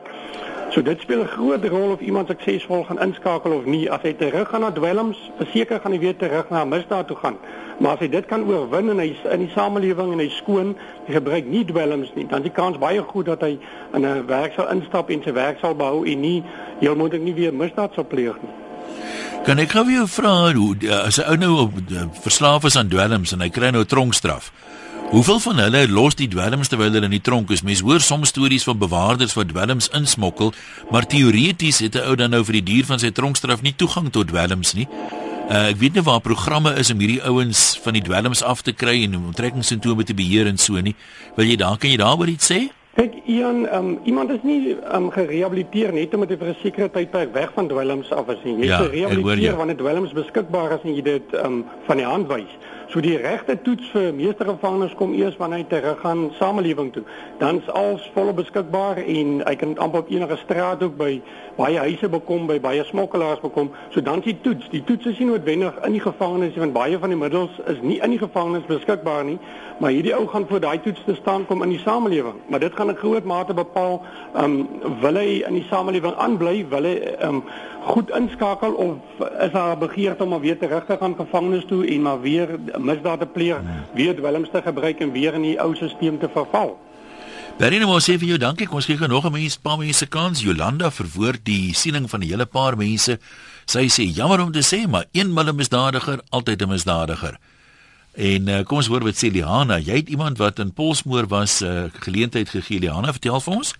So 0.73 0.83
dit 0.83 1.01
speel 1.01 1.21
'n 1.21 1.27
groot 1.27 1.65
rol 1.65 1.91
of 1.91 2.01
iemand 2.01 2.29
suksesvol 2.29 2.85
gaan 2.85 3.01
inskakel 3.01 3.53
of 3.53 3.65
nie. 3.65 3.91
As 3.91 4.01
hy 4.03 4.15
terug 4.15 4.49
gaan 4.49 4.61
na 4.61 4.71
dwelms, 4.71 5.31
verseker 5.37 5.81
gaan 5.81 5.93
hy 5.93 5.99
weer 5.99 6.17
terug 6.17 6.49
na 6.51 6.65
misdaad 6.65 7.07
toe 7.07 7.17
gaan. 7.17 7.37
Maar 7.79 7.93
as 7.93 7.99
hy 7.99 8.09
dit 8.09 8.27
kan 8.27 8.45
oorwin 8.45 8.89
en 8.91 8.99
hy's 8.99 9.21
in 9.33 9.39
die 9.39 9.51
samelewing 9.55 10.13
en 10.13 10.19
hy 10.19 10.29
skoon, 10.29 10.77
hy 11.07 11.13
gebruik 11.13 11.45
nie 11.45 11.65
dwelms 11.65 12.15
nie, 12.15 12.27
dan 12.27 12.43
die 12.43 12.51
kans 12.51 12.79
baie 12.79 13.03
goed 13.03 13.27
dat 13.27 13.41
hy 13.41 13.59
in 13.93 14.07
'n 14.07 14.27
werk 14.27 14.53
sal 14.53 14.71
instap 14.71 15.11
en 15.11 15.23
sy 15.23 15.33
werk 15.33 15.59
sal 15.59 15.75
behou 15.75 16.07
en 16.07 16.21
nie 16.21 16.43
heel 16.81 16.97
moontlik 16.97 17.23
nie 17.23 17.35
weer 17.35 17.55
misdaad 17.55 17.95
sal 17.95 18.05
pleeg 18.05 18.37
nie. 18.43 18.53
Kan 19.45 19.59
ek 19.59 19.71
gou 19.71 19.85
vir 19.85 19.95
jou 19.95 20.07
vra 20.07 20.53
hoe 20.53 20.77
as 21.05 21.19
'n 21.19 21.29
ou 21.29 21.37
nou 21.37 21.61
op 21.61 21.73
verslaaf 22.23 22.65
is 22.65 22.77
aan 22.77 22.89
dwelms 22.89 23.33
en 23.33 23.41
hy 23.41 23.49
kry 23.49 23.71
nou 23.71 23.83
'n 23.83 23.87
tronkstraf? 23.87 24.53
Hoeveel 25.13 25.39
van 25.45 25.59
hulle 25.61 25.89
los 25.93 26.15
die 26.17 26.29
dwelms 26.33 26.71
terwyl 26.73 26.95
hulle 26.95 27.05
in 27.05 27.13
die 27.13 27.21
tronk 27.21 27.51
is? 27.53 27.61
Mense 27.67 27.85
hoor 27.85 28.01
soms 28.01 28.31
stories 28.33 28.65
van 28.65 28.79
bewaarders 28.81 29.35
wat 29.37 29.51
dwelms 29.51 29.91
insmokkel, 29.93 30.55
maar 30.91 31.05
teoreties 31.07 31.83
het 31.85 31.97
'n 31.97 32.07
ou 32.09 32.15
dan 32.17 32.31
nou 32.31 32.45
vir 32.45 32.53
die 32.61 32.63
duur 32.63 32.85
van 32.85 32.99
sy 32.99 33.11
tronkstraf 33.11 33.61
nie 33.63 33.75
toegang 33.77 34.11
tot 34.11 34.29
dwelms 34.29 34.73
nie. 34.75 34.89
Uh, 35.51 35.69
ek 35.69 35.77
weet 35.77 35.95
nie 35.95 36.03
waar 36.03 36.21
programme 36.21 36.73
is 36.79 36.91
om 36.91 36.99
hierdie 36.99 37.23
ouens 37.23 37.79
van 37.83 37.93
die 37.93 38.03
dwelms 38.03 38.43
af 38.43 38.63
te 38.63 38.73
kry 38.73 39.05
en 39.05 39.17
onttrekkingssimptome 39.17 40.05
te 40.05 40.15
beheer 40.15 40.47
en 40.47 40.57
so 40.57 40.81
nie. 40.81 40.95
Wil 41.37 41.47
jy 41.47 41.57
daar 41.57 41.77
kan 41.77 41.91
jy 41.91 41.97
daaroor 41.97 42.29
iets 42.29 42.51
sê? 42.53 42.71
Kyk, 42.95 43.13
Ian, 43.27 43.67
um, 43.75 43.99
iemand 44.05 44.31
is 44.31 44.43
nie 44.43 44.77
um, 44.95 45.11
gerehabiliteer 45.11 45.93
net 45.93 46.15
omdat 46.15 46.29
hy 46.31 46.37
vir 46.37 46.49
'n 46.49 46.57
sekere 46.63 46.89
tydperk 46.91 47.35
weg 47.35 47.51
van 47.55 47.69
dwelms 47.69 48.11
af 48.13 48.29
is 48.29 48.39
nie. 48.45 48.57
Jy 48.57 48.67
Ja, 48.67 48.79
gerehabiliteer 48.79 49.23
hoor 49.23 49.37
jou. 49.37 49.57
wanneer 49.57 49.77
dwelms 49.77 50.13
beskikbaar 50.13 50.73
is 50.73 50.81
en 50.85 50.95
jy 50.95 51.03
dit 51.03 51.35
um, 51.45 51.65
van 51.87 51.97
die 51.97 52.07
hand 52.07 52.29
wys. 52.29 52.53
So 52.93 53.01
die 53.01 53.15
regte 53.17 53.55
toets 53.57 53.87
vir 53.95 54.11
meeste 54.13 54.45
gevangenes 54.45 54.93
kom 55.01 55.15
eers 55.17 55.39
wanneer 55.41 55.63
hy 55.63 55.65
terug 55.71 56.03
gaan 56.03 56.27
samelewing 56.37 56.91
toe. 56.93 57.03
Dan's 57.41 57.65
alles 57.73 58.05
volop 58.13 58.37
beskikbaar 58.37 59.01
en 59.01 59.39
hy 59.47 59.55
kan 59.57 59.73
amper 59.81 60.03
op 60.05 60.11
enige 60.13 60.37
straat 60.43 60.85
ook 60.85 60.99
by 60.99 61.15
baie 61.57 61.79
huise 61.79 62.09
bekom, 62.09 62.47
by 62.47 62.59
baie 62.61 62.85
smokkelaars 62.85 63.41
bekom. 63.41 63.71
So 63.91 64.03
dan 64.03 64.21
die 64.25 64.37
toets. 64.41 64.69
Die 64.73 64.85
toets 64.85 65.07
is 65.07 65.19
nie 65.19 65.29
noodwendig 65.29 65.79
in 65.87 65.97
die 65.97 66.03
gevangenis 66.03 66.57
want 66.57 66.73
baie 66.73 66.99
van 66.99 67.13
die 67.13 67.19
middels 67.19 67.59
is 67.67 67.81
nie 67.83 67.99
in 68.03 68.15
die 68.15 68.21
gevangenis 68.21 68.67
beskikbaar 68.69 69.25
nie, 69.25 69.39
maar 69.81 69.91
hierdie 69.91 70.15
ou 70.17 70.27
gaan 70.31 70.47
voor 70.49 70.61
daai 70.61 70.81
toets 70.81 71.03
te 71.07 71.15
staan 71.19 71.47
kom 71.47 71.63
in 71.63 71.75
die 71.75 71.83
samelewing. 71.83 72.39
Maar 72.47 72.61
dit 72.61 72.77
gaan 72.77 72.89
in 72.89 72.97
groot 72.97 73.25
mate 73.25 73.55
bepaal 73.55 74.01
um 74.43 74.57
wil 75.01 75.21
hy 75.21 75.43
in 75.47 75.59
die 75.61 75.67
samelewing 75.71 76.15
aanbly, 76.17 76.63
wil 76.69 76.89
hy 76.89 76.97
um 77.27 77.43
goed 77.83 78.11
inskakel 78.15 78.73
of 78.73 79.27
is 79.43 79.51
daar 79.53 79.77
'n 79.77 79.79
begeerte 79.79 80.23
om 80.23 80.29
maar 80.29 80.41
weer 80.41 80.59
terug 80.59 80.87
te 80.87 80.97
gaan 80.97 81.15
gevangenis 81.17 81.65
toe 81.65 81.87
en 81.87 82.03
maar 82.03 82.21
weer 82.21 82.49
misdade 82.79 83.27
pleeg, 83.27 83.61
weer 83.95 84.15
dwelms 84.15 84.51
te 84.51 84.63
gebruik 84.63 85.01
en 85.01 85.13
weer 85.13 85.35
in 85.35 85.43
die 85.43 85.61
ou 85.61 85.75
stelsel 85.75 86.19
te 86.19 86.29
verval. 86.29 86.79
Bernie 87.59 87.85
wou 87.85 87.99
sê 88.01 88.17
vir 88.19 88.33
jou 88.33 88.39
dankie. 88.41 88.67
Kom 88.67 88.81
ons 88.81 88.87
gee 88.89 88.97
gou 88.97 89.09
nog 89.09 89.27
'n 89.27 89.33
mens 89.33 89.57
paar 89.57 89.79
mense 89.79 90.07
kans. 90.07 90.41
Jolanda 90.41 90.91
verwoord 90.91 91.45
die 91.45 91.75
siening 91.75 92.09
van 92.11 92.21
'n 92.21 92.29
hele 92.29 92.47
paar 92.47 92.77
mense. 92.77 93.19
Sy 93.67 93.87
sê 93.89 94.05
jammer 94.09 94.41
om 94.41 94.53
te 94.53 94.63
sê, 94.63 94.89
maar 94.89 95.05
een 95.13 95.33
mille 95.33 95.53
misdadiger, 95.53 96.21
altyd 96.31 96.63
'n 96.63 96.69
misdadiger. 96.69 97.39
En 98.15 98.49
uh, 98.49 98.63
kom 98.65 98.77
ons 98.79 98.87
hoor 98.87 99.03
wat 99.03 99.15
sê 99.15 99.31
Liana. 99.31 99.79
Jy 99.79 99.97
het 99.97 100.09
iemand 100.09 100.39
wat 100.39 100.59
in 100.59 100.73
Polsmoor 100.73 101.27
was 101.29 101.61
'n 101.61 101.67
uh, 101.67 101.85
geleentheid 102.01 102.49
gegee. 102.49 102.79
Liana, 102.79 103.13
vertel 103.13 103.41
vir 103.41 103.55
ons. 103.55 103.75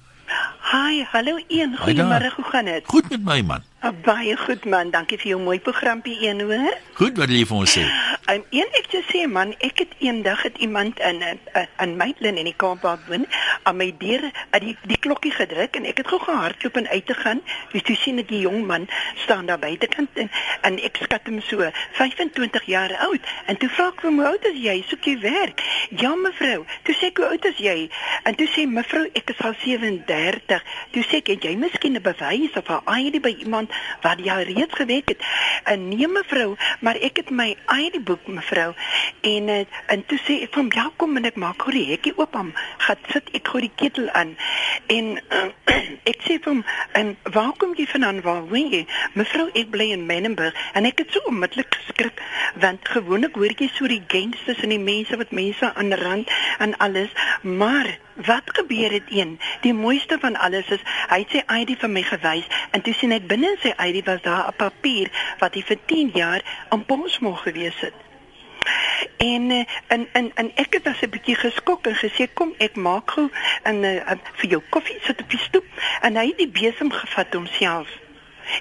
Hi, 0.73 1.05
hallo 1.13 1.39
een. 1.49 1.77
Goeiemôre, 1.77 2.33
hoe 2.37 2.45
gaan 2.45 2.65
dit? 2.65 2.83
Goed 2.87 3.09
met 3.11 3.25
my 3.25 3.41
man. 3.41 3.63
Uh, 3.83 3.91
baie 4.07 4.37
goed 4.39 4.63
man, 4.71 4.93
dankie 4.95 5.17
vir 5.19 5.33
jou 5.33 5.41
mooi 5.43 5.57
programpie 5.59 6.15
een 6.23 6.45
hoor. 6.47 6.77
Goed 6.95 7.17
wat 7.19 7.33
jy 7.35 7.41
vir 7.51 7.63
ons 7.65 7.73
sê? 7.75 7.83
En 8.31 8.45
een 8.55 8.69
ek 8.79 8.87
te 8.93 9.01
sê 9.09 9.25
man, 9.27 9.57
ek 9.67 9.81
het 9.83 9.97
eendag 9.99 10.45
het 10.47 10.61
iemand 10.63 11.01
in 11.03 11.19
in, 11.83 11.97
Maitland 11.99 12.39
in 12.39 12.47
die 12.47 12.55
Kaap 12.55 12.85
waar 12.87 13.01
ek 13.01 13.09
woon, 13.11 13.25
aan 13.67 13.77
my 13.81 13.89
deur 13.99 14.29
aan 14.55 14.63
die 14.63 14.77
die 14.87 14.99
klokkie 15.03 15.33
gedruk 15.35 15.75
en 15.75 15.89
ek 15.91 15.99
het 15.99 16.13
gou 16.13 16.21
gehardloop 16.23 16.79
en 16.79 16.87
uit 16.93 17.07
te 17.07 17.17
gaan. 17.19 17.41
Dis 17.73 17.83
toe 17.89 17.97
sien 17.99 18.23
ek 18.23 18.29
die 18.31 18.45
jong 18.45 18.63
man 18.69 18.87
staan 19.25 19.51
daar 19.51 19.59
buitekant 19.59 20.15
en, 20.15 20.31
en 20.63 20.79
ek 20.79 21.03
skat 21.03 21.27
hom 21.27 21.43
so 21.43 21.67
25 21.99 22.71
jaar 22.71 22.95
oud. 23.09 23.27
En 23.51 23.59
toe 23.59 23.73
vra 23.75 23.89
ek 23.91 24.07
hom 24.07 24.23
hoe 24.23 24.31
oud 24.31 24.47
is 24.53 24.63
jy? 24.63 24.77
Soek 24.93 25.11
jy 25.11 25.17
werk? 25.27 25.67
Ja 26.05 26.15
mevrou. 26.15 26.63
Toe 26.87 26.95
sê 27.01 27.11
ek 27.11 27.19
hoe 27.19 27.33
oud 27.35 27.51
is 27.51 27.59
jy? 27.59 27.77
En 28.31 28.39
toe 28.39 28.47
sê 28.55 28.69
mevrou 28.71 29.09
ek 29.11 29.35
is 29.35 29.43
al 29.43 29.59
37. 29.67 30.71
Toe 30.95 31.07
sê 31.11 31.25
ek 31.25 31.35
het 31.35 31.51
jy 31.51 31.57
miskien 31.59 31.99
'n 31.99 32.07
bewys 32.07 32.55
of 32.55 32.71
'n 32.71 33.03
ID 33.03 33.19
by 33.27 33.35
iemand 33.43 33.72
wat 34.03 34.23
jy 34.25 34.39
reeds 34.53 34.75
gewerk 34.75 35.15
het? 35.15 35.25
En 35.65 35.89
nee 35.89 36.09
mevrou, 36.09 36.57
maar 36.81 36.99
ek 37.01 37.23
het 37.23 37.31
my 37.31 37.53
ID 37.79 38.03
boek 38.05 38.27
mevrou 38.27 38.73
en 39.23 39.49
eh, 39.49 39.67
en 39.87 40.05
toe 40.07 40.19
sê 40.19 40.39
ek 40.43 40.55
van 40.57 40.71
ja 40.75 40.91
kom 40.97 41.17
en 41.17 41.27
ek 41.29 41.39
maak 41.41 41.63
gou 41.63 41.73
die 41.75 41.87
hekkie 41.91 42.15
oop 42.19 42.35
hom 42.37 42.51
gaan 42.85 43.09
sit 43.13 43.31
ek 43.39 43.51
gou 43.53 43.63
die 43.63 43.73
ketel 43.83 44.09
aan 44.19 44.35
en 44.95 45.11
uh, 45.39 45.45
ek 46.11 46.25
sê 46.27 46.39
vir 46.39 46.51
hom 46.51 46.63
en 46.99 47.15
waar 47.37 47.53
kom 47.63 47.75
jy 47.79 47.87
vandaan 47.91 48.23
waar 48.27 48.43
woon 48.51 48.73
jy 48.75 48.83
mevrou 49.19 49.49
ek 49.63 49.71
bly 49.75 49.91
in 49.97 50.07
Menenberg 50.11 50.59
en 50.79 50.89
ek 50.89 51.05
het 51.05 51.15
so 51.15 51.31
onmiddellik 51.31 51.79
geskrik 51.79 52.23
want 52.65 52.93
gewoonlik 52.95 53.39
hoor 53.39 53.55
jy 53.55 53.71
so 53.77 53.91
die 53.91 54.03
gangsters 54.15 54.63
en 54.67 54.75
die 54.75 54.83
mense 54.83 55.19
wat 55.21 55.35
mense 55.43 55.73
aanrand 55.85 56.33
en 56.59 56.75
alles 56.89 57.15
maar 57.43 57.95
Wat 58.15 58.43
gebeur 58.45 58.93
het 58.93 59.09
een? 59.09 59.41
Die 59.61 59.75
mooiste 59.75 60.19
van 60.21 60.37
alles 60.37 60.69
is 60.69 60.81
hy 61.09 61.19
het 61.25 61.31
sy 61.33 61.43
ID 61.61 61.79
vir 61.81 61.91
my 61.91 62.03
gewys 62.05 62.49
en 62.71 62.83
toe 62.85 62.93
sien 62.95 63.15
ek 63.17 63.27
binne 63.27 63.55
in 63.55 63.61
sy 63.63 63.73
ID 63.73 64.05
was 64.05 64.21
daar 64.23 64.49
'n 64.51 64.57
papier 64.57 65.09
wat 65.41 65.55
hy 65.55 65.63
vir 65.63 65.79
10 65.87 66.11
jaar 66.15 66.43
aan 66.69 66.85
Bosmog 66.87 67.43
gewees 67.43 67.81
het. 67.81 67.95
En 69.17 69.51
eh, 69.51 69.65
en 69.87 70.09
en 70.13 70.31
en 70.35 70.51
ek 70.55 70.73
het 70.73 70.87
as 70.87 71.01
'n 71.01 71.11
bietjie 71.11 71.37
geskok 71.37 71.87
en 71.87 71.97
gesê 71.97 72.29
kom 72.33 72.55
ek 72.59 72.77
maak 72.77 73.11
gou 73.11 73.31
en 73.63 73.83
uh, 73.85 74.17
vir 74.41 74.51
jou 74.51 74.63
koffie 74.69 74.99
sit 75.01 75.21
op 75.21 75.31
die 75.31 75.39
stoep 75.39 75.67
en 76.01 76.17
hy 76.17 76.27
het 76.27 76.39
die 76.39 76.53
besem 76.61 76.91
gevat 76.91 77.35
homself 77.35 77.89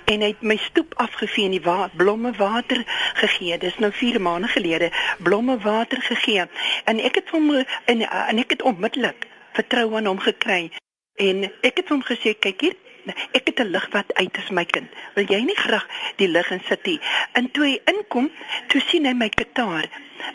en 0.06 0.22
hy 0.22 0.28
het 0.28 0.42
my 0.42 0.58
stoep 0.58 0.94
afgevee 0.96 1.46
en 1.46 1.52
die 1.52 1.62
wa 1.62 1.90
blomme 1.94 2.32
water 2.38 2.84
gegee. 3.14 3.58
Dis 3.58 3.78
nou 3.78 3.92
4 3.92 4.22
maande 4.22 4.48
gelede 4.48 4.92
blomme 5.18 5.58
water 5.58 6.02
gegee. 6.02 6.46
En 6.84 7.00
ek 7.00 7.16
het 7.16 7.30
hom 7.30 7.66
en, 7.86 8.10
en 8.10 8.38
ek 8.38 8.50
het 8.50 8.62
onmiddellik 8.62 9.28
vertrou 9.54 9.96
aan 9.96 10.06
hom 10.06 10.20
gekry. 10.20 10.72
En 11.16 11.44
ek 11.62 11.84
het 11.84 11.90
hom 11.90 12.04
gesê 12.04 12.34
kyk 12.40 12.62
hier 12.62 12.78
Ek 13.38 13.48
het 13.50 13.60
'n 13.60 13.72
lig 13.74 13.88
wat 13.92 14.14
uit 14.14 14.38
is 14.38 14.50
my 14.50 14.66
kind. 14.66 14.90
Wil 15.16 15.26
jy 15.26 15.42
nie 15.42 15.56
graag 15.56 15.88
die 16.16 16.28
lig 16.28 16.52
in 16.52 16.62
sit 16.68 16.86
nie? 16.86 17.00
En 17.34 17.52
toe 17.52 17.64
hy 17.66 17.82
inkom, 17.86 18.32
toe 18.68 18.82
sien 18.82 19.06
hy 19.06 19.14
my 19.14 19.30
kitaar 19.30 19.90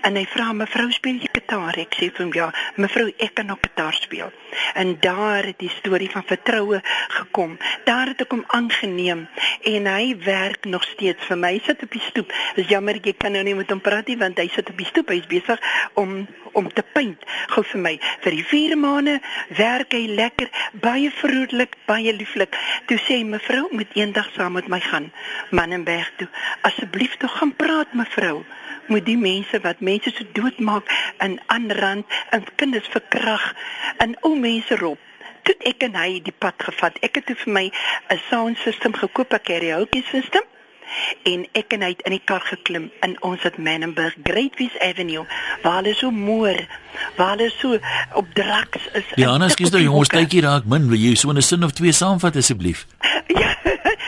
en 0.06 0.16
hy 0.18 0.24
vra 0.32 0.52
mevrou 0.56 0.88
speel 0.94 1.20
jy 1.22 1.30
kitaar? 1.32 1.78
Ek 1.78 1.96
sê 1.98 2.10
vir 2.10 2.24
hom 2.24 2.32
ja, 2.36 2.48
mevrou 2.76 3.08
ek 3.16 3.34
kan 3.38 3.50
ook 3.50 3.62
kitaar 3.66 3.96
speel. 3.96 4.32
En 4.74 4.94
daar 5.00 5.46
het 5.46 5.58
die 5.60 5.72
storie 5.78 6.10
van 6.10 6.24
vertroue 6.26 6.80
gekom. 7.18 7.56
Daar 7.84 8.12
het 8.12 8.24
ek 8.24 8.34
hom 8.34 8.44
aangeneem 8.56 9.26
en 9.72 9.90
hy 9.90 10.16
werk 10.24 10.64
nog 10.64 10.84
steeds 10.94 11.24
vir 11.28 11.40
my. 11.40 11.52
Hy 11.56 11.62
sit 11.66 11.82
op 11.82 11.92
die 11.92 12.04
stoep. 12.08 12.34
Dis 12.56 12.70
jammer 12.72 12.98
ek 13.00 13.18
kan 13.22 13.36
nou 13.36 13.44
nie 13.46 13.56
met 13.58 13.70
hom 13.70 13.82
praat 13.84 14.08
nie 14.10 14.18
want 14.20 14.38
hy 14.40 14.48
sit 14.54 14.70
op 14.72 14.80
die 14.80 14.88
stoep. 14.88 15.12
Hy's 15.14 15.28
besig 15.30 15.62
om 15.94 16.24
om 16.56 16.70
te 16.72 16.82
paint 16.96 17.24
gou 17.52 17.62
vir 17.72 17.82
my. 17.84 17.94
Vir 18.24 18.36
die 18.38 18.44
4 18.48 18.78
maande 18.80 19.18
werk 19.58 19.92
hy 19.92 20.06
lekker, 20.08 20.48
baie 20.80 21.10
vrolik, 21.18 21.76
baie 21.88 22.14
lieflik. 22.16 22.56
Toe 22.88 22.96
sê 23.04 23.20
mevrou 23.28 23.66
moet 23.76 23.92
eendag 23.98 24.30
saam 24.36 24.56
met 24.56 24.70
my 24.72 24.80
gaan 24.80 25.10
Mannenberg 25.50 26.08
toe. 26.16 26.28
Asseblief 26.68 27.18
toe 27.20 27.28
gaan 27.28 27.52
praat 27.60 27.92
mevrou 27.92 28.44
moet 28.86 29.04
die 29.06 29.18
mense 29.18 29.58
wat 29.64 29.75
mense 29.78 30.10
so 30.10 30.24
doodmaak 30.32 30.90
en 31.18 31.38
aanrand 31.46 32.06
en 32.30 32.44
kinders 32.56 32.88
verkrag 32.88 33.54
en 33.98 34.16
ou 34.20 34.36
mense 34.38 34.76
roep. 34.76 34.98
Toe 35.42 35.54
ek 35.70 35.86
en 35.86 35.94
hy 35.94 36.20
die 36.26 36.34
pad 36.34 36.58
gevat. 36.58 36.98
Ek 37.06 37.20
het 37.20 37.30
vir 37.30 37.52
my 37.52 37.66
'n 38.10 38.20
sound 38.30 38.58
system 38.58 38.94
gekoop, 38.94 39.32
'n 39.32 39.42
karaoke 39.42 40.02
system. 40.10 40.42
En 41.22 41.46
ek 41.52 41.72
en 41.76 41.82
hy 41.82 41.92
het 41.94 42.02
in 42.08 42.14
die 42.16 42.22
kar 42.24 42.44
geklim 42.46 42.90
in 43.04 43.16
ons 43.26 43.42
het 43.42 43.58
Menenberg 43.58 44.14
Greatwest 44.24 44.78
Avenue 44.84 45.24
waar 45.62 45.80
hulle 45.82 45.94
so 45.94 46.10
moer, 46.10 46.60
waar 47.16 47.36
hulle 47.36 47.50
so 47.58 47.78
op 48.14 48.34
draks 48.34 48.88
is. 48.92 49.08
Ja, 49.14 49.32
en 49.34 49.42
nou 49.44 49.50
op 49.50 49.70
nou 49.70 49.82
jongens, 49.82 50.12
tydjie 50.12 50.44
raak 50.46 50.64
min. 50.64 50.88
Wil 50.88 50.98
jy 50.98 51.14
so 51.14 51.32
'n 51.32 51.42
sin 51.42 51.64
of 51.64 51.72
twee 51.72 51.92
saamvat 51.92 52.36
asseblief? 52.36 52.86
Ja, 53.26 53.56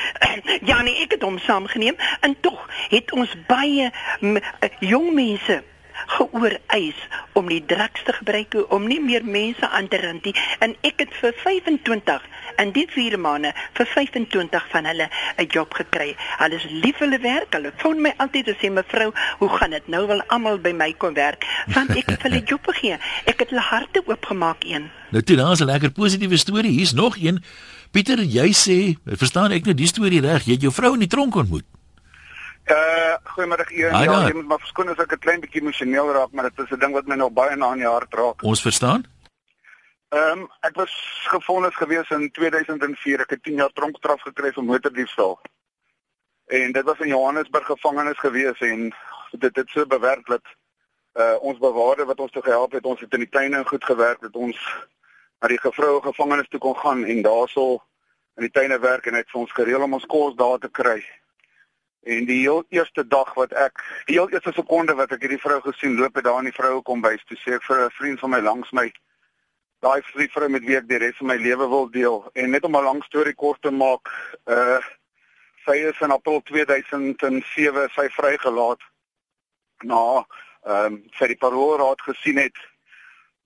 ja 0.71 0.83
nee, 0.83 1.03
ek 1.03 1.19
het 1.19 1.23
hom 1.23 1.39
saamgeneem 1.39 1.97
en 2.21 2.37
tog 2.41 2.69
het 2.89 3.13
ons 3.13 3.35
baie 3.47 3.91
eh, 4.21 4.71
jong 4.81 5.13
mense 5.15 5.63
geooreis 6.07 6.99
om 7.33 7.49
die 7.49 7.65
drugs 7.67 8.03
te 8.05 8.13
gebruik 8.13 8.55
om 8.69 8.87
nie 8.87 9.01
meer 9.01 9.25
mense 9.25 9.69
aan 9.69 9.89
te 9.89 10.01
rand 10.01 10.25
nie 10.25 10.35
en 10.59 10.77
ek 10.81 11.05
het 11.05 11.15
vir 11.21 11.35
25 11.43 12.23
in 12.59 12.73
die 12.73 12.87
4 12.91 13.19
maande 13.19 13.53
vir 13.79 13.87
25 13.87 14.69
van 14.73 14.85
hulle 14.85 15.09
'n 15.37 15.47
job 15.49 15.75
gekry. 15.75 16.17
Hulle 16.39 16.55
is 16.55 16.67
lief 16.71 16.97
vir 16.99 17.07
hulle 17.09 17.21
werk. 17.23 17.53
Hulle 17.53 17.73
phone 17.77 18.01
my 18.01 18.15
altyd 18.19 18.49
en 18.49 18.57
sê 18.61 18.71
mevrou, 18.71 19.13
hoe 19.39 19.49
gaan 19.49 19.71
dit? 19.71 19.89
Nou 19.89 20.07
wil 20.07 20.23
almal 20.27 20.59
by 20.59 20.73
my 20.73 20.93
kom 20.93 21.15
werk 21.15 21.45
want 21.75 21.91
ek 21.91 22.11
het 22.11 22.23
hulle 22.23 22.43
job 22.51 22.67
gegee. 22.67 22.99
Ek 23.25 23.39
het 23.39 23.51
hulle 23.51 23.63
harte 23.63 24.03
oopgemaak 24.07 24.65
een. 24.65 24.91
Nou 25.11 25.23
toe, 25.23 25.37
daar's 25.37 25.61
'n 25.61 25.65
lekker 25.65 25.91
positiewe 25.91 26.37
storie. 26.37 26.71
Hier's 26.71 26.93
nog 26.93 27.17
een. 27.17 27.43
Pieter, 27.91 28.21
jy 28.21 28.53
sê, 28.53 28.99
verstaan 29.17 29.53
ek 29.53 29.65
nou 29.65 29.75
die 29.75 29.87
storie 29.87 30.21
reg? 30.21 30.45
Jy 30.45 30.53
het 30.53 30.63
jou 30.63 30.73
vrou 30.73 30.93
in 30.93 30.99
die 30.99 31.09
tronk 31.09 31.35
ontmoet. 31.35 31.65
Uh, 32.69 33.17
goeiemôre 33.33 33.65
Ian. 33.73 34.03
Ja, 34.05 34.27
jy 34.29 34.35
moet 34.37 34.49
maar 34.51 34.61
verskoon 34.61 34.91
as 34.93 34.99
ek 35.01 35.13
'n 35.13 35.19
klein 35.25 35.41
bietjie 35.41 35.63
emosioneel 35.63 36.13
raak, 36.13 36.33
maar 36.33 36.51
dit 36.51 36.59
is 36.65 36.71
'n 36.71 36.79
ding 36.79 36.93
wat 36.93 37.07
my 37.07 37.17
nog 37.17 37.33
baie 37.33 37.57
na 37.57 37.73
in 37.73 37.79
die 37.79 37.89
hart 37.89 38.13
raak. 38.15 38.43
Ons 38.43 38.61
verstaan? 38.61 39.07
Ehm 40.09 40.39
um, 40.39 40.51
ek 40.65 40.75
was 40.75 40.93
gefonnis 41.29 41.75
gewees 41.77 42.09
in 42.09 42.31
2004. 42.31 43.21
Ek 43.21 43.31
het 43.31 43.43
10 43.43 43.59
jaar 43.61 43.73
tronkstraf 43.77 44.23
gekry 44.25 44.53
vir 44.57 44.65
motordiefstal. 44.65 45.35
En 46.47 46.73
dit 46.73 46.85
was 46.85 46.99
in 46.99 47.09
Johannesburg 47.13 47.67
gevangenis 47.67 48.19
gewees 48.19 48.61
en 48.61 48.95
dit 49.31 49.57
het 49.57 49.69
so 49.69 49.87
bewerk 49.87 50.27
dat 50.27 50.45
uh 51.15 51.37
ons 51.41 51.59
bewaarder 51.59 52.07
wat 52.07 52.21
ons 52.21 52.33
toe 52.33 52.43
gehelp 52.43 52.73
het, 52.73 52.85
ons 52.85 53.01
het 53.01 53.13
in 53.13 53.27
die 53.27 53.29
tuine 53.29 53.61
goed 53.65 53.85
gewerk 53.85 54.21
dat 54.21 54.37
ons 54.37 54.63
na 55.41 55.51
die 55.53 55.61
gevroue 55.61 56.01
gevangenis 56.03 56.49
toe 56.49 56.61
kon 56.61 56.77
gaan 56.77 57.05
en 57.05 57.21
daarsel 57.23 57.83
in 58.37 58.47
die 58.47 58.55
tuine 58.55 58.79
werk 58.79 59.07
en 59.07 59.15
het 59.15 59.29
vir 59.31 59.41
ons 59.41 59.53
gereël 59.53 59.85
om 59.85 59.99
ons 59.99 60.07
kos 60.07 60.37
daar 60.39 60.59
te 60.59 60.71
kry. 60.71 61.03
En 62.09 62.25
die 62.25 62.39
heel 62.47 62.65
eerste 62.69 63.05
dag 63.07 63.35
wat 63.35 63.53
ek, 63.53 63.85
die 64.07 64.17
heel 64.17 64.31
eerste 64.33 64.53
sekonde 64.57 64.95
wat 64.95 65.13
ek 65.13 65.21
hierdie 65.27 65.43
vrou 65.45 65.61
gesien 65.69 66.01
loop 66.01 66.17
het 66.17 66.25
daar 66.25 66.41
in 66.41 66.49
die 66.49 66.57
vroue 66.57 66.81
kom 66.83 67.05
bys, 67.05 67.29
toe 67.29 67.37
sê 67.43 67.59
ek 67.61 67.69
vir 67.69 67.85
'n 67.85 67.97
vriend 68.01 68.21
van 68.25 68.31
my 68.31 68.41
langs 68.41 68.73
my, 68.73 68.89
daai 69.81 70.03
vrou 70.03 70.49
met 70.49 70.65
wie 70.67 70.77
ek 70.77 70.89
die 70.89 70.99
res 70.99 71.17
van 71.21 71.31
my 71.33 71.37
lewe 71.39 71.69
wil 71.71 71.87
deel 71.95 72.25
en 72.35 72.51
net 72.51 72.65
om 72.65 72.77
'n 72.77 72.85
lang 72.85 73.03
storie 73.05 73.35
kort 73.35 73.63
te 73.63 73.71
maak, 73.71 74.09
uh 74.47 74.81
sy 75.67 75.77
is 75.91 76.01
in 76.01 76.11
April 76.11 76.41
2007 76.43 77.89
sy 77.95 78.09
vrygelaat 78.09 78.81
na 79.85 80.25
ehm 80.67 80.87
um, 80.87 81.03
sy 81.19 81.27
die 81.29 81.39
paroolraad 81.45 82.01
gesien 82.01 82.39
het. 82.39 82.57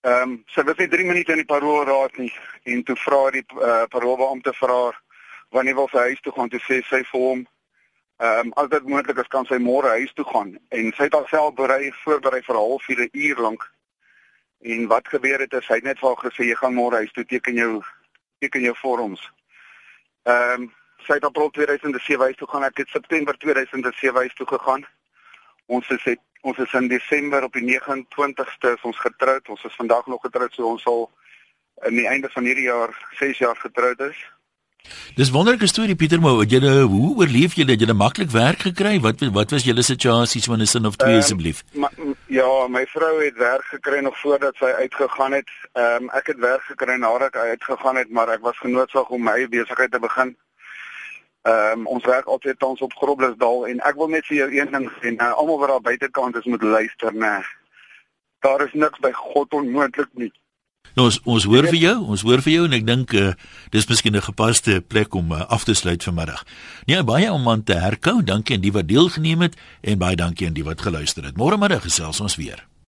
Ehm 0.03 0.23
um, 0.23 0.45
sy 0.55 0.63
was 0.63 0.77
net 0.77 0.91
3 0.91 1.05
minute 1.05 1.33
in 1.33 1.43
die 1.43 1.53
paroolraad 1.55 2.17
nie 2.17 2.33
en 2.65 2.83
toe 2.83 2.97
vra 2.97 3.31
die 3.31 3.45
uh, 3.59 3.85
paroolbeampte 3.91 4.53
vir 4.61 4.69
haar 4.69 5.03
wanneer 5.51 5.75
wil 5.75 5.89
sy 5.93 5.99
huis 6.09 6.21
toe 6.21 6.33
gaan? 6.33 6.49
Toe 6.49 6.61
sê 6.61 6.81
sy 6.89 7.03
vir 7.11 7.21
hom 7.21 7.47
ehm 8.23 8.47
um, 8.47 8.53
as 8.57 8.69
dit 8.71 8.89
moontlik 8.89 9.19
is 9.19 9.29
kan 9.29 9.45
sy 9.47 9.59
môre 9.59 9.89
huis 9.99 10.13
toe 10.15 10.25
gaan. 10.25 10.57
En 10.71 10.93
sy 10.97 11.11
het 11.11 11.15
haarself 11.15 11.55
berei 11.55 11.93
voorberei 12.05 12.43
vir 12.43 12.55
'n 12.57 12.65
halfuur 12.65 13.09
uur 13.13 13.39
lank 13.49 13.69
en 14.63 14.87
wat 14.87 15.09
gebeur 15.09 15.41
het 15.41 15.53
is 15.53 15.69
het 15.69 15.85
net 15.85 15.99
vir 15.99 16.09
haar 16.09 16.31
gesê 16.31 16.49
jy 16.49 16.55
gaan 16.55 16.75
môre 16.75 17.03
huis 17.03 17.13
toe 17.13 17.25
teken 17.25 17.55
jou 17.55 17.83
teken 18.39 18.69
jou 18.69 18.77
vorms 18.83 19.31
ehm 20.25 20.63
um, 20.63 20.71
sy 21.03 21.17
het 21.19 21.25
april 21.25 21.51
2007 21.51 22.23
huis 22.23 22.37
toe 22.37 22.49
gaan 22.49 22.65
ek 22.65 22.77
het 22.79 22.89
september 22.89 23.39
2007 23.39 24.15
huis 24.17 24.35
toe 24.35 24.47
gegaan 24.47 24.85
ons 25.67 25.89
is 25.91 26.05
het 26.05 26.21
Ons 26.43 26.59
is 26.59 26.73
in 26.75 26.89
Desember 26.91 27.45
op 27.47 27.55
die 27.55 27.63
29ste 27.63 28.73
is 28.75 28.87
ons 28.89 28.99
getroud. 28.99 29.49
Ons 29.55 29.63
is 29.69 29.75
vandag 29.79 30.07
nog 30.11 30.25
getroud, 30.27 30.55
so 30.55 30.73
ons 30.75 30.83
sal 30.83 31.05
aan 31.87 31.95
die 31.95 32.09
einde 32.11 32.31
van 32.35 32.49
hierdie 32.49 32.67
jaar 32.67 32.91
6 33.21 33.39
jaar 33.45 33.59
getroud 33.63 34.03
is. 34.09 34.19
Dis 35.15 35.31
wonderlike 35.31 35.69
storie 35.71 35.95
Pieter, 35.95 36.19
maar 36.19 36.43
jy 36.51 36.59
hoe 36.91 37.13
oorleef? 37.21 37.55
Jy 37.55 37.69
het 37.71 37.93
maklik 37.95 38.35
werk 38.35 38.67
gekry. 38.67 38.97
Wat 39.05 39.23
wat 39.37 39.55
was 39.55 39.69
julle 39.69 39.85
situasie 39.87 40.43
so 40.43 40.57
in 40.57 40.67
'n 40.67 40.67
sin 40.67 40.87
of 40.87 40.97
twee 40.97 41.15
ehm, 41.15 41.23
asseblief? 41.23 41.63
Um, 41.79 42.17
ja, 42.33 42.69
my 42.69 42.87
vrou 42.87 43.25
het 43.25 43.37
werk 43.37 43.65
gekry 43.65 43.99
nog 44.01 44.19
voordat 44.19 44.57
sy 44.57 44.65
uitgegaan 44.65 45.33
het. 45.33 45.51
Ehm 45.73 46.03
um, 46.03 46.11
ek 46.17 46.27
het 46.27 46.39
werk 46.39 46.63
gekry 46.63 46.97
nadat 46.97 47.35
hy 47.35 47.53
uitgegaan 47.57 47.97
het, 47.97 48.11
maar 48.11 48.29
ek 48.33 48.41
was 48.41 48.59
genoodsaak 48.59 49.11
om 49.11 49.23
my 49.23 49.49
besigheid 49.49 49.93
te 49.93 50.01
begin. 50.01 50.37
Ehm 51.43 51.81
um, 51.81 51.87
ons 51.87 52.05
werk 52.05 52.25
altyd 52.27 52.59
tans 52.59 52.81
op 52.81 52.97
Groblersdal 52.97 53.67
en 53.67 53.81
ek 53.81 54.01
wil 54.01 54.09
net 54.09 54.27
vir 54.27 54.37
jou 54.37 54.49
een 54.55 54.73
ding 54.73 54.89
sê, 55.01 55.13
nou 55.17 55.33
almal 55.33 55.59
wat 55.59 55.75
daar 55.75 55.85
buitekant 55.91 56.37
is 56.37 56.49
moet 56.49 56.63
luister, 56.63 57.13
né. 57.15 57.43
Daar 58.41 58.65
is 58.65 58.73
niks 58.73 58.99
by 58.99 59.13
God 59.13 59.53
onmoontlik 59.53 60.09
nie. 60.13 60.33
Nou 60.95 61.07
ons 61.09 61.21
ons 61.25 61.45
hoor 61.49 61.69
vir 61.71 61.79
jou, 61.81 61.95
ons 62.15 62.25
hoor 62.27 62.43
vir 62.45 62.53
jou 62.53 62.65
en 62.69 62.77
ek 62.77 62.87
dink 62.87 63.15
uh, 63.17 63.33
dis 63.73 63.89
miskien 63.89 64.17
'n 64.17 64.29
gepaste 64.29 64.81
plek 64.89 65.15
om 65.15 65.33
uh, 65.33 65.45
af 65.49 65.65
te 65.65 65.75
sluit 65.75 66.03
vanmiddag. 66.03 66.45
Nee, 66.87 67.03
baie 67.03 67.33
om 67.33 67.49
aan 67.49 67.65
te 67.65 67.75
herkou. 67.75 68.23
Dankie 68.23 68.57
aan 68.57 68.65
die 68.65 68.73
wat 68.73 68.89
deelgeneem 68.89 69.41
het 69.41 69.57
en 69.81 69.99
baie 69.99 70.17
dankie 70.17 70.47
aan 70.47 70.59
die 70.59 70.65
wat 70.65 70.81
geluister 70.81 71.25
het. 71.25 71.37
Môre 71.37 71.57
middag 71.57 71.83
gesels 71.83 72.21
ons 72.21 72.37
weer. 72.37 72.72